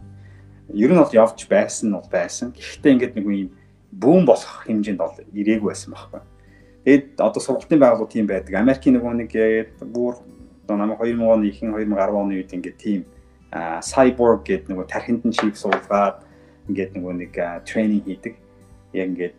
Ер 0.71 0.93
нь 0.95 1.03
бол 1.03 1.11
явж 1.11 1.51
байсан 1.51 1.91
нь 1.91 1.97
бол 1.99 2.07
байсан. 2.07 2.55
Гэхдээ 2.55 2.95
ингээд 2.95 3.15
нэг 3.19 3.27
юм 3.27 3.51
бүүн 4.01 4.25
болох 4.25 4.65
хэмжээнд 4.65 5.01
бол 5.01 5.15
ирээгүй 5.37 5.69
байсан 5.69 5.93
байхгүй. 5.93 6.21
Тэгэд 6.85 7.21
одоо 7.21 7.41
сургалтын 7.45 7.81
байгууллага 7.81 8.13
тийм 8.13 8.27
байдаг. 8.27 8.55
Америкийн 8.57 8.97
нөгөө 8.97 9.13
нэг 9.21 9.31
яг 9.37 9.77
бүр 9.85 10.17
одоо 10.65 10.77
намайг 10.81 11.01
2000 11.05 11.29
оны 11.29 11.45
ихэнх 11.53 11.77
2010 11.77 12.17
оны 12.17 12.33
үед 12.41 12.55
ингээд 12.57 12.79
тийм 12.81 13.05
cyborg 13.85 14.41
гэдэг 14.49 14.73
нөгөө 14.73 14.87
тархинд 14.89 15.23
нь 15.29 15.37
чип 15.37 15.57
суулгаад 15.61 16.25
ингээд 16.73 16.97
нөгөө 16.97 17.13
нэг 17.21 17.33
тренинг 17.69 18.09
хийдэг. 18.09 18.35
Яг 18.97 19.07
ингээд 19.13 19.37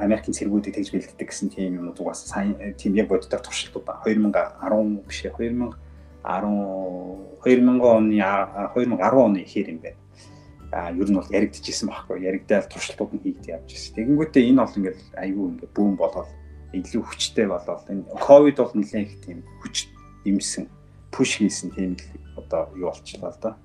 Америкийн 0.00 0.34
цэргүүдийг 0.34 0.74
тэгж 0.74 0.88
бэлддэг 0.96 1.28
гэсэн 1.28 1.52
тийм 1.52 1.76
юмнууд 1.76 2.00
угаас 2.00 2.24
сайн 2.24 2.56
тийм 2.80 2.96
яг 2.96 3.12
боддог 3.12 3.44
туршилтууд 3.44 3.84
2010 3.84 5.04
биш 5.04 5.28
2010 5.28 5.76
2000 6.24 7.80
оны 7.84 8.16
2010 8.72 9.24
оны 9.28 9.44
ихэр 9.44 9.68
юм 9.76 9.80
байна 9.84 10.07
а 10.72 10.92
ер 10.92 11.08
нь 11.08 11.16
бол 11.16 11.32
яригдчихсэн 11.32 11.88
байхгүй 11.88 12.24
яригдаал 12.28 12.68
туршилтууд 12.68 13.16
нь 13.16 13.22
хийгдэж 13.24 13.46
явж 13.48 13.68
байсан. 13.72 13.94
Тэгэнгүүтээ 13.96 14.44
энэ 14.52 14.60
бол 14.60 14.76
ингээд 14.76 15.00
аюу 15.16 15.44
ингээд 15.56 15.72
бүүн 15.72 15.96
болоод 15.96 16.30
илүү 16.76 17.02
хүчтэй 17.08 17.46
болоод 17.48 17.84
энэ 17.88 18.04
ковид 18.20 18.56
бол 18.60 18.74
нэлээд 18.76 19.08
их 19.08 19.16
тийм 19.24 19.38
хүч 19.64 19.76
имсэн 20.28 20.68
пуш 21.08 21.40
хийсэн 21.40 21.72
тийм 21.72 21.96
л 21.96 22.04
одоо 22.36 22.68
юу 22.76 22.92
болчихлоо 22.92 23.32
л 23.32 23.40
да. 23.40 23.56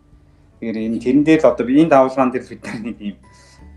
Тэгэхээр 0.64 0.80
энэ 0.80 1.04
тэрэн 1.04 1.24
дээр 1.28 1.42
л 1.44 1.52
одоо 1.52 1.66
энэ 1.68 1.92
давлгаан 1.92 2.32
дээр 2.32 2.46
бид 2.48 2.64
нар 2.64 2.80
нэг 2.80 2.98
юм 3.04 3.18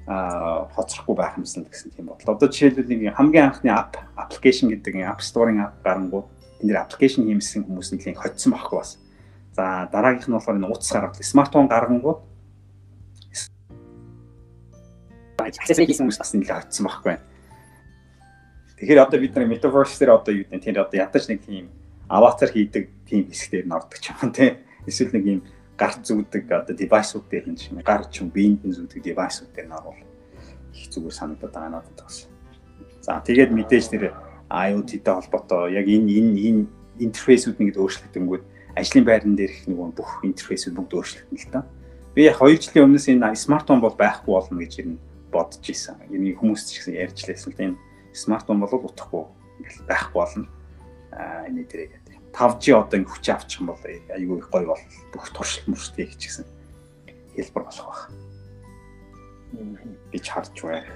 а 0.06 0.70
хоцрохгүй 0.70 1.16
байх 1.18 1.34
юмсан 1.34 1.66
гэсэн 1.66 1.90
тийм 1.90 2.06
бодлоо. 2.06 2.38
Одоо 2.38 2.46
жишээлбэл 2.46 2.86
нэг 2.86 3.18
хамгийн 3.18 3.50
анхны 3.50 3.74
app 3.74 3.98
application 4.14 4.70
гэдэг 4.70 5.02
энэ 5.02 5.10
app 5.10 5.18
store-ын 5.18 5.66
app 5.66 5.82
гарангууд 5.82 6.30
энэ 6.62 6.70
дэр 6.70 6.78
application 6.86 7.26
хиймсэн 7.26 7.66
хүмүүс 7.66 7.90
нэлийн 7.90 8.14
хоцсон 8.14 8.54
байхгүй 8.54 8.78
бас. 8.78 9.02
За 9.58 9.90
дараагийнх 9.90 10.30
нь 10.30 10.36
болохоор 10.38 10.62
энэ 10.62 10.70
утас 10.70 10.94
гаргал 10.94 11.18
смартфон 11.18 11.66
гаргангууд 11.66 12.22
accessory 15.44 15.86
хийсэн 15.86 16.08
хүмүүс 16.08 16.20
бас 16.20 16.32
нэлээд 16.32 16.64
очсон 16.66 16.86
байхгүй. 16.88 17.16
Тэгэхээр 18.76 19.04
одоо 19.04 19.18
бид 19.20 19.32
нар 19.36 19.48
metaverse 19.48 19.96
дээр 20.00 20.12
одоо 20.16 20.32
юу 20.32 20.44
гэдэг 20.48 20.64
тэр 20.64 20.78
одоо 20.84 20.96
ядаж 20.96 21.24
нэг 21.28 21.40
тийм 21.44 21.68
аватар 22.08 22.50
хийдэг 22.52 22.84
тийм 23.08 23.28
хэсгээр 23.28 23.66
нь 23.68 23.76
ордог 23.76 23.98
ч 24.00 24.12
юм 24.12 24.32
тий. 24.32 24.60
Эсвэл 24.84 25.12
нэг 25.16 25.24
юм 25.24 25.40
гарт 25.76 26.00
зүүдэг 26.04 26.44
одоо 26.52 26.74
девайсууд 26.76 27.26
дээр 27.28 27.44
хин 27.52 27.56
шиг 27.56 27.80
гар 27.80 28.04
ч 28.08 28.20
юм 28.20 28.28
биеинд 28.32 28.64
нь 28.64 28.76
зүүдэг 28.76 29.00
девайсууд 29.12 29.52
дээр 29.52 29.68
нь 29.68 29.76
орвол 29.76 30.00
их 30.76 30.88
зүгээр 30.92 31.16
санагдаад 31.16 31.52
байгаа 31.52 31.72
надад 31.80 31.98
бас. 32.00 32.28
За 33.00 33.20
тэгээд 33.20 33.52
мэдээж 33.52 33.86
тэр 33.92 34.12
IoT-тэй 34.52 35.14
холбоотой 35.14 35.72
яг 35.72 35.86
энэ 35.88 36.12
энэ 36.20 36.36
энэ 36.36 36.62
интерфейсүүд 37.00 37.56
нэгэд 37.60 37.80
өөрчлөгдөнгүүд 37.80 38.44
ажлын 38.76 39.04
байран 39.04 39.34
дээрх 39.36 39.68
нэг 39.68 39.78
бүх 39.96 40.20
интерфейсүүд 40.20 40.76
бүгд 40.76 40.92
өөрчлөгдөн 40.96 41.40
л 41.40 41.48
та. 41.48 41.64
Би 42.12 42.28
яг 42.28 42.40
2 42.40 42.60
жилийн 42.60 42.92
өмнөөс 42.92 43.08
энэ 43.08 43.32
смартфон 43.36 43.80
бол 43.80 43.96
байхгүй 43.96 44.32
болно 44.32 44.60
гэж 44.60 44.72
ирнэ 44.84 45.05
бодож 45.36 45.64
исэн. 45.68 46.00
Энийг 46.10 46.40
хүмүүс 46.40 46.62
ч 46.66 46.80
гэсэн 46.80 46.94
ярьж 46.96 47.18
лээсэн 47.28 47.52
л 47.52 47.58
тийм 47.60 47.72
смартфон 48.16 48.60
бол 48.60 48.72
утахгүй 48.72 49.24
ингээл 49.60 49.88
байхгүй 49.88 50.18
болно. 50.18 50.46
Аа 51.12 51.46
энэ 51.48 51.68
дээрээ 51.68 51.88
гэдэг. 51.92 52.16
5G 52.32 52.64
одоо 52.76 52.96
ингэ 53.00 53.12
хүч 53.12 53.24
авчих 53.32 53.60
юм 53.60 53.72
бол 53.72 53.80
айгүй 53.84 54.36
их 54.40 54.48
гоё 54.52 54.66
бол 54.72 54.84
бүх 55.12 55.26
туршилт 55.32 55.68
мөрчтэй 55.68 56.04
хийх 56.08 56.20
гэсэн 56.20 56.44
хэлбэр 57.36 57.64
болох 57.64 57.86
байх. 57.88 58.02
Би 60.12 60.18
ч 60.20 60.26
харж 60.32 60.56
байна. 60.60 60.88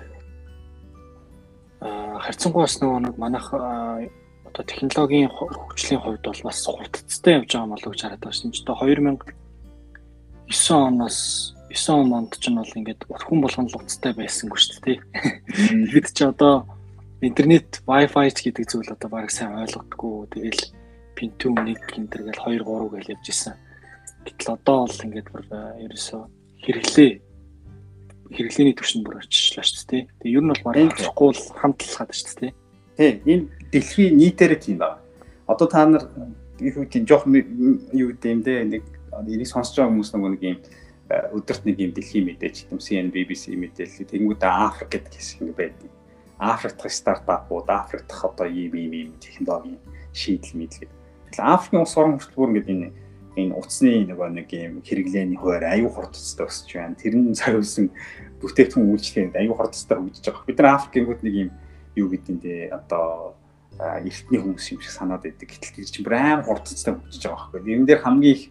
Аа 1.80 2.20
харьцангуй 2.20 2.62
бас 2.64 2.76
нөгөө 2.80 3.00
нэг 3.04 3.14
манайх 3.16 3.48
одоо 3.52 4.64
технологийн 4.66 5.32
хөгжлийн 5.32 6.00
хувьд 6.02 6.24
бол 6.24 6.42
бас 6.44 6.58
хурдцтай 6.66 7.40
явж 7.40 7.50
байгаа 7.56 7.72
болов 7.72 7.92
гэж 7.92 8.00
хараад 8.04 8.20
байна 8.20 8.36
дээ. 8.36 9.24
2009 10.50 10.74
оноос 10.74 11.54
9 11.70 12.10
онд 12.10 12.34
ч 12.34 12.50
нь 12.50 12.58
бол 12.58 12.66
ингээд 12.66 13.06
хүн 13.06 13.38
болгоно 13.40 13.70
л 13.70 13.78
уцтай 13.78 14.12
байсангүй 14.12 14.58
шүү 14.58 14.78
дээ. 14.82 14.98
Тэгэд 15.94 16.10
чи 16.10 16.24
одоо 16.26 16.66
интернет 17.22 17.78
wifi 17.86 18.26
гэдэг 18.26 18.66
зүйл 18.66 18.90
одоо 18.90 19.08
баг 19.08 19.30
сайн 19.30 19.54
ойлгодгоо. 19.54 20.26
Тэгэл 20.34 20.74
Pentium 21.14 21.54
1 21.62 21.78
гинтер 21.86 22.26
гэл 22.26 22.42
2 22.42 22.66
3 22.66 22.90
гэл 22.90 23.12
явж 23.14 23.26
исэн. 23.30 23.54
Гэтэл 24.26 24.58
одоо 24.58 24.90
бол 24.90 25.04
ингээд 25.06 25.28
бүр 25.30 25.42
ерөөсөө 25.86 26.22
хэрэглээ 26.66 27.10
хэрэглээний 28.34 28.74
түвшинд 28.74 29.04
бүр 29.06 29.22
очичлаа 29.22 29.64
шүү 29.66 29.86
дээ. 29.90 30.02
Тэгээ 30.22 30.36
ер 30.38 30.44
нь 30.44 30.50
бол 30.50 30.64
баг 30.66 30.76
авахгүй 30.76 31.30
л 31.34 31.42
хамтлагаад 31.54 32.10
шүү 32.14 32.38
дээ. 32.40 32.52
Тий, 32.98 33.12
энэ 33.26 33.44
дэлхийн 33.70 34.18
нийтээрээ 34.18 34.60
тийм 34.60 34.76
байна. 34.82 34.98
Одоо 35.46 35.66
та 35.66 35.86
нар 35.86 36.04
их 36.60 36.76
үү 36.76 36.86
тийм 36.86 37.04
жоох 37.06 37.26
юу 37.26 38.10
гэдэг 38.14 38.30
юм 38.30 38.42
дээ 38.42 38.58
нэг 38.64 38.82
энийг 39.26 39.48
сонсож 39.48 39.74
байгаа 39.76 39.92
хүмүүс 39.92 40.10
нэг 40.14 40.42
юм 40.42 40.58
өдөрт 41.10 41.66
нэг 41.66 41.76
юм 41.82 41.92
дэлхийн 41.92 42.26
мэдээж 42.30 42.70
юм 42.70 42.78
CNN 42.78 43.10
BBC 43.10 43.58
мэдээлэл 43.58 44.06
тэгэнгүүтээ 44.06 44.50
Африк 44.50 44.90
гэдэг 44.94 45.14
хэсэг 45.18 45.38
ингэ 45.42 45.58
байдаг. 45.58 45.90
Африк 46.38 46.74
дахь 46.78 46.94
стартапууд, 46.94 47.66
Африк 47.66 48.06
дахь 48.06 48.24
одоо 48.24 48.46
ийм 48.46 48.72
ийм 48.78 48.92
ийм 48.94 49.10
технологийн 49.18 49.82
шийдэл 50.14 50.54
мэдлэг. 50.54 50.90
Тэгэхээр 51.34 51.50
Африкийн 51.50 51.82
улс 51.82 51.96
орон 51.98 52.16
хүртэл 52.16 52.38
бүр 52.38 52.54
ингэ 52.54 52.70
энэ 52.70 52.88
энэ 53.36 53.54
утасны 53.58 54.06
нөгөө 54.06 54.28
нэг 54.38 54.48
юм 54.54 54.74
хэрэглээний 54.86 55.38
хуваар 55.38 55.64
аюу 55.74 55.90
хурдцтай 55.90 56.46
өсөж 56.46 56.70
байна. 56.74 56.94
Тэрний 56.94 57.34
цагуулсан 57.34 57.90
бүтээгдэхүүн 58.38 58.90
үйлчлэгэнд 58.94 59.38
аюу 59.38 59.54
хурдцтай 59.58 59.96
хөгжиж 59.98 60.24
байгаа. 60.26 60.46
Бид 60.46 60.58
нар 60.58 60.74
Африкийн 60.78 61.06
нэг 61.10 61.34
юм 61.34 61.50
юу 61.98 62.08
гэдээ 62.10 62.70
одоо 62.70 63.34
эртний 63.78 64.40
хүмүүс 64.40 64.66
юм 64.74 64.80
шиг 64.82 64.92
санаад 64.92 65.24
байдаг. 65.24 65.48
Гэтэл 65.48 65.74
тэр 65.74 65.88
чинь 65.88 66.04
бүр 66.04 66.16
аим 66.18 66.42
хурдцтай 66.44 66.94
хөгжиж 66.94 67.22
байгаа 67.24 67.50
байхгүй. 67.54 67.74
Энэ 67.74 67.86
дээр 67.88 68.02
хамгийн 68.04 68.34
их 68.36 68.42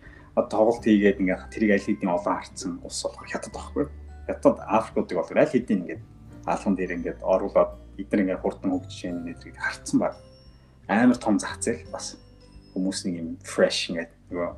тоглолт 0.48 0.84
хийгээд 0.86 1.20
ингээ 1.20 1.52
тэрийг 1.52 1.72
аль 1.76 1.88
хэдийн 1.90 2.16
олон 2.16 2.36
харцсан 2.40 2.72
улс 2.86 3.04
болох 3.04 3.28
хятад 3.28 3.52
байхгүй. 3.52 3.86
Хятад 4.30 4.58
Африкуудыг 4.64 5.18
бол 5.20 5.30
аль 5.36 5.52
хэдийн 5.52 5.82
ингээ 5.84 6.00
алхан 6.48 6.74
дээр 6.80 6.96
ингээ 6.96 7.16
оруулаад 7.20 7.72
эдгээр 8.00 8.24
ингээ 8.24 8.40
хурдан 8.40 8.72
хөгжиж 8.72 9.00
яах 9.12 9.26
нэтрийг 9.28 9.58
харцсан 9.60 9.98
баг. 10.00 10.16
Амар 10.88 11.20
том 11.20 11.36
зах 11.36 11.60
зээл 11.60 11.92
бас 11.92 12.16
хүмүүс 12.72 13.00
нэг 13.06 13.16
юм 13.20 13.30
fresh 13.44 13.92
ингээ 13.92 14.08
нөгөө 14.32 14.50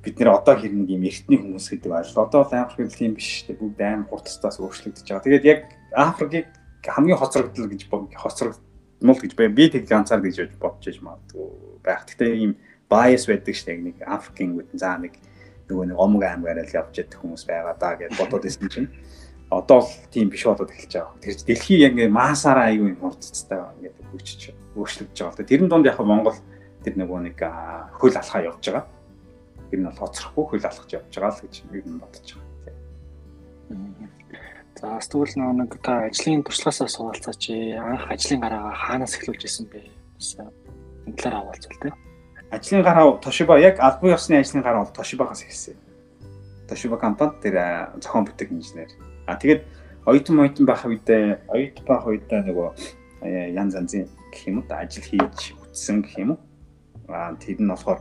бид 0.00 0.16
нэр 0.16 0.30
одоо 0.32 0.54
хэр 0.56 0.72
нэг 0.72 0.88
юм 0.88 1.04
эртний 1.04 1.38
хүмүүс 1.38 1.66
гэдэг 1.68 1.90
байл. 1.92 2.16
Одоо 2.16 2.40
бол 2.48 2.54
Африк 2.56 2.88
л 2.88 2.96
тийм 2.96 3.14
биш 3.14 3.44
шүү 3.44 3.52
дээ. 3.52 3.60
Бүгд 3.60 3.80
амар 3.84 4.08
хурдцаас 4.08 4.56
өөрчлөгдөж 4.56 5.04
байгаа. 5.04 5.26
Тэгээд 5.28 5.44
яг 5.44 5.60
Африкийг 5.92 6.48
хамгийн 6.80 7.20
хоцрогдол 7.20 7.68
гэж 7.68 7.82
хоцрогдмол 8.16 9.20
гэж 9.20 9.32
би 9.36 9.64
тэг 9.68 9.84
ганцаар 9.84 10.24
гэж 10.24 10.56
бодож 10.56 10.88
иж 10.88 11.04
магадгүй 11.04 11.84
байх. 11.84 12.08
Гэхдээ 12.08 12.32
ийм 12.32 12.56
bias 12.90 13.24
байдаг 13.30 13.54
шүү 13.54 13.66
дээ. 13.70 13.86
Нэг 13.86 13.96
Африкийн 14.02 14.58
үт 14.58 14.74
заа 14.74 14.98
нэг 14.98 15.14
нөгөө 15.70 15.94
нэг 15.94 15.98
омог 15.98 16.22
аймагаараа 16.26 16.66
л 16.66 16.74
явж 16.74 16.94
яддаг 16.98 17.18
хүмүүс 17.22 17.46
байгаа 17.46 17.74
даа 17.78 17.94
гэж 17.94 18.18
бодоод 18.18 18.44
ирсэн 18.50 18.68
чинь 18.68 18.90
одоо 19.50 19.86
л 19.86 19.90
тийм 20.10 20.26
биш 20.30 20.42
болоод 20.46 20.74
эхэлж 20.74 20.92
байгаа. 20.98 21.14
Тэр 21.22 21.34
дэлхий 21.46 21.78
яг 21.78 21.94
ингээ 21.94 22.10
маасаараа 22.10 22.74
аюу 22.74 22.90
юм 22.90 22.98
хурцтай 22.98 23.62
ингээд 23.78 23.96
хөгжиж 24.10 24.42
өөрчлөгдөж 24.74 25.18
байгаа. 25.22 25.46
Тэрэн 25.46 25.70
донд 25.70 25.86
яг 25.86 25.98
Монгол 26.02 26.38
тэр 26.82 26.94
нөгөө 26.98 27.18
нэг 27.30 27.38
хөл 27.94 28.18
алхаа 28.18 28.42
явж 28.42 28.62
байгаа. 28.66 28.86
Тэр 29.70 29.78
нь 29.78 29.86
бол 29.86 30.02
хоцрохгүй 30.02 30.44
хөл 30.58 30.66
алхаж 30.66 30.90
явж 30.90 31.12
байгаа 31.14 31.34
л 31.34 31.42
гэж 31.46 31.54
би 31.70 31.78
бодож 31.86 32.26
байгаа. 32.34 32.50
За 34.80 34.98
тэгвэл 34.98 35.34
нэг 35.38 35.70
та 35.82 36.10
ажлын 36.10 36.42
туршлагаасаа 36.42 36.90
суулцаач. 36.90 37.54
Анх 37.78 38.10
ажлын 38.10 38.42
гараагаа 38.42 38.74
хаанаас 38.74 39.14
эхлүүлж 39.18 39.46
исэн 39.46 39.66
бэ? 39.70 39.86
Энэ 41.06 41.18
талаар 41.18 41.46
хаваалцвал 41.46 41.78
тийм 41.78 42.09
ажлын 42.50 42.82
гараа 42.82 43.18
Toshiba 43.22 43.58
яг 43.58 43.78
албан 43.78 44.14
ёсны 44.14 44.40
ажлын 44.40 44.62
гараа 44.62 44.84
бол 44.84 44.92
Toshiba-гаас 44.92 45.42
эхэлсэн. 45.42 45.76
Toshiba 46.68 46.98
компани 46.98 47.38
тэр 47.42 47.54
зохион 48.02 48.26
бүтээх 48.26 48.50
инженер. 48.50 48.90
А 49.26 49.36
тэгээд 49.36 49.62
оюутан 50.06 50.40
оюутан 50.40 50.66
байх 50.66 50.84
үедээ 50.84 51.46
оюут 51.48 51.78
байх 51.86 52.04
үедээ 52.06 52.40
нөгөө 52.50 52.68
ян 53.54 53.70
занзын 53.70 54.08
гэх 54.32 54.48
юм 54.48 54.58
уу 54.58 54.66
ажил 54.70 55.04
хийж 55.04 55.54
үтсэн 55.62 56.02
гэх 56.02 56.18
юм 56.18 56.30
уу. 56.34 56.40
А 57.08 57.34
тэр 57.38 57.62
нь 57.62 57.70
болохоор 57.70 58.00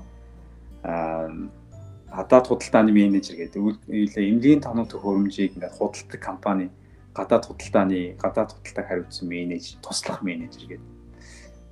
гадаад 2.10 2.46
худалдааны 2.48 2.92
менежер 2.92 3.38
гэдэг 3.38 3.62
эмнэлгийн 3.86 4.62
тоног 4.66 4.90
төхөөрөмжийг 4.90 5.54
ингээд 5.54 5.78
худалдаг 5.78 6.22
компани 6.22 6.70
гадаад 7.14 7.46
худалдааны 7.46 8.18
гадаад 8.18 8.50
худалдааг 8.58 8.88
хариуцсан 8.88 9.28
менежер 9.30 9.78
туслах 9.84 10.22
менежер 10.26 10.66
гэдэг. 10.66 10.90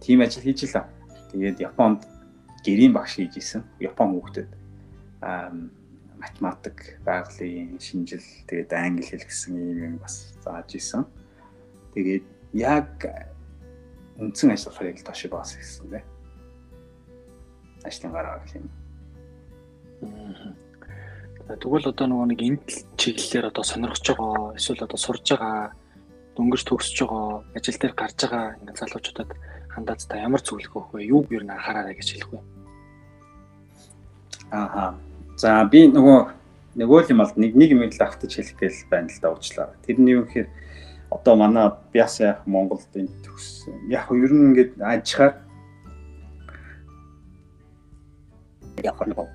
Тим 0.01 0.21
ажил 0.21 0.43
хийж 0.43 0.69
илаа. 0.69 0.85
Тэгээд 1.31 1.59
Японд 1.59 2.05
гэрийн 2.67 2.91
багш 2.91 3.15
хийж 3.15 3.39
исэн. 3.39 3.63
Япон 3.79 4.19
хүүхдэд 4.19 4.51
математик, 6.19 6.99
байгалийн 7.07 7.79
шинжил, 7.79 8.25
тэгээд 8.51 8.73
англи 8.75 9.07
хэл 9.07 9.23
гэсэн 9.23 9.55
юм 9.55 9.79
юм 9.79 9.95
бас 10.03 10.35
зааж 10.43 10.75
исэн. 10.75 11.07
Тэгээд 11.95 12.25
яг 12.59 12.91
үндсэн 14.19 14.51
болохоор 14.51 14.91
яг 14.91 14.99
тоши 15.05 15.31
баас 15.31 15.55
гэсэн 15.55 15.87
дээ. 15.93 16.03
Ажлын 17.85 18.11
гараа 18.11 18.41
гэх 18.43 18.59
юм. 18.59 18.67
Тэгвэл 21.47 21.87
одоо 21.87 22.05
нөгөө 22.11 22.27
нэг 22.33 22.41
энэ 22.43 22.59
чиглэлээр 22.99 23.49
одоо 23.53 23.63
сонирхож 23.63 24.03
байгаа 24.03 24.57
эсвэл 24.59 24.83
одоо 24.83 24.99
сурж 24.99 25.25
байгаа 25.31 25.71
дөнгөж 26.35 26.61
төгсөж 26.67 26.97
байгаа 27.07 27.47
ажил 27.55 27.79
дээр 27.79 27.95
гарч 27.95 28.17
байгаа 28.19 28.59
ингэ 28.59 28.75
залуучуудад 28.75 29.31
хандаад 29.71 30.01
та 30.09 30.19
ямар 30.19 30.41
зөвлөгөө 30.43 30.75
өгөх 30.75 30.93
вэ? 30.93 31.07
Юу 31.07 31.23
юу 31.31 31.41
н 31.45 31.55
анхаараа 31.55 31.95
гэж 31.95 32.07
хэлэх 32.19 32.29
вэ? 32.35 32.56
Аа. 34.51 34.95
За 35.37 35.63
би 35.69 35.87
нөгөө 35.91 36.19
нөгөө 36.77 37.09
юм 37.11 37.19
бол 37.21 37.33
нэг 37.35 37.55
нэг 37.57 37.69
юм 37.73 37.81
л 37.83 38.01
автаж 38.05 38.31
хэлэх 38.31 38.57
гээл 38.57 38.89
байна 38.89 39.09
л 39.09 39.19
да 39.21 39.33
уучлаа. 39.33 39.73
Тэрний 39.85 40.13
юу 40.15 40.25
гэхээр 40.25 40.47
одоо 41.11 41.35
манай 41.35 41.71
Бяс 41.91 42.19
яах 42.19 42.45
Монголд 42.45 42.87
энэ 42.95 43.11
төгс 43.25 43.67
яг 43.89 44.07
ер 44.13 44.31
нь 44.31 44.53
ингээд 44.53 44.81
ажихаар 44.81 45.41
яг 48.85 48.97
нөгөө 49.01 49.27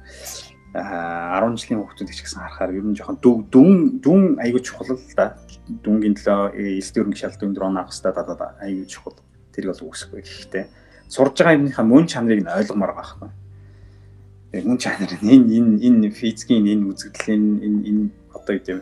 а 0.72 1.44
10 1.44 1.60
жилийн 1.60 1.84
хүүхдүүд 1.84 2.08
ч 2.08 2.24
гэсэн 2.24 2.40
харахаар 2.40 2.72
ер 2.72 2.86
нь 2.88 2.96
жоохон 2.96 3.20
дүн 3.20 4.00
дүн 4.00 4.22
аягүй 4.40 4.62
чухал 4.64 4.96
л 4.96 5.16
да. 5.18 5.36
Дүнгийн 5.68 6.16
төлөө 6.16 6.56
элс 6.56 6.90
дөрөнгө 6.96 7.20
шалт 7.20 7.44
өндөр 7.44 7.68
оноо 7.68 7.84
авах 7.84 7.92
хэрэгтэй 7.92 8.12
да 8.16 8.56
аягүй 8.64 8.88
чухал. 8.88 9.20
Тэр 9.52 9.68
бол 9.68 9.92
үсэхгүй. 9.92 10.24
Гэхдээ 10.24 10.64
сурж 11.12 11.36
байгаа 11.36 11.60
юмныхаа 11.60 11.84
мөн 11.84 12.08
чанарыг 12.08 12.40
нь 12.40 12.48
ойлгомоор 12.48 12.96
байгаа 12.96 13.41
байхгүй 14.52 14.68
мөн 14.68 14.76
чанар 14.76 15.08
энэ 15.16 15.48
энэ 15.48 15.80
энэ 15.80 16.10
физикийн 16.12 16.68
энэ 16.68 16.92
үзэгдлийн 16.92 17.64
энэ 17.64 17.80
энэ 17.88 18.04
одоо 18.36 18.52
юу 18.52 18.80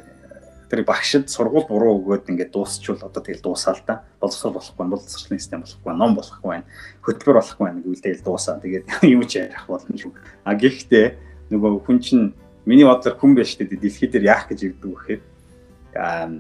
тэр 0.66 0.82
багшид 0.82 1.30
сургууль 1.30 1.66
буруу 1.70 2.02
өгөөд 2.02 2.26
ингээд 2.26 2.50
дуусчвал 2.50 2.98
одоо 2.98 3.22
тэгэл 3.22 3.42
дуусаа 3.42 3.74
л 3.74 3.82
да. 3.86 4.02
Боловсрол 4.18 4.54
болохгүй, 4.54 4.86
боловсролын 4.86 5.38
систем 5.38 5.62
болохгүй, 5.62 5.94
ном 5.94 6.14
болохгүй 6.14 6.50
байна. 6.50 6.66
Хөтөлбөр 7.06 7.38
болохгүй 7.38 7.64
байна 7.66 7.82
гэвэл 7.82 8.02
тэгэл 8.02 8.26
дуусаа. 8.26 8.58
Тэгээд 8.62 8.86
юм 9.14 9.22
ч 9.26 9.32
ярих 9.42 9.66
боломжгүй. 9.66 10.14
А 10.46 10.54
гэхдээ 10.54 11.06
нөгөө 11.54 11.70
хүн 11.86 11.98
чинь 12.02 12.34
миний 12.66 12.86
бодлоор 12.86 13.18
хүн 13.18 13.34
байж 13.34 13.54
тээ 13.58 13.66
дэлхий 13.66 14.10
дээр 14.10 14.30
яах 14.30 14.46
гэж 14.46 14.58
ирдэг 14.74 14.90
вэхээр 14.90 15.22
аа 15.98 16.30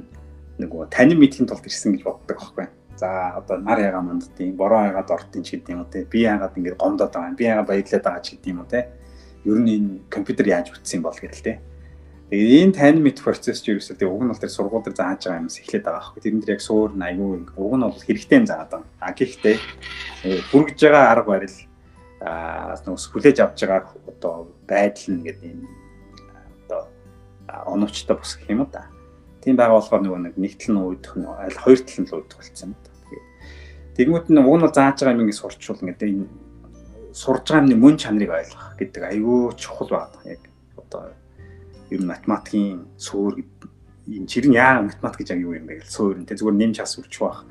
нөгөө 0.62 0.90
танин 0.94 1.18
мэдхийн 1.18 1.50
тулд 1.50 1.66
ирсэн 1.66 1.98
гэж 1.98 2.02
боддог 2.06 2.38
байхгүй. 2.38 2.66
За 3.02 3.34
одоо 3.34 3.58
нар 3.58 3.82
ягаа 3.82 4.02
манддیں۔ 4.06 4.54
Бороо 4.54 4.94
ягаад 4.94 5.10
ортын 5.10 5.42
ч 5.42 5.58
гэдэг 5.58 5.74
юм 5.74 5.82
уу 5.82 5.90
те. 5.90 6.06
Би 6.06 6.22
ягаад 6.22 6.54
ингээд 6.54 6.78
гомдоод 6.78 7.10
байгаа 7.10 7.30
юм. 7.34 7.38
Би 7.38 7.50
ягаад 7.50 7.66
баярлаад 7.66 8.04
байгаа 8.06 8.22
ч 8.22 8.38
гэдэг 8.38 8.50
юм 8.54 8.62
уу 8.62 8.70
те 8.70 8.99
ер 9.44 9.58
нь 9.58 9.70
энэ 9.72 9.90
компьютер 10.10 10.46
яаж 10.46 10.70
бүтсэн 10.72 11.00
бол 11.00 11.16
гэдэг 11.16 11.38
л 11.38 11.44
те. 11.44 11.54
Тэгээд 12.30 12.62
энэ 12.62 12.76
тань 12.78 13.02
мэд 13.02 13.18
процесс 13.24 13.58
ч 13.58 13.74
ерөөсөө 13.74 13.96
тэг 13.98 14.06
уг 14.06 14.22
нь 14.22 14.30
бол 14.30 14.38
тэр 14.38 14.52
сургууль 14.54 14.84
дээр 14.86 14.94
зааж 14.94 15.26
байгаа 15.26 15.42
юмс 15.42 15.58
эхлээд 15.58 15.82
байгаа 15.82 15.98
байхгүй. 15.98 16.22
Тэрэн 16.22 16.40
дээр 16.44 16.54
яг 16.54 16.62
суур 16.62 16.90
айгүй 16.94 17.28
уг 17.58 17.74
нь 17.74 17.84
бол 17.88 18.06
хэрэгтэй 18.06 18.38
юм 18.38 18.46
заагаад 18.46 18.70
байгаа. 18.70 18.86
А 19.02 19.10
гэхдээ 19.10 19.56
бүргэж 20.54 20.78
байгаа 20.78 21.04
арга 21.10 21.30
барил 21.34 21.58
аа 22.22 22.78
нөөс 22.86 23.04
хүлээж 23.10 23.38
авч 23.42 23.58
байгаа 23.66 23.90
одоо 24.06 24.34
байдал 24.68 25.08
нь 25.10 25.24
гэдэг 25.26 25.46
юм 25.50 25.60
одоо 26.68 26.82
оновчтой 27.66 28.14
бос 28.14 28.38
гэх 28.38 28.52
юм 28.52 28.62
да. 28.70 28.86
Тийм 29.42 29.58
байгаа 29.58 29.80
болохоор 29.82 30.02
нөгөө 30.06 30.20
нэг 30.30 30.34
нэг 30.38 30.54
тал 30.54 30.70
нь 30.70 30.82
уудах 30.86 31.14
нь 31.18 31.26
аль 31.26 31.58
хоёр 31.58 31.80
тал 31.82 31.98
нь 31.98 32.06
л 32.06 32.14
уудах 32.14 32.38
болсон 32.38 32.70
юм 32.70 32.74
да. 32.78 32.90
Тэгмүүд 33.98 34.26
нь 34.30 34.38
уг 34.38 34.54
нь 34.54 34.64
бол 34.64 34.70
зааж 34.70 35.02
байгаа 35.02 35.18
юм 35.18 35.26
ингэ 35.26 35.34
сурчвал 35.34 35.82
ингээд 35.82 36.06
энэ 36.06 36.30
сурж 37.12 37.44
байгаа 37.46 37.62
юмны 37.64 37.76
мөн 37.76 37.96
чанарыг 37.98 38.30
ойлгох 38.30 38.76
гэдэг 38.78 39.02
айгүй 39.02 39.54
чухал 39.56 39.90
байна. 39.90 40.18
Яг 40.24 40.40
одоо 40.76 41.12
ер 41.90 42.00
нь 42.00 42.10
математикийн 42.10 42.86
суур 42.96 43.38
энэ 44.06 44.26
чир 44.26 44.46
нь 44.46 44.56
яа 44.56 44.82
математик 44.82 45.26
гэж 45.26 45.38
юу 45.38 45.54
юм 45.54 45.66
бэ 45.66 45.82
гэл 45.82 45.90
суур 45.90 46.16
нь 46.18 46.26
тэ 46.26 46.38
зүгээр 46.38 46.56
нэмж 46.56 46.76
хас 46.78 46.98
үрчих 46.98 47.22
байх. 47.22 47.44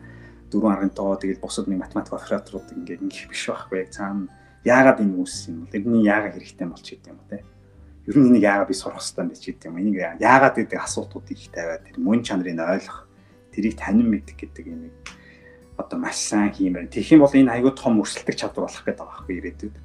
Дөрвөн 0.49 0.73
аргын 0.73 0.93
тоо 0.95 1.15
тэгэл 1.15 1.43
бусад 1.43 1.67
нэг 1.67 1.79
математик 1.79 2.13
операторууд 2.13 2.73
ингээд 2.73 3.03
ингэх 3.05 3.29
биш 3.29 3.43
байхгүй 3.47 3.85
яг 3.85 3.89
цаана 3.93 4.27
яагаад 4.65 4.99
энэ 5.03 5.15
үүссэн 5.19 5.51
юм 5.53 5.59
бол 5.63 5.73
тэрний 5.73 6.03
яагаад 6.03 6.35
хэрэгтэй 6.35 6.67
болч 6.67 6.87
гэдэг 6.89 7.11
юм 7.11 7.21
те. 7.29 7.43
Ер 8.07 8.15
нь 8.17 8.27
энийг 8.33 8.43
яагаад 8.43 8.69
би 8.71 8.75
сурах 8.75 9.03
хэрэгтэй 9.03 9.23
юм 9.23 9.29
бэ 9.29 9.37
гэдэг 9.39 9.67
юм. 9.69 9.77
Энийг 9.77 9.97
яагаад 10.19 10.55
гэдэг 10.57 10.79
асуултуудыг 10.79 11.37
их 11.37 11.51
тавиад 11.53 11.83
тэр 11.85 11.97
мөн 12.01 12.19
чанарыг 12.25 12.59
ойлгох, 12.59 12.99
тэрийг 13.53 13.75
танин 13.77 14.07
мэдэх 14.09 14.35
гэдэг 14.35 14.65
юм 14.67 14.89
одоо 15.79 15.97
маш 15.99 16.19
сайн 16.19 16.51
хиймээр. 16.51 16.91
Тэгэх 16.91 17.15
юм 17.15 17.23
бол 17.23 17.31
энэ 17.31 17.55
аягүй 17.55 17.73
том 17.79 18.03
өрсөлдөх 18.03 18.35
чадвар 18.35 18.67
болох 18.67 18.83
гэдэг 18.83 18.99
байгаа 18.99 19.15
байхгүй 19.15 19.35
ирээдүйд. 19.39 19.75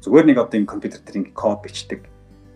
Зүгээр 0.00 0.26
нэг 0.32 0.38
одоо 0.40 0.56
энэ 0.56 0.72
компьютер 0.72 1.00
дээр 1.04 1.18
ингэ 1.20 1.36
код 1.36 1.60
бичдэг. 1.60 2.00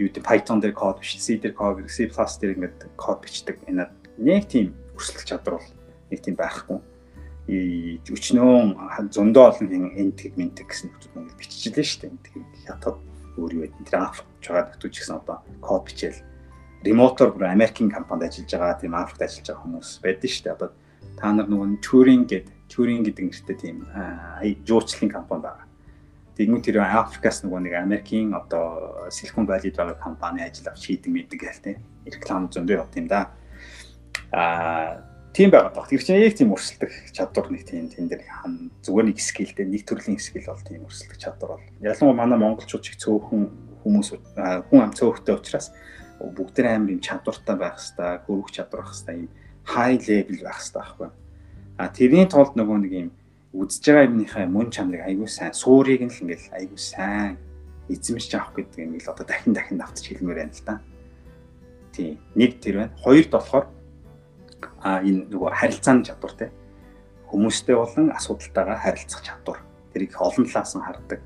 Юу 0.01 0.09
гэдэг 0.09 0.25
Python 0.25 0.59
дээр 0.65 0.73
код 0.73 0.99
биш, 1.05 1.21
C 1.21 1.37
дээр 1.37 1.53
код, 1.53 1.85
C+ 1.93 2.09
дээр 2.09 2.57
ингэ 2.57 2.97
код 2.97 3.21
бичдэг. 3.21 3.61
Энэ 3.69 3.93
нэг 4.17 4.49
тийм 4.49 4.73
өрсөлдөх 4.97 5.29
чадвар 5.29 5.61
бол 5.61 5.71
нэг 6.09 6.21
тийм 6.25 6.37
байхгүй. 6.41 6.81
өчнөө 8.09 9.13
зөндөө 9.13 9.45
олон 9.45 9.69
хэн 9.69 9.85
энтэг 10.01 10.33
ментэг 10.41 10.65
гэсэн 10.73 10.89
нөхцөл 10.89 11.13
Монгол 11.13 11.37
биччихлээ 11.37 11.85
шүү 11.85 12.01
дээ. 12.01 12.17
Тэгэхээр 12.25 12.49
хятад 12.65 12.97
өөр 13.37 13.53
юу 13.53 13.63
гэдэг 13.69 13.85
тэр 13.85 14.01
Африкч 14.01 14.45
байгаа 14.49 14.65
нөхдөж 14.73 14.93
гэсэн 14.97 15.17
одоо 15.21 15.37
код 15.61 15.85
бичээл 15.85 16.25
ремотор 16.81 17.37
бүр 17.37 17.53
Америкийн 17.53 17.93
компанид 17.93 18.33
ажиллаж 18.33 18.49
байгаа 18.49 18.81
тийм 18.81 18.97
Африкт 18.97 19.29
ажиллаж 19.29 19.45
байгаа 19.45 19.65
хүмүүс 19.69 19.89
байдаг 20.01 20.31
шүү 20.33 20.45
дээ. 20.49 20.57
Одоо 20.57 20.71
та 21.21 21.33
нар 21.37 21.49
нөгөө 21.53 21.69
Turing 21.85 22.25
гэдэг 22.25 22.54
Turing 22.75 23.07
гэдэг 23.07 23.31
нэртэй 23.31 23.57
тийм 23.57 23.87
жуулчлалын 24.67 25.15
компани 25.15 25.47
байгаа. 25.47 25.67
Тэгмүү 26.35 26.61
тэр 26.67 26.83
Африкаас 26.83 27.47
нөгөө 27.47 27.61
нэг 27.63 27.75
Америкийн 27.79 28.35
одоо 28.35 29.07
Silicon 29.15 29.47
Valley-д 29.47 29.79
байгаа 29.79 29.95
компани 29.95 30.43
ажил 30.43 30.67
авч 30.67 30.91
хийдэг 30.91 31.15
мэдэг 31.15 31.39
гээл 31.39 31.63
тийм 31.63 31.79
реклам 32.03 32.51
зөндөө 32.51 32.83
явт 32.83 32.99
юм 32.99 33.07
да. 33.07 33.31
Аа 34.35 35.07
тийм 35.31 35.51
байгаад 35.51 35.75
баг. 35.75 35.87
Тэр 35.87 36.03
чинь 36.03 36.19
яг 36.19 36.35
тийм 36.35 36.55
өрсөлдөх 36.55 37.15
чадвар 37.15 37.51
нэг 37.55 37.63
тийм 37.67 37.87
тэн 37.91 38.11
дээр 38.11 38.23
хан 38.27 38.71
зүгээр 38.83 39.07
нэг 39.11 39.19
скиллтэй 39.19 39.67
нэг 39.67 39.83
төрлийн 39.87 40.19
скилл 40.19 40.51
бол 40.51 40.67
тийм 40.67 40.87
өрсөлдөх 40.87 41.19
чадвар 41.19 41.51
бол. 41.59 41.67
Ялангуяа 41.83 42.19
манай 42.19 42.39
монголчууд 42.39 42.87
их 42.87 42.99
цөөхөн 42.99 43.43
хүмүүс 43.83 44.09
хүн 44.71 44.81
ам 44.83 44.95
цөөхтэй 44.95 45.35
учраас 45.35 45.71
бүгд 46.19 46.55
тэр 46.55 46.67
амар 46.79 46.95
юм 46.95 47.03
чадвартай 47.03 47.57
байх 47.59 47.79
хэвээр, 47.83 48.23
хөрвөх 48.27 48.51
чадвар 48.55 48.87
байх 48.87 48.95
хэвээр 48.95 49.31
high 49.75 49.99
level 50.07 50.39
байх 50.43 50.59
хэвээр 50.63 50.75
байхгүй. 50.79 51.09
А 51.77 51.89
тэрний 51.91 52.27
тулд 52.31 52.55
нөгөө 52.55 52.79
нэг 52.87 52.93
юм 52.93 53.09
үзэж 53.55 53.83
байгаа 53.87 54.07
юмныхаа 54.11 54.47
мөн 54.47 54.71
чанарыг 54.71 55.03
айгүй 55.07 55.29
сайн 55.31 55.55
суурийг 55.55 56.03
нь 56.07 56.11
л 56.11 56.23
ингээл 56.23 56.55
айгүй 56.55 56.79
сайн 56.79 57.39
эзэмшиж 57.91 58.35
авах 58.35 58.55
гэдэг 58.55 58.79
юм 58.83 58.99
л 58.99 59.11
одоо 59.11 59.27
дахин 59.27 59.55
дахин 59.55 59.79
давтаж 59.79 60.05
хэлмээр 60.07 60.39
байна 60.43 60.55
л 60.55 60.67
да. 60.67 60.75
Тийм. 61.95 62.19
Нэг 62.35 62.59
тэр 62.63 62.75
байна. 62.79 62.95
Хоёрд 63.03 63.31
болохоор 63.31 63.67
а 64.83 65.03
энэ 65.03 65.31
нөгөө 65.31 65.51
харилцааны 65.51 66.05
чадвар 66.07 66.35
те 66.39 66.47
хүмүүстэй 67.31 67.75
болон 67.75 68.15
асуудалтайгаа 68.15 68.79
харилцах 68.79 69.23
чадвар 69.27 69.59
тэрийг 69.93 70.15
олон 70.19 70.47
талаас 70.47 70.73
нь 70.79 70.87
хардаг 70.87 71.21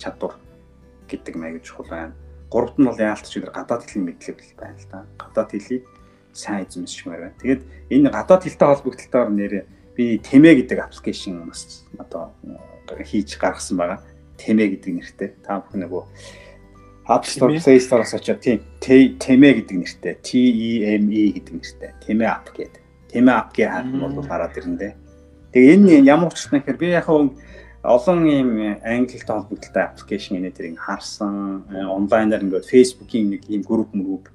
чадвар 0.00 0.34
гэдэг 1.08 1.34
маяг 1.36 1.62
чухал 1.62 1.88
байна. 1.88 2.14
Гуравт 2.48 2.78
нь 2.80 2.88
бол 2.88 2.96
яалтч 2.96 3.28
үгээр 3.36 3.52
гадаад 3.52 3.84
хэлний 3.84 4.16
мэдлэг 4.16 4.38
байна 4.56 4.78
л 4.80 4.88
да. 4.88 4.98
Гадаад 5.20 5.50
хэлийг 5.52 5.84
сайн 6.34 6.66
эзэмшмээр 6.66 7.20
байна. 7.22 7.40
Тэгээд 7.40 7.62
энэ 7.94 8.10
гадаад 8.10 8.42
хэлтэй 8.44 8.68
холбогдлолтоор 8.68 9.30
нэрээ 9.30 9.64
би 9.94 10.04
Тэмэ 10.18 10.50
гэдэг 10.66 10.78
аппликейшн 10.82 11.46
бас 11.46 11.86
одоо 11.96 12.34
хийж 13.00 13.38
гаргасан 13.38 13.78
байгаа. 13.78 13.98
Тэмэ 14.36 14.64
гэдэг 14.74 14.92
нэртэй. 14.98 15.30
Та 15.46 15.62
бүхэн 15.62 15.86
нөгөө 15.86 16.02
App 17.06 17.24
Store, 17.28 17.54
Play 17.56 17.78
Store-оос 17.78 18.18
очоод 18.18 18.42
тийм 18.42 18.60
Тэмэ 18.82 19.62
гэдэг 19.62 19.76
нэртэй. 19.78 20.14
T 20.20 20.28
E 20.42 20.98
M 20.98 21.08
E 21.14 21.30
гэдэг 21.38 21.54
нэртэй. 21.54 21.90
Тэмэ 22.02 22.26
app 22.26 22.50
гэдэг 22.50 22.84
апгийн 23.14 23.70
хаалт 23.70 23.94
нь 23.94 24.00
бол 24.02 24.26
хараад 24.26 24.58
ирэндээ. 24.58 24.92
Тэгээ 25.54 25.74
энэ 25.78 26.02
ямар 26.02 26.34
учиртай 26.34 26.60
гэхээр 26.60 26.82
би 26.82 26.88
яг 26.90 27.06
олон 27.06 28.20
ийм 28.26 28.50
англитэй 28.82 29.22
холбогдолтой 29.22 29.82
аппликейшн 29.86 30.42
энэ 30.42 30.50
тэрийг 30.50 30.82
харсан 30.82 31.62
онлайнаар 31.70 32.42
ингээд 32.42 32.66
фейсбુકийн 32.66 33.30
нэг 33.30 33.46
ийм 33.46 33.62
групп 33.62 33.94
мөрөв 33.94 34.33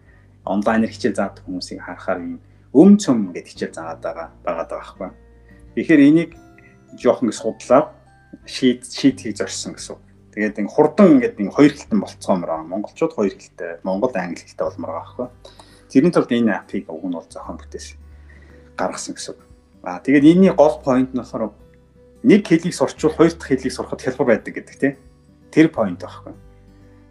онлайнаар 0.50 0.89
хичээл 0.89 1.16
заадаг 1.16 1.45
хүмүүсийг 1.45 1.80
харахаар 1.86 2.20
ийм 2.26 2.41
өм 2.74 2.97
цөм 2.97 3.34
гэдэг 3.34 3.50
хичээл 3.54 3.78
заагаад 3.78 4.02
байгаа 4.02 4.28
байгаад 4.45 4.70
байгаа 4.70 4.82
байхгүй. 4.82 5.10
Тэгэхээр 5.78 6.02
энийг 6.10 6.32
жоохон 6.97 7.30
ингэ 7.30 7.38
судлаад 7.38 7.88
шийд 8.45 8.82
шийдхийг 8.86 9.38
зорьсон 9.38 9.74
гэсэн. 9.78 9.97
Тэгээд 10.34 10.60
ингэ 10.62 10.74
хурдан 10.74 11.18
ингээд 11.18 11.38
ингэ 11.41 11.54
хоёр 11.54 11.74
хэлтэн 11.74 12.00
болцоомор 12.02 12.50
аа. 12.50 12.64
Монголчууд 12.66 13.14
хоёр 13.14 13.34
хэлтэй, 13.34 13.82
Монгол 13.86 14.14
англи 14.14 14.41
хэлтэй 14.41 14.66
болмоор 14.66 14.93
байгаа 14.93 15.06
байхгүй. 15.06 15.28
Тэрний 15.89 16.14
тулд 16.14 16.32
энэ 16.34 16.54
апыг 16.58 16.86
уг 16.89 17.06
нь 17.06 17.18
бол 17.18 17.30
зохион 17.30 17.58
бүтээсэн 17.58 17.97
гаргасан 18.78 19.14
гэсэн. 19.18 19.36
Аа 19.84 20.00
тэгээд 20.00 20.26
энэний 20.30 20.54
гол 20.54 20.78
point 20.86 21.10
нь 21.14 21.20
болохоор 21.20 21.54
нэг 22.24 22.41
хэлийг 22.45 22.74
сурчвал 22.78 23.18
хоёр 23.18 23.34
дахь 23.34 23.50
хэлийг 23.50 23.74
сурахад 23.74 24.02
хялбар 24.02 24.38
байдаг 24.38 24.54
гэдэг 24.54 24.76
тийм. 24.78 24.93
Тэр 25.50 25.68
point 25.74 25.97
байхгүй. 25.97 26.34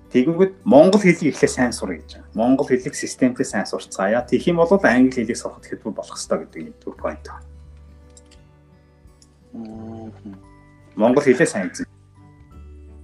Тэгэнгүүт 0.08 0.64
монгол 0.64 1.04
хэлийг 1.04 1.36
эхлээ 1.36 1.52
сайн 1.52 1.72
сурах 1.76 2.00
гэж 2.00 2.16
байгаа. 2.16 2.32
Монгол 2.32 2.64
хэлийг 2.64 2.96
системтэй 2.96 3.44
сайн 3.44 3.68
сурцгаая. 3.68 4.24
Тэгэх 4.24 4.56
юм 4.56 4.56
бол 4.56 4.72
англи 4.72 5.12
хэлийг 5.12 5.36
сурахад 5.36 5.68
хялбар 5.68 6.00
болох 6.00 6.16
хэрэгтэй 6.16 6.38
гэдэг 6.48 6.62
нэг 6.64 6.76
төр 6.80 6.96
point 6.96 7.20
байна. 7.28 7.44
Монгол 10.96 11.24
хэлээ 11.28 11.44
сайн 11.44 11.68
эзэн. 11.68 11.84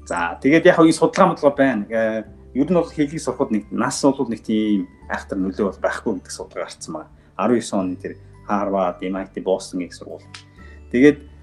За 0.09 0.41
тэгээд 0.41 0.65
яг 0.65 0.81
энэ 0.81 0.97
судалгаа 0.97 1.37
модлого 1.37 1.53
байна. 1.53 1.85
Э, 1.93 2.25
ер 2.57 2.69
нь 2.73 2.79
бол 2.81 2.89
хэлийг 2.89 3.21
сурахад 3.21 3.53
нэг 3.53 3.69
нас 3.69 4.01
бол 4.01 4.25
нэг 4.25 4.41
тийм 4.41 4.89
айхтар 5.13 5.37
нөлөө 5.37 5.77
бол 5.77 5.85
байхгүй 5.85 6.13
гэдэг 6.25 6.33
судалгаа 6.33 6.65
гарцсан 6.65 6.93
байна. 7.05 7.13
19 7.37 7.69
оны 7.77 7.97
тэр 8.01 8.17
Harvard, 8.49 9.05
MIT, 9.05 9.45
Boston 9.45 9.85
гэх 9.85 9.93
сургууль. 9.93 10.25
Тэгээд 10.89 11.34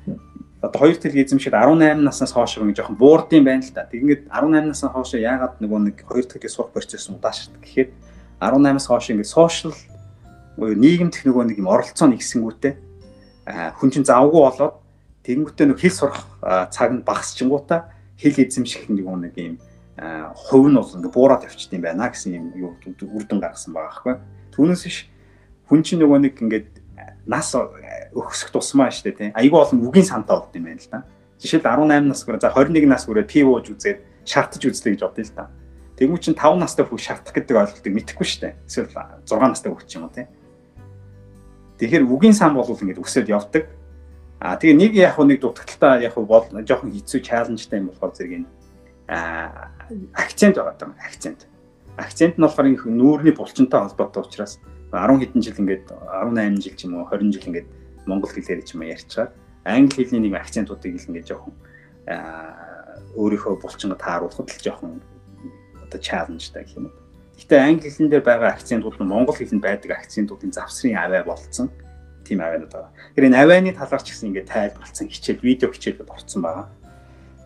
одоо 0.62 0.80
хоёр 0.80 0.98
төрлийн 0.98 1.26
эзэмшил 1.26 1.58
18 1.58 2.06
наснаас 2.06 2.32
хойш 2.38 2.62
нэг 2.62 2.78
жоохон 2.78 2.96
буурдсан 2.96 3.44
байна 3.44 3.66
л 3.66 3.74
да. 3.74 3.90
Тэгэнгүүт 3.90 4.30
18 4.30 4.70
наснаас 4.70 4.94
хойш 4.94 5.18
яагаад 5.18 5.58
нөгөө 5.58 5.80
нэг 5.90 5.98
хоёр 6.06 6.26
төрлийн 6.30 6.54
сурах 6.54 6.70
процесс 6.70 7.10
удаашрдаг 7.10 7.66
гэхээр 7.66 7.90
18-аас 8.38 8.86
хойш 8.86 9.10
ингээд 9.10 9.30
сошиал 9.30 9.74
нийгэмд 10.62 11.18
нөгөө 11.26 11.44
нэг 11.50 11.58
юм 11.58 11.70
оролцоо 11.70 12.08
нэгсэнгүүтээ 12.14 12.74
хүн 13.78 13.90
чинь 13.90 14.06
завгүй 14.06 14.42
болоод 14.42 14.78
тэгэнгүүтээ 15.26 15.66
нэг 15.66 15.80
хэл 15.82 15.98
сурах 15.98 16.26
цаг 16.70 16.90
нь 16.94 17.02
багасчингуудаа 17.02 17.90
хэл 18.22 18.38
эзэмших 18.38 18.86
нөгөө 18.90 19.18
нэг 19.18 19.34
юм 19.38 19.56
хувь 20.38 20.70
нь 20.70 20.78
бол 20.78 20.94
ингээд 20.94 21.14
буураад 21.14 21.46
явчихсан 21.46 21.78
юм 21.78 21.86
байна 21.86 22.10
гэсэн 22.10 22.38
юм 22.38 22.46
юу 22.54 22.72
үрдэн 22.86 23.42
гаргасан 23.42 23.74
байгаа 23.74 23.90
байхгүй. 23.90 24.16
Түүнээс 24.54 24.84
биш 24.86 24.98
хүн 25.70 25.82
чинь 25.82 26.02
нөгөө 26.02 26.20
нэг 26.26 26.34
ингээд 26.42 26.71
нас 27.26 27.54
өгсөх 27.54 28.52
тусмаа 28.52 28.92
штэ 28.92 29.12
тий. 29.12 29.30
Айгүй 29.36 29.60
олон 29.60 29.86
үгийн 29.88 30.06
сантаа 30.06 30.42
болд 30.42 30.56
юм 30.56 30.66
байна 30.66 30.82
л 30.82 30.90
да. 30.92 31.00
Жишээл 31.38 31.66
18 31.66 32.10
нас 32.10 32.22
хүрээ 32.26 32.42
за 32.42 32.54
21 32.54 32.88
нас 32.90 33.06
хүрээ 33.06 33.26
пив 33.26 33.48
ууж 33.50 33.74
үзээд 33.74 34.00
шаардаж 34.26 34.62
үзлээ 34.62 34.94
гэж 34.98 35.02
бодъё 35.06 35.26
л 35.26 35.36
да. 35.38 35.46
Тэгмүү 35.98 36.20
чин 36.22 36.36
5 36.36 36.58
настай 36.58 36.86
хүүхд 36.86 37.06
шаардах 37.06 37.34
гэдэг 37.34 37.56
ойлголтыг 37.58 37.94
мэдэхгүй 37.94 38.28
штэ. 38.28 38.58
Эсвэл 38.66 38.90
6 38.90 39.26
настай 39.30 39.70
хүүхд 39.70 39.88
ч 39.88 39.94
юм 39.98 40.10
уу 40.10 40.14
тий. 40.14 40.26
Тэгэхээр 41.78 42.06
үгийн 42.10 42.34
сан 42.38 42.54
бол 42.58 42.66
ингээд 42.66 43.02
өсөд 43.02 43.30
явдаг. 43.30 43.70
А 44.42 44.58
тэгээ 44.58 44.78
нэг 44.78 44.92
яг 44.98 45.18
нэг 45.22 45.42
дутагдaltaа 45.42 46.02
яг 46.02 46.18
бол 46.18 46.46
жоохон 46.50 46.94
хэцүү 46.94 47.22
чаленжтай 47.22 47.78
юм 47.78 47.94
болохоор 47.94 48.14
зэрэг 48.18 48.42
энэ 48.42 48.50
акцент 50.14 50.56
байгаа 50.56 50.76
даа 50.80 50.96
акцент. 51.06 51.48
Акцент 51.98 52.38
нь 52.38 52.42
болохоор 52.42 52.68
нүүрний 52.88 53.36
булчинтай 53.36 53.82
холбоотой 53.82 54.24
учраас 54.24 54.60
10 54.92 55.24
хэдэн 55.24 55.42
жил 55.42 55.62
ингээд 55.64 55.86
18 55.90 56.60
жил 56.60 56.76
ч 56.76 56.82
юм 56.86 57.00
уу 57.00 57.08
20 57.08 57.32
жил 57.32 57.48
ингээд 57.48 57.68
монгол 58.06 58.32
хэлээр 58.32 58.62
ч 58.68 58.76
юм 58.76 58.84
уу 58.84 58.92
ярьчаар 58.92 59.32
англи 59.64 60.04
хэлний 60.04 60.30
нэг 60.30 60.42
акцентуудыг 60.42 60.96
л 60.98 61.08
ингээд 61.10 61.30
жоохон 61.32 61.54
өөрийнхөө 63.16 63.62
булчингаа 63.62 64.00
тааруулахад 64.00 64.50
л 64.50 64.64
жоохон 64.64 65.02
одоо 65.86 66.00
чаленжтай 66.02 66.64
гэх 66.66 66.78
юм 66.78 66.90
уу. 66.90 66.96
Гэхдээ 67.38 67.62
англи 67.62 67.90
хэлэн 67.90 68.10
дээр 68.10 68.26
байгаа 68.26 68.50
акцентууд 68.58 68.98
нь 68.98 69.12
монгол 69.12 69.38
хэлэнд 69.38 69.62
байдаг 69.62 69.92
акцентуудын 69.96 70.52
завсрын 70.52 70.98
аваа 70.98 71.24
болцсон 71.24 71.70
тийм 72.26 72.42
аваанууд 72.42 72.72
байгаа. 72.74 72.92
Тэгэхээр 73.14 73.28
энэ 73.30 73.40
авааны 73.42 73.72
талаар 73.76 74.02
ч 74.02 74.08
гэсэн 74.14 74.28
ингээд 74.32 74.50
тайлбарлсан 74.50 75.08
хичээл, 75.10 75.46
видео 75.46 75.70
хичээлүүд 75.70 76.10
орцсон 76.10 76.42
байгаа. 76.42 76.68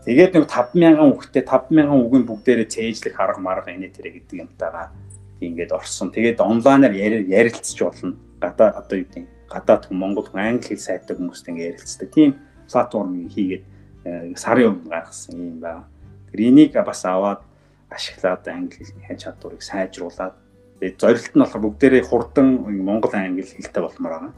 Тэгээд 0.05 0.31
нэг 0.37 0.45
5000 0.45 1.01
үгтэй 1.01 1.43
5000 1.43 1.89
үгийн 1.89 2.25
бүгдээрээ 2.29 2.67
цээжлэх 2.69 3.17
арга 3.17 3.41
марга 3.41 3.73
энэ 3.73 3.89
тэрэ 3.89 4.21
гэдэг 4.21 4.37
юмтайгаа 4.45 4.93
ингээд 5.41 5.71
орсон. 5.75 6.11
Тэгээд 6.11 6.39
онлайнаар 6.39 6.95
ярилцж 6.95 7.79
болно. 7.83 8.15
Гадаа 8.39 8.71
одоо 8.79 9.03
юу 9.03 9.07
гэдэг 9.07 9.27
гадаад 9.51 9.83
хүн 9.87 9.97
Монгол 9.99 10.27
хүн 10.27 10.39
англи 10.39 10.75
хэл 10.75 10.79
сайтай 10.79 11.15
хүмүүстэй 11.15 11.51
ингээд 11.51 11.71
ярилцдаг. 11.75 12.09
Тийм 12.11 12.31
платформыг 12.71 13.31
хийгээд 13.31 13.63
э, 14.05 14.33
сарын 14.35 14.79
өмнө 14.79 14.89
гаргасан 14.89 15.35
юм 15.35 15.59
байна. 15.59 15.87
Тэр 16.31 16.39
энийг 16.39 16.73
бас 16.73 17.03
аваад 17.05 17.41
ашиглаад 17.91 18.47
англи 18.47 18.83
хэлний 18.83 19.19
чадварыг 19.19 19.61
сайжруулад 19.61 20.35
тэгээд 20.79 20.99
зорилт 20.99 21.33
нь 21.35 21.41
болохоор 21.43 21.63
бүгдээрээ 21.67 22.03
хурдан 22.07 22.47
Монгол 22.63 23.13
англи 23.13 23.43
хэлтэй 23.43 23.83
болмоор 23.83 24.13
байгаа. 24.15 24.33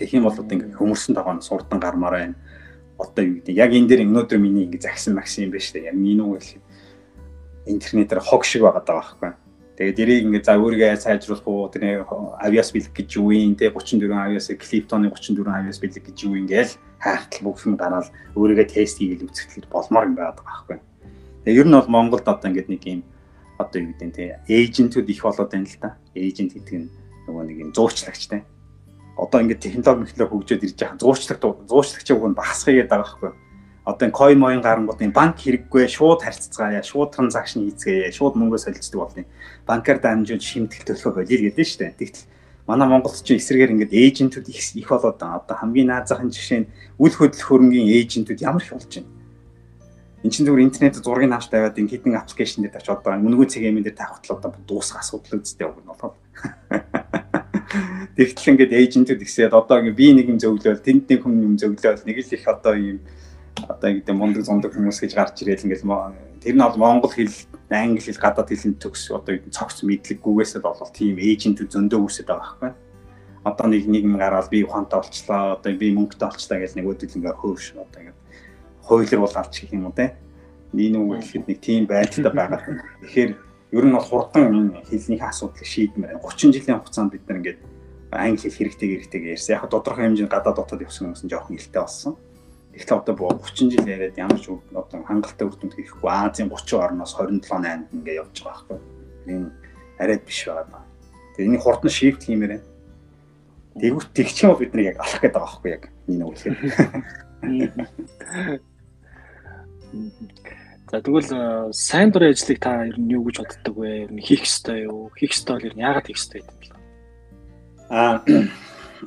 Тэгэх 0.00 0.16
юм 0.16 0.26
бол 0.26 0.34
одоо 0.34 0.54
ингээд 0.54 0.80
хүмүүсийн 0.80 1.14
тогооноос 1.14 1.48
хурдан 1.48 1.78
гармаар 1.78 2.14
байна. 2.18 2.36
Одоо 2.98 3.24
юу 3.24 3.36
гэдэг 3.40 3.54
яг 3.54 3.70
энэ 3.70 3.88
дээр 3.88 4.04
өнөөдөр 4.08 4.38
миний 4.40 4.64
ингээд 4.66 4.88
загсан 4.88 5.14
максим 5.14 5.48
юм 5.48 5.52
байна 5.54 5.64
шүү 5.64 5.74
дээ. 5.76 5.88
Яг 5.92 5.96
энэ 5.96 6.24
үг 6.24 6.42
л 6.42 6.50
интернетээр 7.64 8.20
хог 8.20 8.44
шиг 8.44 8.62
байгаа 8.66 8.84
байхгүй 8.84 9.43
Тэгээд 9.74 9.98
дэрийг 9.98 10.24
ингээд 10.30 10.46
за 10.46 10.54
өөрийгөө 10.54 11.02
сайжруулах 11.02 11.46
уу 11.50 11.66
тэр 11.66 12.06
авиас 12.38 12.70
бэлэг 12.70 12.94
гэж 12.94 13.18
юу 13.18 13.34
юм 13.34 13.58
те 13.58 13.74
34 13.74 14.06
авиас 14.06 14.46
клиптоны 14.54 15.10
34 15.10 15.50
авиас 15.50 15.82
бэлэг 15.82 16.14
гэж 16.14 16.18
юу 16.30 16.38
ингээл 16.38 16.78
хаахтал 17.02 17.42
бүх 17.42 17.58
юм 17.66 17.74
гараад 17.74 18.06
өөрийгөө 18.38 18.70
тест 18.70 19.02
хийгээл 19.02 19.26
үзэхлээр 19.26 19.66
болмоор 19.66 20.06
юм 20.06 20.14
байдаг 20.14 20.46
байхгүй. 20.46 20.78
Тэгээд 21.42 21.58
ер 21.58 21.66
нь 21.66 21.74
бол 21.74 21.90
Монголд 21.90 22.22
одоо 22.22 22.46
ингээд 22.54 22.70
нэг 22.70 22.82
юм 22.86 23.02
одоо 23.58 23.78
юу 23.82 23.90
гэдэг 23.90 24.06
нь 24.06 24.14
те 24.14 24.38
эйжентүүд 24.46 25.10
их 25.10 25.26
болоод 25.26 25.50
байна 25.50 25.66
л 25.66 25.78
да. 25.82 25.98
Эйжент 26.14 26.54
гэдэг 26.54 26.74
нь 26.78 26.88
нөгөө 27.26 27.42
нэг 27.42 27.58
юм 27.58 27.70
зуучлагч 27.74 28.30
те. 28.30 28.46
Одоо 29.18 29.42
ингээд 29.42 29.58
технологи 29.58 30.06
мэтлэр 30.06 30.30
хөгжөөд 30.30 30.66
ирж 30.70 30.78
байгаа 30.78 31.02
зуучлагч 31.02 31.42
зуучлагчийг 31.66 32.14
уг 32.22 32.30
нь 32.30 32.38
багасгах 32.38 32.78
гээд 32.78 32.90
байгаа 32.94 33.10
байхгүй 33.10 33.32
одоо 33.84 34.08
энэ 34.08 34.16
coin 34.16 34.38
моин 34.40 34.62
гарангууд 34.64 35.00
энэ 35.04 35.12
банк 35.12 35.36
хэрэггүй 35.36 35.84
шууд 35.92 36.24
харьцацгаая 36.24 36.80
шууд 36.80 37.12
транзакшн 37.12 37.68
хийцгээе 37.68 38.16
шууд 38.16 38.34
мөнгө 38.40 38.56
солилцдог 38.56 39.00
болно 39.04 39.28
банкар 39.66 39.98
дамжуулж 40.00 40.44
шимтгэл 40.44 40.88
төлөхөө 40.92 41.12
болир 41.24 41.40
гэдэг 41.48 41.64
нь 41.64 41.68
шүү 41.68 41.80
дээ. 41.80 41.98
Тэгтэл 41.98 42.28
манай 42.68 42.88
Монголд 42.88 43.20
ч 43.20 43.36
эсрэгээр 43.36 43.72
ингээд 43.76 43.92
эйжентүүд 43.96 44.48
их 44.48 44.88
болоод 44.88 45.16
байгаа. 45.16 45.40
Одоо 45.40 45.56
хамгийн 45.56 45.88
наазахын 45.88 46.32
жишээ 46.32 46.60
нь 46.64 46.70
үл 47.00 47.14
хөдлөх 47.16 47.48
хөрөнгийн 47.48 47.88
эйжентүүд 47.88 48.44
ямар 48.44 48.60
их 48.60 48.72
болж 48.72 48.92
байна. 48.92 49.12
Энд 50.24 50.32
чинь 50.32 50.46
зүгээр 50.48 50.64
интернет 50.64 50.96
зургийг 50.96 51.32
авч 51.32 51.52
тавиад 51.52 51.76
ин 51.76 51.88
хідэн 51.88 52.16
аппликейшн 52.16 52.64
дээр 52.64 52.76
тавьч 52.80 52.88
одоо 52.88 53.12
мөнгөө 53.20 53.48
цэгийн 53.52 53.84
дээр 53.84 53.96
бодлоо 53.96 54.36
одоо 54.40 54.50
дуусах 54.64 55.04
асуудал 55.04 55.44
үстэй 55.44 55.68
үг 55.68 55.80
нь 55.80 55.88
болоод. 55.88 56.16
Тэгтэл 58.16 58.50
ингээд 58.56 58.72
эйжентүүд 58.72 59.20
ихсээд 59.20 59.52
одоо 59.52 59.84
би 59.92 60.16
нэг 60.16 60.32
юм 60.32 60.40
зөвлөөл 60.40 60.80
тэнд 60.80 61.12
нэг 61.12 61.20
хүн 61.24 61.34
юм 61.44 61.54
зөвлөөл 61.60 62.08
нэг 62.08 62.16
л 62.24 62.32
их 62.32 62.44
одоо 62.48 62.72
юм 62.72 63.04
одоо 63.62 63.88
ингэдэ 63.90 64.12
мундаг 64.12 64.42
зундаг 64.44 64.74
хүмүүс 64.74 64.98
гэж 65.00 65.12
гарч 65.14 65.42
ирээл 65.42 65.66
ингээд 65.70 65.86
тэр 66.44 66.54
нь 66.54 66.64
бол 66.64 66.76
монгол 66.76 67.12
хэл 67.12 67.32
англи 67.70 68.00
хэл 68.02 68.20
гадаад 68.20 68.48
хэлний 68.50 68.76
төгс 68.76 69.14
одоо 69.14 69.38
цогц 69.48 69.80
мэдлэггүйгээсээ 69.86 70.60
болол 70.60 70.90
тийм 70.92 71.16
эйжентүүд 71.16 71.72
зөндөө 71.72 72.00
үүсэж 72.04 72.26
байгаа 72.28 72.44
байхгүй. 72.60 72.72
Одоо 73.44 73.66
нэг 73.68 73.84
нэг 73.88 74.02
юм 74.04 74.16
гараад 74.20 74.48
би 74.52 74.64
ухаантай 74.64 75.00
болчлаа, 75.00 75.56
одоо 75.56 75.72
би 75.72 75.88
мөнгөтэй 75.96 76.28
болчлаа 76.28 76.58
гэж 76.60 76.72
нэг 76.76 76.86
өдөл 76.88 77.16
ингээ 77.16 77.34
хөөш 77.40 77.64
одоо 77.80 78.00
ингээ 78.00 78.16
хуулиар 78.84 79.20
бол 79.24 79.36
авч 79.40 79.54
гэх 79.64 79.72
юм 79.72 79.88
уу 79.88 79.96
те. 79.96 80.16
Нийт 80.76 80.96
үг 80.96 81.24
гэхэд 81.24 81.44
нэг 81.48 81.58
тийм 81.60 81.82
байдалтай 81.88 82.32
байгаа. 82.32 82.60
Тэгэхээр 83.04 83.30
ер 83.72 83.84
нь 83.84 83.96
бол 83.96 84.04
хурдан 84.04 84.44
энэ 84.52 84.84
хэлнийхээ 84.84 85.28
асуудлыг 85.32 85.64
шийдмээр 85.64 86.20
30 86.20 86.52
жилийн 86.52 86.78
хугацаанд 86.80 87.12
бид 87.12 87.24
нар 87.28 87.38
ингээд 87.40 87.60
англи 88.12 88.48
хэл 88.48 88.58
хэрэгтэй 88.60 88.88
хэрэгтэй 89.00 89.20
ярьсан. 89.32 89.56
Яг 89.56 89.68
тодорхой 89.72 90.04
хэмжээнд 90.08 90.32
гадаад 90.32 90.56
дотоод 90.60 90.84
явсан 90.84 91.08
хүмүүс 91.08 91.22
нь 91.24 91.32
жоохон 91.32 91.56
илтэй 91.56 91.80
болсон. 91.80 92.14
Эхлээ 92.74 92.98
одоо 92.98 93.14
30 93.14 93.70
жил 93.70 93.86
яриад 93.86 94.18
ямар 94.18 94.40
ч 94.42 94.50
одоо 94.50 94.98
хангалттай 95.06 95.46
үр 95.46 95.54
дүнд 95.54 95.78
хийхгүй 95.78 96.10
Азийн 96.10 96.50
30 96.50 96.74
орноос 96.74 97.14
27 97.14 97.46
8-нд 97.46 97.94
ингээ 97.94 98.18
явж 98.18 98.42
байгаа 98.42 98.66
байхгүй. 98.66 98.78
Энэ 99.30 99.48
арай 100.02 100.18
биш 100.18 100.40
байгаа. 100.50 100.82
Тэгээ 101.38 101.48
энийг 101.54 101.62
хурдан 101.62 101.90
шийдэх 101.90 102.26
хиймээр 102.26 102.52
байна. 102.58 102.66
Тэгвэл 103.78 104.10
тэгчин 104.10 104.50
бол 104.50 104.58
бид 104.58 104.74
нар 104.74 104.90
яг 104.90 104.98
алах 104.98 105.22
гэдэг 105.22 105.38
байгаа 105.38 105.54
байхгүй 105.54 105.70
яг 105.70 105.82
энэ 106.10 106.26
үлхээр. 106.26 106.58
За 110.90 111.00
тэгвэл 111.02 111.30
э, 111.30 111.72
сайн 111.72 112.10
дурын 112.10 112.30
ажлыг 112.34 112.58
та 112.58 112.86
ер 112.86 112.98
нь 112.98 113.10
юу 113.10 113.24
гэж 113.26 113.42
боддог 113.42 113.74
вэ? 113.78 114.06
Ер 114.06 114.12
нь 114.14 114.22
хийх 114.22 114.46
ёстой 114.46 114.86
юу? 114.86 115.10
Хийх 115.18 115.34
ёстой 115.34 115.58
бол 115.58 115.66
ер 115.70 115.74
нь 115.74 115.82
яагаад 115.82 116.06
хийх 116.06 116.18
ёстой 116.18 116.42
гэдэг 116.42 116.54
юм 116.54 116.58
бэ? 116.60 116.82
Аа 117.90 118.22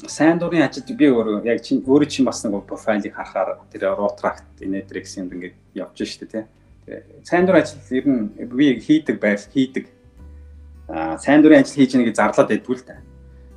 сайн 0.06 0.38
дурын 0.38 0.62
ажилд 0.62 0.92
би 0.94 1.08
өөрөө 1.10 1.46
яг 1.48 1.64
чинь 1.66 1.82
өөрөө 1.82 2.10
чинь 2.12 2.28
бас 2.28 2.44
нэг 2.46 2.68
профайлыг 2.70 3.16
харахаар 3.16 3.58
тэр 3.72 3.98
Rotract 3.98 4.62
Inetrix 4.62 5.18
юм 5.18 5.34
ингээд 5.34 5.56
явж 5.74 5.98
штэ 5.98 6.28
тий. 6.30 6.44
Тэгээ 6.86 7.26
сайн 7.26 7.46
дурын 7.50 7.64
ажил 7.64 7.82
ер 7.98 8.06
нь 8.06 8.22
би 8.52 8.78
хийдэг 8.78 9.18
байл 9.18 9.42
хийдэг. 9.42 9.86
Аа 10.92 11.18
сайн 11.18 11.42
дурын 11.42 11.64
ажил 11.64 11.80
хийж 11.82 11.98
нэгэ 11.98 12.14
зарлаад 12.14 12.52
байдгүй 12.52 12.76
л 12.78 12.86
та. 12.86 13.02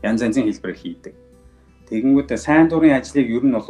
Янз 0.00 0.22
янзын 0.22 0.48
хэлбэрээр 0.48 0.80
хийдэг. 0.80 1.14
Тэгэнгүүт 1.90 2.30
сайн 2.38 2.70
дурын 2.70 2.96
ажлыг 2.96 3.28
ер 3.28 3.44
нь 3.44 3.52
бол 3.52 3.66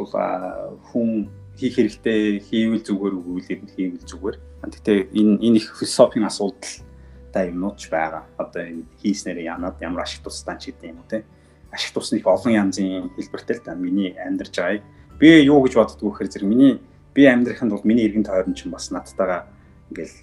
хүн 0.93 1.27
хийх 1.57 1.75
хэрэгтэй 1.75 2.39
хийвэл 2.39 2.85
зүгээр 2.85 3.13
үгүй 3.17 3.39
л 3.41 3.75
хийвэл 3.75 4.05
зүгээр. 4.07 4.37
Гэхдээ 4.63 4.99
энэ 5.17 5.41
энэ 5.41 5.57
их 5.59 5.67
философийн 5.75 6.29
асуудал 6.29 6.85
та 7.33 7.43
юмнууд 7.49 7.75
ч 7.81 7.89
байгаа. 7.89 8.29
Одоо 8.37 8.61
энэ 8.63 8.85
хийснээр 9.01 9.43
янаад 9.49 9.81
ямар 9.81 10.05
ашиг 10.05 10.21
тусдаа 10.21 10.55
ч 10.61 10.71
гэдэг 10.71 10.89
юм 10.93 11.01
уу 11.01 11.09
те 11.09 11.25
ашиг 11.71 11.93
тусны 11.95 12.19
их 12.19 12.27
олон 12.27 12.53
янзын 12.53 13.11
хэлбэртэй 13.15 13.55
л 13.57 13.65
та 13.65 13.75
миний 13.75 14.15
амьдарч 14.15 14.55
байгааг 14.55 14.83
би 15.19 15.29
юу 15.45 15.61
гэж 15.63 15.73
боддгоо 15.75 16.11
гэхээр 16.11 16.31
зэрэг 16.31 16.49
миний 16.49 16.81
би 17.13 17.25
амьдрахын 17.25 17.69
тулд 17.69 17.85
миний 17.85 18.07
эргэн 18.07 18.23
тойрон 18.23 18.55
ч 18.55 18.65
бас 18.65 18.91
надтайгаа 18.91 19.47
ингээл 19.91 20.17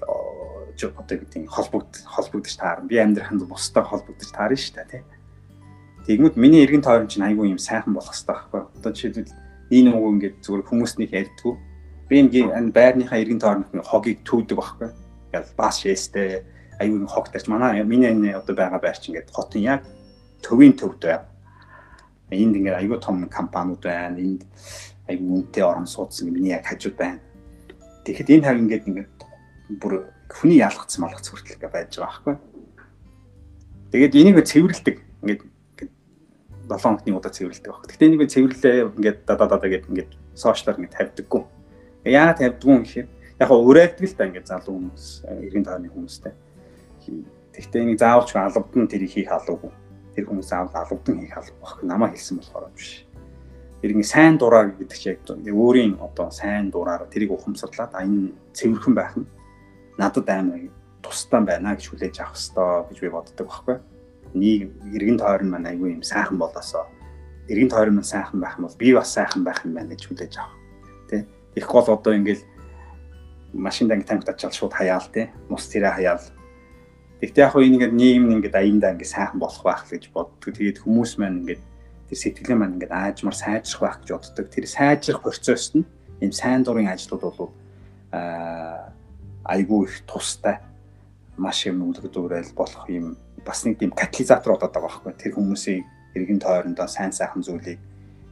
одоо 0.98 1.16
гэдэг 1.18 1.48
холбогд 1.48 2.02
холбогдож 2.06 2.56
таарна. 2.56 2.88
Би 2.88 2.98
амьдрахын 2.98 3.38
тулд 3.38 3.50
бусдаа 3.50 3.84
холбогдож 3.84 4.30
таарна 4.32 4.56
шүү 4.56 4.74
дээ 4.74 4.88
тий. 4.90 5.02
Тэгмүүд 6.06 6.36
миний 6.36 6.64
эргэн 6.64 6.82
тойрон 6.82 7.08
чинь 7.08 7.26
айгүй 7.26 7.52
юм 7.52 7.60
сайхан 7.60 7.94
болох 7.94 8.10
хэрэгтэй 8.10 8.34
байхгүй. 8.34 8.62
Одоо 8.80 8.92
жишээлбэл 8.96 9.34
энэ 9.70 9.90
үг 9.92 10.06
ингээд 10.08 10.36
зүгээр 10.40 10.66
хүмүүстнийг 10.66 11.12
ярьдгүү. 11.12 11.54
Би 12.08 12.14
энэ 12.24 12.72
байрныхаа 12.72 13.18
эргэн 13.20 13.42
тойронд 13.42 13.68
хогийг 13.84 14.24
төвдөг 14.24 14.56
байхгүй. 14.56 14.88
Ингээл 15.28 15.52
бас 15.58 15.74
шээстэй 15.84 16.42
айгүй 16.80 17.06
хог 17.06 17.28
тарч 17.28 17.46
манай 17.46 17.84
миний 17.84 18.08
энэ 18.08 18.38
одоо 18.38 18.54
байгаа 18.56 18.80
байр 18.80 18.96
чинь 18.96 19.14
ингээд 19.14 19.34
хотын 19.34 19.62
яг 19.62 19.82
төвийн 20.40 20.72
төвд 20.78 21.02
байв 21.04 21.22
энд 22.30 22.56
ингээд 22.56 22.76
айгүй 22.76 22.98
том 23.00 23.24
компаниуд 23.28 23.80
байна. 23.80 24.20
Энд 24.20 24.44
айгүй 25.08 25.24
үнэтэй 25.24 25.64
орон 25.64 25.86
суудсан 25.88 26.28
миний 26.28 26.52
яг 26.52 26.68
хажууд 26.68 26.96
байна. 26.96 27.20
Тэгэхэд 28.04 28.32
энэ 28.36 28.44
хав 28.44 28.56
ингээд 28.60 28.88
ингээд 28.88 29.12
бүр 29.80 30.12
хүний 30.28 30.60
ялгцсан 30.60 31.00
малгац 31.04 31.28
хүртэл 31.32 31.56
ингээд 31.56 31.72
байж 31.72 31.96
байгаа 31.96 32.12
байхгүй. 32.12 32.36
Тэгээд 33.92 34.16
энийг 34.20 34.44
цэвэрлдэг 34.44 34.96
ингээд 35.24 35.42
7 36.68 36.76
хоногны 36.76 37.16
удаа 37.16 37.32
цэвэрлдэг 37.32 37.72
баг. 37.72 37.88
Гэхдээ 37.88 38.08
энийг 38.12 38.28
цэвэрлээ 38.28 38.76
ингээд 38.92 39.18
дадаа 39.24 39.48
дадаа 39.48 39.68
гэдэг 39.72 39.88
ингээд 39.88 40.12
сошиалар 40.36 40.76
ингээд 40.76 40.96
тавьдаггүй. 41.00 41.42
Яагаад 42.04 42.38
тавьдгүй 42.44 42.72
юм 42.76 42.84
гэхээр 42.84 43.08
яг 43.40 43.50
урайдаг 43.50 44.04
л 44.04 44.16
та 44.16 44.28
ингээд 44.28 44.50
залуу 44.52 44.76
хүмүүс, 44.76 45.04
эргэн 45.24 45.64
тойрны 45.64 45.88
хүмүүстэй. 45.88 46.32
Гэхдээ 47.56 47.82
энийг 47.88 47.96
заавалч 47.96 48.36
албад 48.36 48.76
нь 48.76 48.90
тэрийг 48.92 49.16
хийх 49.16 49.32
алуугүй 49.32 49.72
тэр 50.18 50.26
хүмүүс 50.26 50.50
аавал 50.50 50.74
алавдан 50.74 51.22
хийх 51.22 51.38
алба 51.38 51.54
баг 51.62 51.78
намаа 51.86 52.10
хэлсэн 52.10 52.42
болохоор 52.42 52.74
биш. 52.74 53.06
Тэр 53.78 53.94
ингэ 53.94 54.10
сайн 54.10 54.34
дураар 54.34 54.74
гэдэг 54.74 54.98
чинь 54.98 55.14
яг 55.46 55.54
өөрийн 55.54 56.02
одоо 56.02 56.34
сайн 56.34 56.74
дураар 56.74 57.06
тэрийг 57.06 57.30
ухамсарлаад 57.30 57.94
а 57.94 58.02
энэ 58.02 58.34
цэвэрхэн 58.50 58.94
байх 58.98 59.14
нь 59.14 59.30
надад 59.94 60.26
амар 60.26 60.74
тусдаа 61.06 61.46
байна 61.46 61.78
гэж 61.78 61.94
хүлээж 61.94 62.18
авах 62.18 62.34
хэрэгтэй 62.34 62.90
гэж 62.90 62.98
би 62.98 63.08
боддог 63.14 63.46
байхгүй. 63.46 63.76
Нэг 64.34 64.60
эргэн 64.90 65.22
тойрон 65.22 65.50
маань 65.54 65.70
айгүй 65.70 65.94
юм 65.94 66.02
сайхан 66.02 66.34
болоосоо 66.42 66.90
эргэн 67.46 67.70
тойрон 67.70 67.94
маань 68.02 68.10
сайхан 68.10 68.40
байх 68.42 68.58
юм 68.58 68.66
бол 68.66 68.76
би 68.76 68.90
бас 68.98 69.14
сайхан 69.14 69.46
байх 69.46 69.62
юм 69.62 69.78
байна 69.78 69.94
гэж 69.94 70.02
хүлээж 70.10 70.34
авах. 70.34 70.58
Тэ. 71.06 71.26
Их 71.54 71.66
гол 71.70 71.86
одоо 71.86 72.12
ингээл 72.18 72.42
машинд 73.54 73.94
анги 73.94 74.02
танк 74.02 74.26
тачаал 74.26 74.52
шууд 74.52 74.74
хаяал 74.74 75.06
тэ. 75.14 75.30
Мус 75.48 75.70
тэрэ 75.70 75.94
хаяал 75.94 76.20
Тэгтээ 77.18 77.44
яг 77.44 77.52
хөө 77.52 77.66
ингээд 77.66 77.94
нийгэм 77.98 78.24
нь 78.30 78.34
ингээд 78.38 78.54
аяндаа 78.54 78.94
ингээд 78.94 79.10
сайхан 79.10 79.42
болох 79.42 79.62
байх 79.66 79.82
гэж 79.90 80.14
боддог. 80.14 80.54
Тэгээд 80.54 80.86
хүмүүс 80.86 81.18
маань 81.18 81.42
ингээд 81.42 81.62
тэр 82.06 82.18
сэтгэлээ 82.18 82.58
маань 82.58 82.74
ингээд 82.78 82.94
аажмар 82.94 83.34
сайжрах 83.34 83.82
байх 83.82 83.96
гэж 84.06 84.10
боддог. 84.14 84.46
Тэр 84.46 84.66
сайжрах 84.70 85.20
процесс 85.26 85.74
нь 85.74 85.82
энэ 86.22 86.38
сайн 86.38 86.62
дурын 86.62 86.86
ажлууд 86.86 87.22
бол 87.26 87.50
аа 88.14 88.94
айгүй 89.50 89.90
их 89.90 90.06
тустай 90.06 90.62
маш 91.34 91.66
юм 91.66 91.90
үлгэрдүүрэл 91.90 92.54
болох 92.54 92.86
юм 92.86 93.18
бас 93.42 93.66
нэг 93.66 93.82
тийм 93.82 93.90
катализатор 93.90 94.54
болоод 94.54 94.70
байгаа 94.70 94.86
байхгүй. 94.86 95.14
Тэр 95.18 95.34
хүмүүсийг 95.34 95.82
эргэн 96.14 96.38
тойрондоо 96.38 96.86
сайн 96.86 97.10
сайхан 97.10 97.42
зүйлийг 97.42 97.82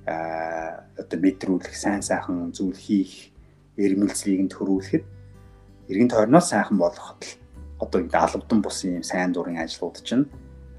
аа 0.06 0.86
одоо 0.94 1.18
мэдрүүлэх, 1.18 1.74
сайн 1.74 2.02
сайхан 2.06 2.54
зүйл 2.54 2.78
хийх 2.78 3.34
эрмэлзлийг 3.74 4.46
нь 4.46 4.52
төрүүлэхэд 4.54 5.04
эргэн 5.90 6.10
тойрноо 6.10 6.42
сайхан 6.42 6.78
болгоход 6.78 7.22
л 7.22 7.45
одоо 7.78 8.00
ингэ 8.00 8.16
албадан 8.16 8.62
бус 8.62 8.84
юм 8.84 9.02
сайн 9.02 9.32
дурын 9.32 9.60
ажлууд 9.60 10.00
чинь 10.02 10.26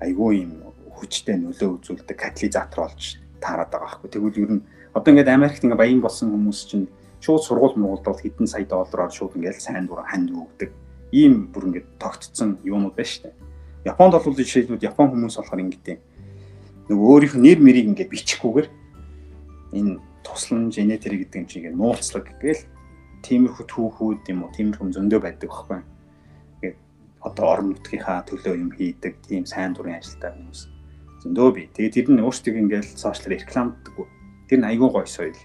айгүй 0.01 0.41
юм 0.41 0.73
хүчтэй 0.97 1.37
нөлөө 1.37 1.77
үзүүлдэг 1.77 2.17
катализатор 2.17 2.89
болж 2.89 3.21
таарад 3.41 3.69
байгаа 3.69 4.01
байхгүй. 4.01 4.09
Тэгвэл 4.09 4.41
ер 4.41 4.51
нь 4.57 4.65
одоо 4.93 5.09
ингээд 5.13 5.29
Америкт 5.29 5.61
ингээ 5.61 5.77
баян 5.77 6.01
болсон 6.01 6.33
хүмүүс 6.33 6.59
чинь 6.65 6.89
шууд 7.21 7.45
сургууль 7.45 7.77
мургуулдал 7.77 8.17
хэдэн 8.17 8.49
сая 8.49 8.65
доллараар 8.65 9.13
шууд 9.13 9.37
ингээд 9.37 9.61
сайн 9.61 9.85
дуран 9.85 10.09
ханд 10.09 10.33
өгдөг. 10.33 10.73
Ийм 11.13 11.53
бүр 11.53 11.69
ингээд 11.69 11.87
тогтцсон 12.01 12.57
юмуд 12.65 12.97
байна 12.97 13.09
шүү 13.09 13.23
дээ. 13.29 13.35
Японд 13.93 14.13
бол 14.17 14.33
жишээлбэл 14.33 14.81
Япон 14.89 15.13
хүмүүс 15.13 15.37
болохоор 15.37 15.63
ингэдэг. 15.69 15.97
Нөгөө 16.89 17.07
өөрийнх 17.13 17.35
нь 17.37 17.45
нэр 17.45 17.59
мэрийг 17.61 17.87
ингээд 17.93 18.09
бичихгүйгээр 18.09 18.67
энэ 19.77 20.01
тусламж 20.25 20.73
инетер 20.81 21.13
гэдэг 21.13 21.37
юм 21.37 21.45
чинь 21.45 21.61
ингээд 21.61 21.77
нууцлаг 21.77 22.25
гээл 22.41 22.63
тиймэрхүү 23.21 23.65
түүхүүд 23.69 24.23
юм 24.33 24.43
уу 24.43 24.51
тиймэрхүү 24.55 24.95
зөндөө 24.97 25.19
байдаг 25.21 25.49
байхгүй 25.51 25.79
одоо 27.21 27.45
орон 27.53 27.73
нутгийнхаа 27.73 28.25
төлөө 28.29 28.55
юм 28.55 28.71
хийдэг 28.73 29.21
тийм 29.25 29.45
сайн 29.45 29.73
дурын 29.73 29.97
ажилтай 29.97 30.31
хүмүүс 30.33 30.77
зөндөө 31.27 31.49
бий. 31.51 31.67
Тэгээд 31.75 31.93
тэр 31.93 32.07
нь 32.13 32.23
өөрсдөө 32.23 32.55
ингээл 32.55 32.95
сошиалар 32.95 33.35
рекламддаг. 33.35 33.95
Тэр 34.47 34.59
нь 34.63 34.69
айгүй 34.69 34.89
гоё 34.89 35.07
соёл. 35.09 35.39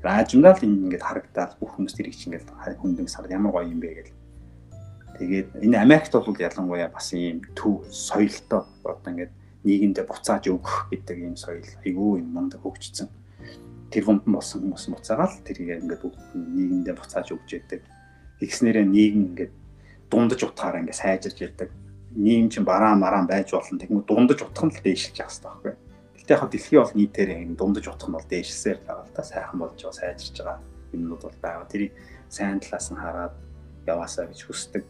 Раажмдаа 0.00 0.56
л 0.56 0.64
ингээд 0.64 1.04
харагдаад 1.04 1.60
бүх 1.60 1.76
хүмүүс 1.76 1.94
тэрийг 1.98 2.16
чинь 2.16 2.32
ингээд 2.32 2.80
хүндэн 2.80 3.08
сар 3.10 3.28
ямар 3.28 3.52
гоё 3.52 3.68
юм 3.68 3.84
бэ 3.84 3.90
гэл. 4.00 4.16
Тэгээд 5.20 5.48
энэ 5.60 5.76
Америкт 5.76 6.16
бол 6.16 6.32
ялангуяа 6.32 6.88
бас 6.88 7.12
ийм 7.12 7.44
төв 7.52 7.84
соёлтой 7.92 8.64
одоо 8.86 9.10
ингээд 9.12 9.32
нийгэмдээ 9.68 10.04
буцааж 10.08 10.48
өгөх 10.48 10.88
гэдэг 10.88 11.16
ийм 11.20 11.36
соёл 11.36 11.68
айгүй 11.84 12.24
юм 12.24 12.32
мундаг 12.32 12.64
хөгжсөн. 12.64 13.12
Тэр 13.92 14.02
хүмпэн 14.08 14.32
болсон 14.32 14.64
хүмүүс 14.64 14.88
буцаагаал 14.88 15.36
тэрийг 15.44 15.84
ингээд 15.84 16.00
бүгд 16.00 16.16
нийгэмдээ 16.32 16.94
буцааж 16.96 17.36
өгч 17.36 17.60
яадаг. 17.60 17.84
Тэгснээрээ 18.40 18.86
нийгэм 18.88 19.22
ингээд 19.36 19.52
дундаж 20.10 20.40
утгаараа 20.44 20.82
ингээ 20.82 20.98
сайжирч 20.98 21.38
яадаг. 21.40 21.70
Нийгэм 22.14 22.48
чинь 22.50 22.66
бараа 22.66 22.94
мараа 22.98 23.24
байж 23.24 23.54
болно. 23.54 23.78
Тэгмээ 23.78 24.04
дундаж 24.04 24.38
утгах 24.42 24.66
нь 24.66 24.74
л 24.74 24.82
дээшилж 24.82 25.16
явах 25.22 25.30
хэрэгтэй 25.30 25.50
байхгүй. 25.50 25.74
Гэтэ 26.18 26.34
яг 26.34 26.42
дэлхий 26.50 26.78
бол 26.82 26.94
нийтээр 26.98 27.30
энэ 27.30 27.56
дундаж 27.56 27.84
утгах 27.86 28.08
нь 28.10 28.16
бол 28.18 28.28
дээшилсээр 28.28 28.78
л 28.82 28.86
байгаа 28.90 29.06
л 29.06 29.14
та 29.14 29.22
сайхан 29.22 29.58
болж 29.62 29.78
байгаа 29.78 29.98
сайжирч 29.98 30.36
байгаа 30.42 30.58
юмнууд 30.92 31.22
бол 31.22 31.38
байгаа. 31.38 31.70
Тэрийг 31.70 31.92
сайн 32.26 32.58
талаас 32.58 32.86
нь 32.90 32.98
хараад 32.98 33.34
яваасаа 33.86 34.26
гэж 34.26 34.40
хүсдэг. 34.42 34.84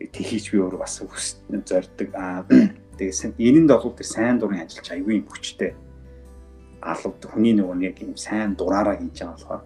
Тэхийч 0.00 0.50
би 0.50 0.58
өөрөө 0.58 0.80
бас 0.80 1.00
зорддог. 1.00 2.08
Аа 2.16 2.44
Тэгээд 2.94 3.34
энэнд 3.42 3.70
бол 3.74 3.90
тэр 3.90 4.06
сайн 4.06 4.38
дурын 4.38 4.62
ажилч 4.62 4.86
аюулгүй 4.94 5.26
хүчтэй 5.26 5.74
алууд 6.78 7.18
хүний 7.26 7.50
нөгөө 7.58 7.76
нэг 7.82 7.98
юм 8.06 8.14
сайн 8.14 8.54
дураараа 8.54 8.94
хийж 9.02 9.18
байгаа 9.18 9.34
болохоор 9.34 9.62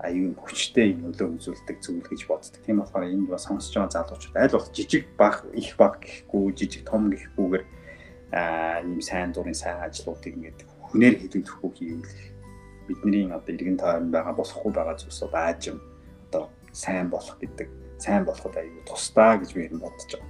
аюун 0.00 0.34
хүчтэй 0.36 0.96
нөлөө 0.96 1.28
үзүүлдэг 1.36 1.76
зүйл 1.84 2.00
гэж 2.00 2.24
боддог. 2.24 2.60
Тийм 2.64 2.80
болохоор 2.80 3.04
энд 3.04 3.28
бас 3.28 3.44
сонсож 3.44 3.74
байгаа 3.76 3.94
залуучууд 4.00 4.36
аль 4.36 4.54
болох 4.54 4.72
жижиг 4.72 5.04
баг 5.20 5.44
их 5.52 5.76
баг 5.76 6.00
гэхгүй 6.00 6.56
жижиг 6.56 6.82
том 6.88 7.12
гэхгүйгээр 7.12 7.64
аа 8.32 8.80
ийм 8.80 9.00
сайн 9.04 9.32
дурын 9.32 9.54
сайн 9.54 9.84
ажлуудыг 9.84 10.32
ингээд 10.32 10.64
хүнээр 10.88 11.14
хийлгэхгүй 11.20 11.70
хийвэл 11.76 12.16
бидний 12.88 13.28
одоо 13.28 13.52
иргэн 13.54 13.76
тойрон 13.76 14.10
байгаа 14.10 14.34
болохгүй 14.40 14.72
байгаа 14.72 14.96
зүйлсүүд 14.96 15.34
аажим 15.36 15.78
одоо 16.28 16.48
сайн 16.72 17.10
болох 17.12 17.36
гэдэг 17.36 17.68
сайн 18.00 18.24
болоход 18.24 18.56
аюу 18.56 18.82
тусдаа 18.88 19.36
гэж 19.36 19.50
би 19.52 19.68
бодож 19.68 20.10
байгаа. 20.16 20.28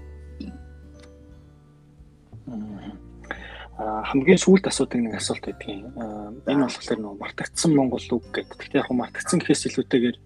Хамгийн 3.80 4.40
сүүлд 4.40 4.68
асуудаг 4.68 5.00
нэг 5.00 5.14
асуулт 5.16 5.44
байдгийн. 5.46 5.88
Энэ 6.44 6.64
болохоор 6.68 7.00
нөгөө 7.00 7.20
мартагдсан 7.22 7.72
Монгол 7.72 8.06
үг 8.12 8.24
гэдэг. 8.34 8.58
Гэхдээ 8.60 8.80
яг 8.84 8.90
мартагдсан 8.92 9.38
гэхээс 9.40 9.72
илүүтэйгээр 9.72 10.16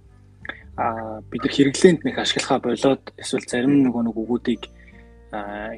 а 0.75 1.23
бид 1.31 1.43
нар 1.47 1.55
хэрэглээнд 1.55 2.01
нэг 2.03 2.19
ашиглахаа 2.19 2.59
болоод 2.59 3.05
эсвэл 3.15 3.47
зарим 3.47 3.87
нөгөө 3.87 4.03
нэг 4.11 4.17
үгүүдийг 4.19 4.63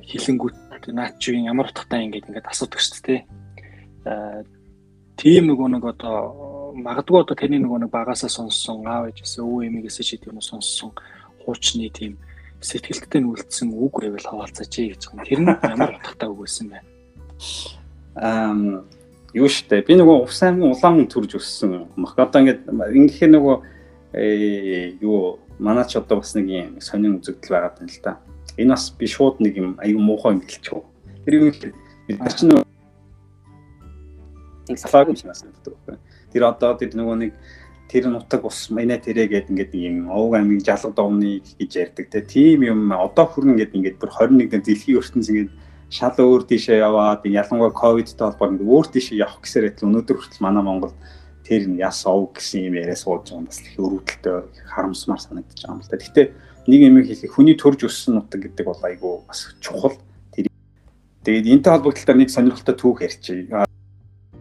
хилэнгүүт 0.09 0.57
наад 0.89 1.21
чи 1.21 1.37
ямар 1.37 1.69
утгатай 1.69 2.09
ингээд 2.09 2.33
ингээд 2.33 2.49
асуудаг 2.49 2.81
шүү 2.81 3.01
дээ. 3.05 3.21
Тийм 5.21 5.53
нөгөө 5.53 5.69
нэг 5.77 5.85
одоо 5.85 6.73
магадгүй 6.77 7.21
одоо 7.21 7.37
таны 7.37 7.61
нөгөө 7.61 7.85
нэг 7.85 7.91
багасаа 7.93 8.33
сонссон 8.33 8.89
аав 8.89 9.13
ээжээс 9.13 9.41
өвөө 9.45 9.69
эмигээс 9.69 10.01
ч 10.01 10.17
гэдэг 10.17 10.33
юм 10.33 10.41
сонссон 10.41 10.93
хуучны 11.45 11.89
тийм 11.93 12.17
сэтгэлдтэй 12.61 13.21
нүлдсэн 13.21 13.69
үг 13.73 14.01
байвал 14.01 14.29
хаваалцаач 14.29 14.73
гэж 14.77 15.03
байна. 15.13 15.25
Тэр 15.29 15.41
нь 15.45 15.53
ямар 15.61 15.97
утгатай 15.97 16.29
үг 16.29 16.41
байсан 16.45 16.69
бэ? 16.73 16.96
Аа 18.15 18.85
юу 19.37 19.49
штэ 19.53 19.83
би 19.85 19.97
нөгөө 20.01 20.25
Увс 20.25 20.41
аймгийн 20.41 20.73
улаан 20.73 21.05
төрж 21.13 21.37
өссөн 21.37 21.93
мах. 22.01 22.17
Одоо 22.17 22.41
ингээд 22.41 22.65
ингэхээр 22.73 23.33
нөгөө 23.37 23.57
юу 25.05 25.39
манай 25.61 25.85
ч 25.85 26.01
одоо 26.01 26.25
бас 26.25 26.33
нэг 26.33 26.49
юм 26.49 26.81
сонин 26.81 27.21
үзэгдэл 27.21 27.53
байгаа 27.53 27.77
юм 27.85 27.93
л 27.93 28.01
да. 28.01 28.17
Энэ 28.57 28.73
бас 28.73 28.89
би 28.97 29.07
шууд 29.07 29.45
нэг 29.45 29.61
юм 29.61 29.77
аюу 29.77 30.01
муухай 30.01 30.33
юм 30.33 30.41
гэлчих. 30.41 30.81
Тэр 31.29 31.35
юу 31.37 31.53
гэхээр 31.53 31.75
бид 32.09 32.19
нар 32.21 32.33
чинь 32.33 32.57
нэг 34.69 34.79
сафаг 34.81 35.13
юм 35.13 35.17
шиг 35.21 35.29
байна. 35.29 36.01
Тэр 36.33 36.43
одоо 36.49 36.73
тэр 36.81 36.97
нөгөө 36.97 37.17
нэг 37.21 37.33
тэр 37.93 38.09
нутаг 38.09 38.41
ус 38.41 38.71
манай 38.73 38.97
тэрэ 38.97 39.29
гэдэг 39.29 39.53
ингээд 39.53 39.73
юм 39.77 40.09
овг 40.11 40.41
аймгийн 40.41 40.65
жалга 40.65 40.97
довны 40.97 41.45
гэж 41.61 41.73
ярьдаг 41.77 42.09
те. 42.09 42.25
Тийм 42.25 42.65
юм 42.65 42.89
одоо 42.89 43.29
хүрнэ 43.29 43.61
гэдэг 43.61 43.77
ингээд 43.77 44.01
бүр 44.01 44.11
21 44.17 44.49
дээр 44.49 44.65
дэлхийн 44.65 44.97
ертөнц 44.97 45.29
ингээд 45.29 45.51
шал 45.91 46.17
өөр 46.19 46.43
тийшээ 46.51 46.83
яваад 46.83 47.23
ялангуяа 47.25 47.71
ковидтэй 47.71 48.27
холбоор 48.27 48.59
өөр 48.59 48.87
тийшээ 48.91 49.23
явах 49.23 49.41
гэсээр 49.43 49.71
адил 49.71 49.89
өнөөдөр 49.89 50.17
хүртэл 50.19 50.43
манай 50.43 50.63
Монгол 50.67 50.95
тэр 51.47 51.71
яс 51.79 52.03
ов 52.11 52.35
гэсэн 52.35 52.67
юм 52.67 52.75
яриа 52.75 52.99
сууж 52.99 53.31
байгаа 53.31 53.47
бас 53.47 53.63
их 53.63 53.79
өрөвдөлтөй 53.79 54.37
харамсмаар 54.67 55.23
санагдаж 55.23 55.63
байгаа 55.63 55.79
юм 55.79 55.83
л 55.83 55.91
да. 55.91 55.97
Гэхдээ 56.03 56.27
нэг 56.67 56.81
юм 56.83 56.97
хэлэх 57.07 57.31
хүний 57.31 57.55
төрж 57.55 57.87
өссөн 57.87 58.19
нутаг 58.19 58.43
гэдэг 58.43 58.67
бол 58.67 58.83
айгүй 58.83 59.15
бас 59.31 59.55
чухал. 59.63 59.95
Тэр 60.35 60.51
тэгээд 61.23 61.47
энэтэй 61.55 61.71
холбогдлоо 61.71 62.17
нэг 62.19 62.31
сонирхолтой 62.35 62.75
түүх 62.75 62.99
ярьчих. 63.07 63.47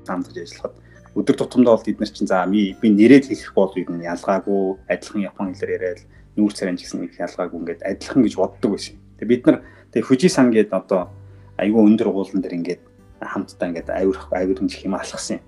Хамтарч 0.10 0.38
ажиллахад 0.42 0.82
өдөр 1.14 1.36
тутамдаа 1.38 1.78
бол 1.78 1.86
бид 1.86 2.02
нар 2.02 2.10
чинь 2.10 2.28
за 2.28 2.42
би 2.50 2.74
би 2.74 2.90
нэрээд 2.90 3.30
хэлэх 3.30 3.54
бол 3.54 3.70
нэг 3.78 4.02
ялгаагүй 4.02 4.82
адилхан 4.90 5.22
япон 5.30 5.54
хэлээр 5.54 5.76
яриад 5.78 6.02
нүүр 6.36 6.54
царайн 6.58 6.76
гэсэн 6.76 7.06
нэг 7.06 7.14
ялгаагүй 7.22 7.58
ингээд 7.62 7.86
адилхан 7.86 8.22
гэж 8.26 8.34
боддог 8.36 8.72
байсан. 8.74 8.98
Тэгээд 9.22 9.30
бид 9.30 9.44
нар 9.46 9.58
тэгээд 9.94 10.10
Фужи 10.10 10.28
сан 10.28 10.50
гэдэг 10.52 10.74
одоо 10.74 11.14
айгүй 11.58 11.82
өндөр 11.88 12.12
уулан 12.12 12.42
дээр 12.44 12.58
ингээд 12.60 12.84
хамтдаа 13.22 13.68
ингээд 13.72 13.90
авирах 13.90 14.28
авирын 14.32 14.68
чих 14.68 14.84
юм 14.84 14.96
алхсан 14.96 15.40
юм. 15.40 15.44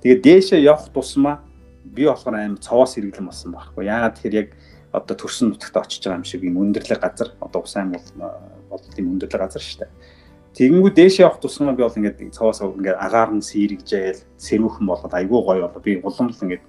Тэгээд 0.00 0.20
дээшээ 0.24 0.60
явах 0.64 0.88
тусмаа 0.88 1.44
би 1.84 2.08
болохоор 2.08 2.36
аим 2.36 2.56
цовоос 2.56 2.96
хэрэглэн 2.96 3.28
болсон 3.28 3.52
байхгүй. 3.52 3.84
Яагаад 3.84 4.16
тэгэхээр 4.16 4.40
яг 4.40 4.48
одоо 4.92 5.14
төрсөн 5.16 5.52
нутагт 5.52 5.76
очиж 5.76 6.02
байгаа 6.04 6.20
юм 6.20 6.24
шиг 6.24 6.42
юм 6.42 6.56
өндөрлөг 6.56 7.00
газар 7.00 7.28
одоо 7.40 7.60
ус 7.62 7.76
аим 7.76 7.92
бол 7.92 8.32
бол 8.70 8.84
тийм 8.96 9.12
өндөрлөг 9.12 9.40
газар 9.44 9.62
шүү 9.62 9.84
дээ. 9.84 9.92
Тэгэнгүү 10.56 10.90
дээшээ 10.96 11.24
явах 11.28 11.40
тусмаа 11.40 11.76
би 11.76 11.84
бол 11.84 11.96
ингээд 12.00 12.32
цовоос 12.32 12.60
ингээд 12.64 12.96
агаар 12.96 13.30
нь 13.36 13.44
сэрэгжээл 13.44 14.20
сэрүүхэн 14.40 14.86
болоод 14.88 15.12
айгүй 15.12 15.40
гоё 15.44 15.68
болоо. 15.68 15.82
Би 15.84 16.00
уламл 16.00 16.32
ингээд 16.32 16.64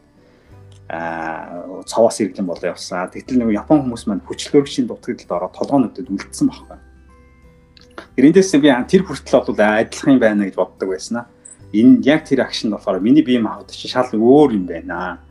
аа 0.91 1.83
цовоос 1.87 2.19
хэрэглэн 2.19 2.47
болоо 2.47 2.67
явсан. 2.75 3.07
Тэгтэл 3.07 3.39
нэг 3.39 3.55
Япон 3.55 3.87
хүмүүс 3.87 4.07
маань 4.07 4.23
хүчлөөрөгчийн 4.27 4.87
дутагдлалд 4.87 5.31
ороод 5.31 5.55
толгоонуудад 5.55 6.07
үлдсэн 6.11 6.47
байхгүй 6.51 6.82
Эрэндээс 8.17 8.53
би 8.61 8.69
тэр 8.89 9.03
хүртэл 9.05 9.41
бол 9.45 9.57
адилхан 9.57 10.13
юм 10.13 10.19
байна 10.19 10.45
гэж 10.45 10.55
боддог 10.57 10.89
байсан 10.89 11.25
аа. 11.25 11.27
Энэ 11.73 12.05
яг 12.05 12.25
тэр 12.25 12.45
акшн 12.45 12.69
болохоор 12.73 13.01
миний 13.01 13.25
бие 13.25 13.41
махбод 13.41 13.73
чинь 13.73 13.89
шал 13.89 14.09
өөр 14.13 14.53
юм 14.53 14.65
байна. 14.69 15.21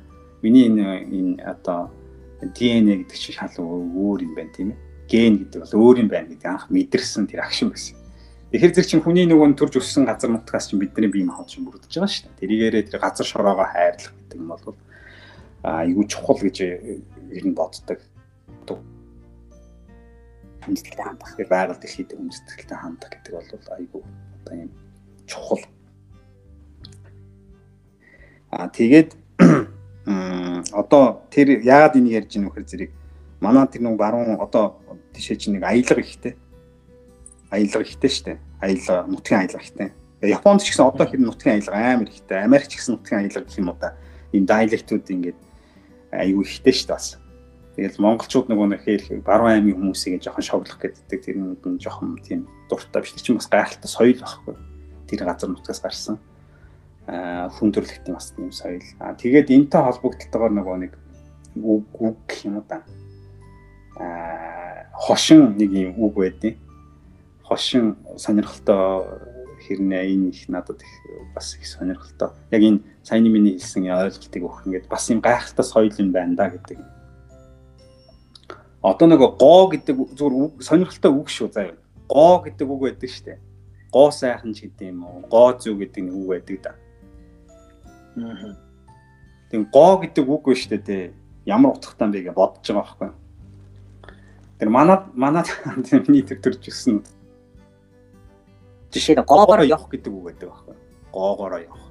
Миний 0.43 0.67
энэ 0.67 1.07
энэ 1.07 1.43
одоо 1.47 1.95
ДНЭ 2.43 3.07
гэдэг 3.07 3.19
чинь 3.19 3.39
шал 3.39 3.55
өөр 3.59 4.27
юм 4.27 4.35
байна 4.35 4.51
тийм 4.51 4.75
ээ. 4.75 4.79
Ген 5.07 5.35
гэдэг 5.47 5.59
бол 5.63 5.75
өөр 5.79 5.97
юм 6.03 6.09
байна 6.11 6.35
гэдэг 6.35 6.47
анх 6.51 6.67
мэдэрсэн 6.71 7.31
тэр 7.31 7.47
акшн 7.47 7.71
байсан. 7.71 7.95
Тэгэхээр 8.51 8.75
зэрэг 8.75 8.91
чинь 8.91 9.05
хүний 9.07 9.27
нөгөө 9.31 9.55
төрж 9.55 9.79
өссөн 9.79 10.05
газар 10.07 10.35
нутгаас 10.35 10.67
чинь 10.67 10.83
бидний 10.83 11.07
бие 11.07 11.25
махбод 11.25 11.47
чинь 11.47 11.63
бүрдэж 11.63 11.89
байгаа 11.89 12.11
шүү 12.11 12.27
дээ. 12.27 12.41
Тэрийгээрээ 12.43 12.83
тэр 12.91 12.99
газар 12.99 13.27
шороогоо 13.27 13.67
хайрлах 13.71 14.13
гэдэг 14.13 14.39
юм 14.43 14.51
бол 14.51 14.77
айгүй 15.63 16.05
чухал 16.11 16.43
гэж 16.43 16.57
ер 16.59 17.45
нь 17.47 17.55
боддог 17.55 18.03
хүндэтгэлтэй 20.65 21.05
хандах. 21.05 21.29
Тэгэхээр 21.35 21.51
байгаль 21.51 21.81
дэлхийд 21.83 22.11
хүндэтгэлтэй 22.15 22.79
хандах 22.79 23.11
гэдэг 23.11 23.33
бол 23.35 23.69
айгүй 23.77 24.03
одоо 24.43 24.55
юм 24.57 24.71
чухал. 25.27 25.65
Аа 28.53 28.69
тэгээд 28.69 29.11
одоо 30.73 31.27
тэр 31.31 31.63
яагаад 31.63 31.97
энийг 31.97 32.15
ярьж 32.23 32.31
байгаа 32.35 32.45
нөхөр 32.47 32.67
зэрэг 32.67 32.91
манай 33.41 33.67
тэр 33.67 33.83
нэг 33.83 33.97
баруун 33.97 34.39
одоо 34.39 34.79
тийшээ 35.15 35.37
чинь 35.39 35.55
нэг 35.59 35.65
аялга 35.65 36.03
ихтэй. 36.03 36.35
Аялга 37.51 37.83
ихтэй 37.83 38.11
штэ. 38.11 38.39
Аялга 38.61 39.07
нутгийн 39.07 39.41
аялга 39.47 39.63
ихтэй. 39.63 39.91
Японд 40.23 40.63
ч 40.63 40.71
гэсэн 40.71 40.87
одоо 40.87 41.07
хэр 41.07 41.21
нутгийн 41.21 41.59
аялга 41.59 41.79
амар 41.79 42.09
ихтэй. 42.11 42.39
Америк 42.45 42.69
ч 42.69 42.79
гэсэн 42.79 42.99
нутгийн 42.99 43.21
аялга 43.27 43.43
гэх 43.47 43.59
юм 43.59 43.71
уу 43.73 43.79
та. 43.81 43.97
Ийм 44.33 44.45
диалектууд 44.47 45.07
ингээд 45.11 45.41
аюу 46.13 46.43
ихтэй 46.45 46.75
штэ 46.77 46.93
бас. 46.93 47.22
Тэгэл 47.73 48.05
монголчууд 48.05 48.53
нөгөө 48.53 48.69
нэхээр 48.77 49.25
баруун 49.25 49.57
аймгийн 49.57 49.81
хүмүүсийг 49.81 50.21
жоохон 50.21 50.45
шовлох 50.45 50.77
гэдэг 50.77 51.25
тэр 51.25 51.41
нь 51.41 51.81
жоохон 51.81 52.21
тийм 52.21 52.45
дуртай 52.69 53.01
биш. 53.01 53.17
Тэр 53.17 53.25
чинь 53.25 53.41
бас 53.41 53.49
гайхалтай 53.49 53.89
соёл 53.89 54.21
байхгүй. 54.21 54.57
Тэр 55.09 55.25
газар 55.25 55.49
нутгаас 55.49 55.81
гарсан. 55.81 56.21
Аа 57.09 57.49
хүн 57.49 57.73
төрөлхтний 57.73 58.13
бас 58.13 58.37
тийм 58.37 58.53
соёл. 58.53 58.85
Аа 59.01 59.17
тэгээд 59.17 59.49
энэтэй 59.49 59.81
холбогдлолтойгоор 59.89 60.53
нөгөө 60.53 60.77
нэг 60.85 60.93
үг 61.65 61.89
үг 61.97 62.29
юм 62.45 62.61
да. 62.69 62.85
Аа 63.97 64.93
хошин 64.93 65.57
нэг 65.57 65.73
юм 65.73 65.97
үг 65.97 66.13
байдیں۔ 66.13 66.61
Хошин 67.41 67.97
сонирхолтой 68.21 69.09
хэрнээ 69.65 70.13
энэ 70.13 70.29
их 70.29 70.45
надад 70.53 70.85
их 70.85 70.93
бас 71.33 71.57
их 71.57 71.65
сонирхолтой. 71.65 72.37
Яг 72.53 72.61
энэ 72.61 72.85
саяны 73.01 73.33
миний 73.33 73.57
хэлсэн 73.57 73.89
ойлголтыг 73.89 74.45
өгөх 74.45 74.69
ингээд 74.69 74.93
бас 74.93 75.09
юм 75.09 75.25
гайхалтай 75.25 75.65
соёл 75.65 75.97
юм 75.97 76.13
байна 76.13 76.37
да 76.37 76.53
гэдэг 76.53 77.02
одоо 78.83 79.07
нэг 79.07 79.23
гоо 79.39 79.71
гэдэг 79.71 79.95
зүгээр 80.19 80.59
сонирхолтой 80.59 81.13
үг 81.15 81.31
шүү 81.31 81.55
заяа. 81.55 81.79
Гоо 82.11 82.43
гэдэг 82.43 82.67
үг 82.67 82.81
байдаг 82.91 83.11
шүү 83.15 83.25
дээ. 83.31 83.39
Гоо 83.95 84.11
сайхан 84.11 84.51
ч 84.59 84.67
гэдэг 84.67 84.91
юм 84.91 85.07
уу? 85.07 85.23
Гоо 85.31 85.55
зүг 85.55 85.79
гэдэг 85.79 86.03
нэг 86.03 86.15
үг 86.19 86.29
байдаг 86.35 86.59
да. 86.67 86.75
Тэгээ 89.55 89.71
гоо 89.71 90.03
гэдэг 90.03 90.27
үг 90.27 90.43
ба 90.43 90.55
шүү 90.59 90.83
дээ. 90.83 91.15
Ямар 91.47 91.79
утгатай 91.79 92.11
бэ 92.11 92.27
гэж 92.27 92.35
бодож 92.35 92.67
байгаа 92.67 92.83
байхгүй. 92.83 93.11
Тэр 94.59 94.69
манад 94.69 95.15
манад 95.15 95.47
миний 96.11 96.27
төр 96.27 96.43
төрж 96.43 96.67
өссөн. 96.67 97.07
Жишээ 98.91 99.15
нь 99.15 99.23
гоогоор 99.23 99.63
явах 99.63 99.95
гэдэг 99.95 100.11
үг 100.11 100.27
байдаг 100.27 100.51
байхгүй. 100.51 100.75
Гоогоор 101.15 101.55
явах. 101.63 101.87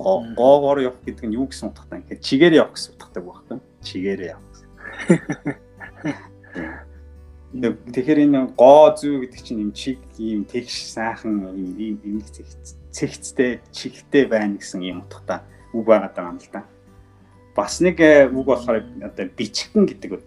Гоо 0.00 0.16
гоогоор 0.32 0.80
явах 0.80 1.00
гэдэг 1.04 1.28
нь 1.28 1.36
юу 1.36 1.48
гэсэн 1.48 1.72
утгатай? 1.72 2.04
Тэгэхээр 2.08 2.24
чигээр 2.24 2.54
явах 2.64 2.76
гэсэн 2.76 2.96
утгатай 2.96 3.22
байхгүй. 3.24 3.56
Чигээр 3.84 4.20
явах 4.32 4.65
Тэгэхээр 7.56 8.28
энэ 8.28 8.52
гоо 8.52 8.92
зүй 8.92 9.24
гэдэг 9.24 9.40
чинь 9.40 9.62
юм 9.64 9.72
чиг 9.72 9.98
ийм 10.20 10.44
тэгш 10.44 10.92
сайхан 10.92 11.56
ийм 11.56 11.96
ийм 12.04 12.20
цэгцтэй 12.92 13.64
чигтэй 13.72 14.28
байна 14.28 14.60
гэсэн 14.60 14.84
юм 14.84 15.08
утгатай 15.08 15.40
үг 15.72 15.84
байгаад 15.86 16.12
байгаа 16.12 16.32
юм 16.36 16.40
л 16.42 16.50
да. 16.52 16.62
Бас 17.56 17.80
нэг 17.80 17.96
э, 18.04 18.28
үг 18.28 18.44
болохоор 18.44 18.84
одоо 19.00 19.26
бичгэн 19.32 19.88
гэдэг 19.88 20.10
үү. 20.12 20.20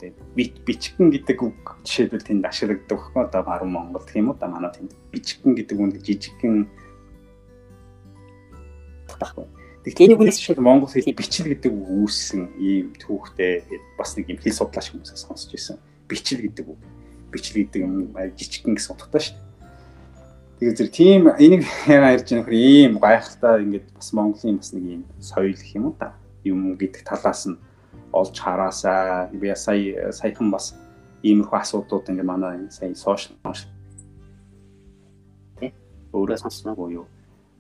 Бичгэн 0.66 1.14
гэдэг 1.14 1.38
үг 1.45 1.78
жишээлбэл 1.86 2.26
тэнд 2.26 2.49
ашиглагддаг 2.49 2.97
байхгүй 2.97 3.22
одоо 3.22 3.41
баруун 3.45 3.74
Монгол 3.78 4.05
юм 4.18 4.34
уу 4.34 4.38
да 4.39 4.49
манай 4.49 4.74
тэнд 4.74 4.97
бичгэн 5.14 5.53
гэдэг 5.53 5.78
үг 5.78 6.01
жижигхэн 6.01 6.66
тахгүй 9.05 9.45
Тэгэхээр 9.89 10.13
энэ 10.13 10.17
хүнээс 10.21 10.37
шиг 10.37 10.61
Монгол 10.61 10.93
хэлний 10.93 11.17
бичил 11.17 11.49
гэдэг 11.49 11.73
үг 11.73 12.05
үүссэн 12.05 12.61
ийм 12.61 12.93
түүхтэй 12.93 13.65
бас 13.97 14.13
нэг 14.13 14.29
юм 14.29 14.37
хэл 14.37 14.53
судлаач 14.53 14.93
хүмүүсээс 14.93 15.25
сонсч 15.25 15.49
ирсэн. 15.57 15.81
Бичил 16.05 16.45
гэдэг 16.45 16.65
үг. 16.69 16.77
Бичил 17.33 17.65
гэдэг 17.65 17.81
юм 17.81 18.13
жижигхэн 18.13 18.77
гэсэн 18.77 18.93
утгатай 18.93 19.21
шүү 19.25 19.33
дээ. 19.33 19.49
Тэгээ 20.61 20.77
зэрэг 20.77 20.93
тийм 20.93 21.21
энийг 21.41 21.65
ярьж 21.89 22.21
байгаа 22.21 22.37
нөхөр 22.37 22.53
ийм 22.53 22.93
гайхалтай 23.01 23.65
ингээд 23.65 23.87
бас 23.97 24.09
Монголын 24.13 24.61
бас 24.61 24.69
нэг 24.77 24.85
ийм 24.85 25.01
соёл 25.17 25.57
гэх 25.57 25.73
юм 25.73 25.89
уу 25.89 25.97
та 25.97 26.13
юм 26.45 26.77
гэдэг 26.77 27.01
талаас 27.09 27.49
нь 27.49 27.57
олж 28.13 28.35
хараасаа 28.37 29.33
би 29.33 29.49
сая 29.57 30.13
саяхан 30.13 30.53
бас 30.53 30.77
иймэрхүү 31.25 31.57
асуудлууд 31.65 32.13
ингээд 32.13 32.29
манай 32.29 32.69
сая 32.69 32.93
сошиал 32.93 33.41
өөрөөс 36.13 36.45
асуугаа 36.45 36.93
юу 36.93 37.09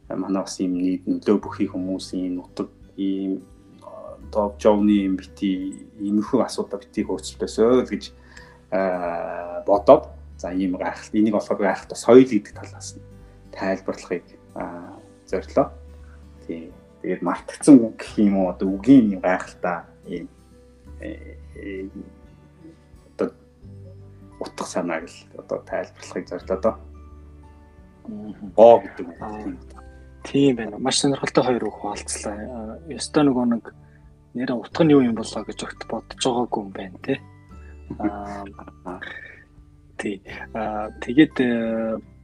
манай 0.09 0.41
бас 0.43 0.59
ийм 0.59 0.73
нийт 0.77 1.03
нөлөө 1.05 1.37
бүхий 1.41 1.67
хүмүүсийн 1.69 2.37
нутаг 2.37 2.69
ийм 2.97 3.41
топ 4.33 4.57
жовны 4.61 5.05
юм 5.05 5.15
бити 5.17 5.85
иймэрхүү 6.01 6.45
асуудал 6.45 6.81
бити 6.81 7.05
хөөцөлтөөсөө 7.05 7.69
л 7.83 7.89
гэж 7.89 8.03
бодоод 9.65 10.19
За 10.39 10.53
ийм 10.53 10.77
гайхалт 10.77 11.13
энийг 11.13 11.33
болохоор 11.35 11.59
гайхалт 11.59 11.97
соёл 11.99 12.23
гэдэг 12.23 12.55
талаас 12.55 12.95
нь 12.95 13.03
тайлбарлахыг 13.51 14.23
зорилоо. 15.27 15.67
Тий. 16.47 16.71
Тэгээд 17.03 17.21
мартагдсан 17.27 17.75
гэх 17.99 18.15
юм 18.15 18.39
уу 18.39 18.47
одоо 18.47 18.71
үгийн 18.71 19.19
юм 19.19 19.19
гайхалтай 19.19 19.83
ийм 20.07 20.31
э, 21.03 21.91
одоо 23.11 23.35
утга 24.39 24.63
санааг 24.63 25.11
л 25.11 25.19
одоо 25.43 25.59
тайлбарлахыг 25.67 26.25
зорилоо 26.31 26.59
доо. 26.63 26.75
Боо 28.55 28.79
гэдэг 28.79 29.07
юм. 29.19 29.59
Тийм 30.23 30.55
байна. 30.55 30.77
Маш 30.79 30.99
сонирхолтой 30.99 31.43
хоёр 31.43 31.63
үг 31.67 31.77
хаалцлаа. 31.81 32.79
Ёстой 32.89 33.23
нөгөө 33.23 33.45
нэг 33.55 33.63
нэр 34.35 34.51
утга 34.53 34.83
нь 34.83 34.93
юу 34.93 35.01
юм 35.01 35.15
болоо 35.15 35.43
гэж 35.43 35.59
огт 35.63 35.81
бодож 35.89 36.21
байгаагүй 36.21 36.61
юм 36.63 36.71
байна 36.75 36.97
те. 37.01 37.15
Аа 37.97 38.99
Тий. 39.99 40.21
Аа 40.53 40.91
тэгээд 41.03 41.35
э, 41.43 41.49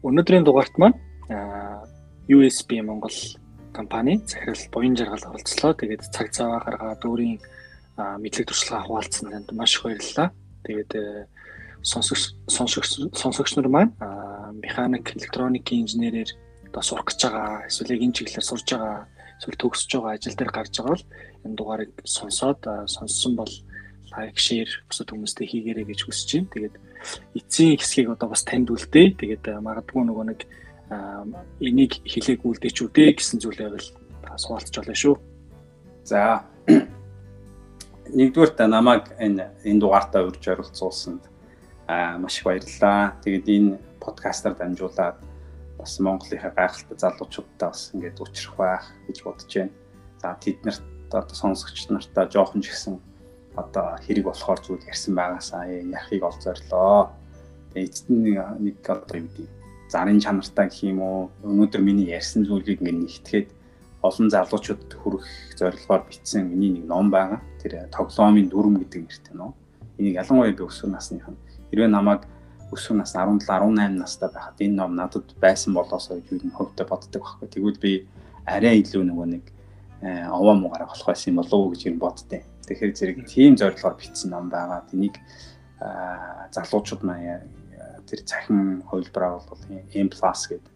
өнөөдрийн 0.06 0.48
дугаарт 0.48 0.80
маань 0.80 0.96
USB 2.32 2.80
Монгол 2.80 3.16
компани 3.76 4.22
захирал 4.24 4.64
буян 4.72 4.96
жаргал 4.96 5.28
оролцлоо. 5.28 5.74
Тэгээд 5.76 6.08
цаг 6.08 6.32
цаваа 6.32 6.64
гаргаад 6.64 7.04
өөрийн 7.04 7.40
мэдлэг 7.96 8.48
туршлагаа 8.48 8.88
хуваалцсан 8.88 9.32
танд 9.32 9.52
маш 9.52 9.76
их 9.76 9.84
баярлалаа. 9.84 10.32
Тэгээд 10.64 10.92
э, 10.96 11.28
сонсогч 11.84 13.12
сонсогч 13.12 13.52
нар 13.60 13.68
маань 13.68 13.92
механик, 14.64 15.12
электроникийн 15.12 15.84
инженерээр 15.84 16.32
одоо 16.76 16.84
сурах 16.84 17.08
гэж 17.08 17.20
байгаа, 17.24 17.64
эсвэл 17.72 17.96
яг 17.96 18.04
энэ 18.04 18.16
чиглэлээр 18.20 18.44
сурж 18.52 18.68
байгаа, 18.68 19.08
эсвэл 19.40 19.62
төгсөж 19.64 19.92
байгаа 19.96 20.14
ажил 20.20 20.36
дээр 20.36 20.52
гарч 20.52 20.74
байгаа 20.76 20.92
бол 20.92 21.08
энэ 21.48 21.56
дугаарыг 21.56 21.92
сонсоод 22.04 22.62
сонссон 22.92 23.34
бол 23.40 23.54
лайк, 24.12 24.36
шеэр 24.36 24.68
бусад 24.92 25.08
хүмүүстээ 25.08 25.48
хийгээрэй 25.48 25.88
гэж 25.88 26.00
хүсэж 26.04 26.30
байна. 26.36 26.52
Тэгээд 26.52 26.76
эцсийн 27.40 27.80
хэсгийг 27.80 28.12
одоо 28.12 28.28
бас 28.28 28.44
танд 28.44 28.68
үлдээ. 28.68 29.08
Тэгээд 29.16 29.44
магадгүй 29.64 30.04
нөгөө 30.04 30.26
нэг 30.36 30.40
энийг 31.64 31.94
хэлээг 32.04 32.44
үлдээч 32.44 32.78
үү 32.84 32.90
дээ 32.92 33.12
гэсэн 33.16 33.40
зүйлээ 33.40 33.70
бол 33.72 33.88
суулцж 34.36 34.76
болно 34.76 34.96
шүү. 35.00 35.16
За 36.04 36.44
нэгдүгээр 38.12 38.68
намайг 38.68 39.16
энэ 39.16 39.48
энэ 39.64 39.80
дугаартаа 39.80 40.28
урьж 40.28 40.44
оролцуулсанд 40.44 41.24
аа 41.88 42.20
маш 42.20 42.44
их 42.44 42.44
баярлалаа. 42.44 43.16
Тэгээд 43.24 43.48
энэ 43.48 43.80
подкастаар 44.04 44.60
дамжуулаад 44.60 45.35
бас 45.86 46.00
Монголынхаа 46.02 46.52
гайхалтай 46.58 46.98
залуучуудтай 46.98 47.70
бас 47.70 47.94
ингээд 47.94 48.18
уулзрах 48.18 48.56
байх 48.58 48.86
гэж 49.06 49.18
бодож 49.22 49.52
байна. 49.54 49.74
За 50.22 50.34
тэд 50.42 50.58
нарт 50.66 50.84
одоо 51.14 51.36
сонсогч 51.38 51.86
нартаа 51.94 52.26
жоохон 52.26 52.66
ч 52.66 52.74
гэсэн 52.74 52.98
одоо 53.54 54.02
хэрэг 54.02 54.26
болохоор 54.26 54.60
зүйл 54.66 54.90
ярьсан 54.90 55.14
байгаасаа 55.14 55.70
яхийг 55.70 56.24
олзоорлоо. 56.26 57.14
Тэгээ 57.72 57.86
эцэст 57.86 58.08
нь 58.10 58.34
нэг 58.34 58.82
одоо 58.82 59.18
юу 59.22 59.30
гэдэг 59.30 59.48
зарын 59.94 60.20
чанартай 60.20 60.66
гэх 60.68 60.82
юм 60.90 61.00
уу 61.06 61.30
өнөөдөр 61.46 61.82
миний 61.86 62.10
ярьсан 62.10 62.44
зүйлийг 62.50 62.82
ингээд 62.82 63.00
нэгтгэхэд 63.06 63.50
олон 64.02 64.28
залуучуудад 64.34 64.92
хүрэх 64.98 65.26
зорилгоор 65.56 66.04
бичсэн 66.10 66.50
миний 66.50 66.74
нэг 66.82 66.86
ном 66.90 67.14
байгаа. 67.14 67.40
Тэр 67.62 67.86
тоглоомын 67.94 68.50
дүрм 68.50 68.82
гэдэг 68.82 69.02
нэртэй 69.06 69.36
ном. 69.38 69.54
Энийг 70.02 70.20
ялангуяа 70.20 70.52
би 70.52 70.66
өсвөр 70.66 70.92
насных 70.92 71.26
нь 71.30 71.40
хэрвээ 71.72 71.90
намайг 71.90 72.28
өсвөр 72.74 72.98
нас 73.02 73.14
17 73.14 73.46
18 73.46 74.00
настай 74.00 74.30
байхад 74.34 74.62
энэ 74.62 74.76
ном 74.80 74.96
надад 74.96 75.30
байсан 75.42 75.74
болоосоо 75.74 76.18
гэж 76.18 76.42
би 76.42 76.50
хөвдө 76.50 76.88
боддог 76.90 77.22
байхгүй. 77.22 77.48
Тэгвэл 77.52 77.80
би 77.82 77.94
арай 78.46 78.82
илүү 78.82 79.04
нөгөө 79.06 79.28
нэг 79.34 79.46
э, 80.02 80.26
овоо 80.30 80.56
муугараа 80.58 80.90
болох 80.90 81.08
байсан 81.08 81.34
юм 81.34 81.42
болов 81.42 81.60
уу 81.60 81.72
гэж 81.74 81.82
юм 81.90 82.00
боддیں۔ 82.02 82.44
Тэгэхээр 82.66 82.94
зэрэг 82.98 83.18
тийм 83.30 83.54
зорилгоор 83.56 83.96
бичсэн 83.98 84.34
ном 84.34 84.50
байгаа. 84.50 84.82
Тэнийг 84.90 85.22
залуучууд 86.56 87.04
маань 87.04 87.46
тэр 88.08 88.22
цахим 88.24 88.82
хувилбараа 88.88 89.42
бол 89.46 89.62
M+ 89.70 90.10
гэдэг 90.10 90.74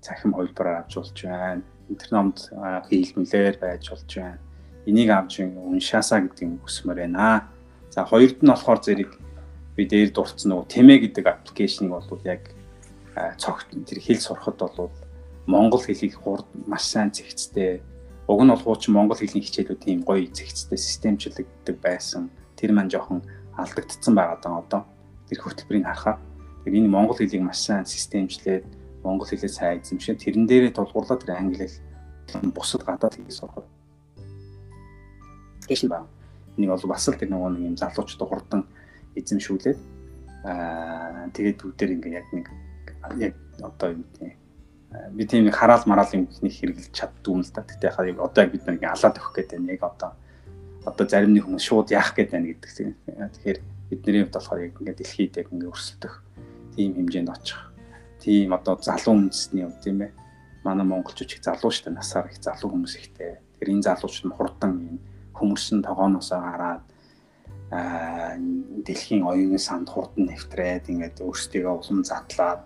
цахим 0.00 0.32
хувилбараар 0.32 0.84
авч 0.84 0.96
болж 0.96 1.22
байна. 1.22 1.62
Тэр 1.88 2.10
номд 2.10 2.38
хийлмэлээр 2.90 3.56
байж 3.60 3.90
болж 3.90 4.10
байна. 4.16 4.38
Энийг 4.86 5.10
авч 5.10 5.40
уншаасаа 5.40 6.20
гэдэг 6.26 6.60
хүсмээр 6.64 7.06
байна. 7.06 7.48
За 7.90 8.04
хоёрд 8.04 8.42
нь 8.42 8.50
болохоор 8.50 8.80
зэрэг 8.82 9.10
би 9.76 9.84
дээр 9.84 10.10
дурдсан 10.10 10.50
нөгөө 10.50 10.66
тэмээ 10.72 10.98
гэдэг 11.06 11.24
аппликейшнийг 11.28 11.92
бол 11.92 12.20
яг 12.24 12.42
цогт 13.36 13.70
тэр 13.72 14.00
хэл 14.00 14.20
сурахад 14.20 14.58
бол 14.58 14.90
монгол 15.46 15.84
хэлийг 15.84 16.16
хурд 16.16 16.48
маш 16.66 16.88
сайн 16.88 17.12
зэгцтэй 17.12 17.84
Уг 18.26 18.42
нь 18.42 18.50
бол 18.50 18.58
хуучин 18.58 18.94
монгол 18.94 19.14
хэлний 19.14 19.38
хичээлүүд 19.38 19.80
тийм 19.86 20.02
гоё 20.02 20.26
зэгцтэй 20.26 20.74
системчлэгддэг 20.74 21.78
байсан. 21.78 22.26
Тэр 22.58 22.74
маань 22.74 22.90
жоохон 22.90 23.22
алдагдцсан 23.54 24.18
байгаа 24.18 24.38
даа 24.42 24.58
одоо. 24.66 24.82
Тэр 25.30 25.46
хөтөлбөрийг 25.46 25.86
харахаар 25.86 26.18
тэр 26.66 26.74
энэ 26.74 26.90
монгол 26.90 27.14
хэлийг 27.14 27.46
маш 27.46 27.62
сайн 27.62 27.86
системчлээд 27.86 28.66
монгол 29.06 29.30
хэлээ 29.30 29.46
сайн 29.46 29.78
эзэмшээ. 29.78 30.18
Тэрэн 30.18 30.42
дээрээ 30.50 30.74
тулгуурлаад 30.74 31.22
тэр 31.22 31.38
англи 31.38 31.70
хэл 31.70 32.50
бусад 32.50 32.82
гадаад 32.82 33.14
хэлийг 33.14 33.30
сурах. 33.30 33.62
Гэшин 35.70 35.86
ба. 35.86 36.10
Энийг 36.58 36.74
бол 36.74 36.90
бас 36.90 37.06
л 37.06 37.14
тэр 37.14 37.30
нөгөө 37.30 37.50
нэг 37.54 37.62
юм 37.62 37.76
залуучууд 37.78 38.26
хурдан 38.26 38.66
эзэмшүүлээд 39.16 39.78
аа 40.46 41.28
тэгээд 41.32 41.58
бүгдээр 41.58 41.94
ингээ 41.96 42.16
яг 42.20 42.28
нэг 42.32 42.46
яг 43.18 43.34
одоо 43.60 43.96
юу 43.96 44.04
гэдэг 44.04 44.36
би 45.12 45.26
тийм 45.26 45.50
хараал 45.50 45.82
мараал 45.86 46.08
юм 46.12 46.28
нэг 46.42 46.52
хэрэглэж 46.52 46.92
чаддгүй 46.92 47.32
юм 47.34 47.42
л 47.42 47.52
да. 47.52 47.62
Тэгтээ 47.62 47.90
хаа 47.90 48.06
одоо 48.24 48.40
яг 48.44 48.52
бид 48.52 48.64
нэг 48.66 48.82
алаад 48.84 49.16
өгөх 49.18 49.32
гэдэг 49.34 49.58
нь 49.60 49.70
яг 49.74 49.82
одоо 49.82 50.14
одоо 50.84 51.04
зарим 51.08 51.34
нэг 51.34 51.44
хүмүүс 51.44 51.64
шууд 51.66 51.90
яах 51.90 52.14
гээд 52.14 52.30
байна 52.30 52.46
гэдэг 52.54 52.70
тийм. 52.70 52.94
Тэгэхээр 53.06 53.58
бидний 53.90 54.22
хувьд 54.22 54.36
болохоор 54.36 54.60
яг 54.62 54.74
ингээд 54.78 54.98
дэлхийд 55.02 55.34
яг 55.36 55.48
ингээд 55.50 55.72
өрсөлдөх 55.72 56.14
тийм 56.76 56.90
хэмжээнд 56.94 57.32
очих. 57.34 57.60
Тийм 58.22 58.54
одоо 58.54 58.78
залуу 58.80 59.14
үндэсний 59.18 59.66
юм 59.66 59.74
тийм 59.82 59.98
ээ. 60.06 60.12
Манай 60.64 60.86
монголчууд 60.86 61.30
их 61.30 61.42
залуу 61.42 61.70
дээ. 61.70 61.94
Насаар 61.94 62.30
их 62.30 62.38
залуу 62.38 62.70
хүмүүс 62.70 62.94
ихтэй. 62.96 63.42
Тэр 63.58 63.68
энэ 63.74 63.86
залуучууд 63.86 64.26
нь 64.30 64.36
хурдан 64.36 64.72
юм 64.78 64.98
хөмөрсөн 65.34 65.82
тогооноосоо 65.82 66.40
гараад 66.40 66.82
аа 66.82 66.95
дэлхийн 67.70 69.26
оюуны 69.26 69.58
санд 69.58 69.90
хурдан 69.90 70.30
нэвтрээд 70.30 70.86
ингээд 70.86 71.18
өөрсдийгөө 71.18 71.74
улам 71.82 72.06
задлаад 72.06 72.62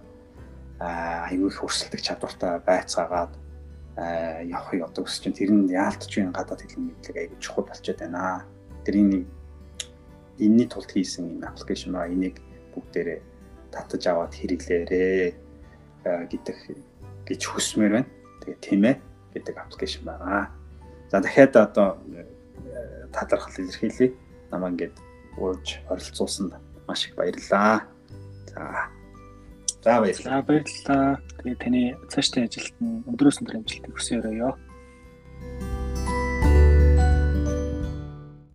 аюул 0.81 1.49
их 1.49 1.65
өрсөлдөх 1.65 2.05
чадвартай 2.05 2.61
байцаагаад 2.61 3.33
явахыг 3.97 4.85
одоо 4.85 5.05
өсч 5.09 5.25
чинь 5.25 5.37
тэр 5.37 5.51
нь 5.57 5.73
яалтч 5.73 6.13
байна 6.21 6.37
гадаад 6.37 6.61
хэлний 6.61 6.93
мэдлэг 6.93 7.17
аюул 7.17 7.41
чухал 7.41 7.65
болчиход 7.65 8.01
байна. 8.01 8.45
Тэрийг 8.85 9.25
энэний 10.41 10.69
тулд 10.69 10.93
хийсэн 10.93 11.41
юм 11.41 11.45
аппликейшн 11.45 11.93
ба 11.93 12.09
энийг 12.09 12.41
бүгдээрээ 12.77 13.21
татаж 13.73 14.03
аваад 14.09 14.33
хэрэглээрээ 14.37 15.35
гэдэг 16.05 16.57
гэж 17.29 17.41
хүсмээр 17.45 17.93
байна. 18.05 18.09
Тэгээ 18.41 18.59
тийм 18.65 18.83
ээ 18.85 18.97
гэдэг 19.37 19.57
аппликейшн 19.57 20.05
байгаа. 20.05 20.49
За 21.13 21.21
дахиад 21.21 21.57
одоо 21.57 22.01
талархал 23.13 23.61
илэрхийлье. 23.61 24.13
Намаа 24.51 24.71
ингээд 24.71 24.95
уурж 25.39 25.81
оролцуулсанд 25.89 26.55
маш 26.87 27.07
их 27.07 27.15
баярлалаа. 27.15 27.87
За 28.51 28.91
За 29.83 30.01
баярлалаа. 30.01 30.43
Баярлалаа. 30.43 31.21
Тэгээ 31.41 31.57
таны 31.57 31.83
цаашдын 32.13 32.45
ажилд 32.45 32.77
нь 32.85 33.01
өндрөөс 33.09 33.41
өндөр 33.41 33.65
амжилт 33.65 33.87
хүсье 33.89 34.21
өрөөё. 34.21 34.51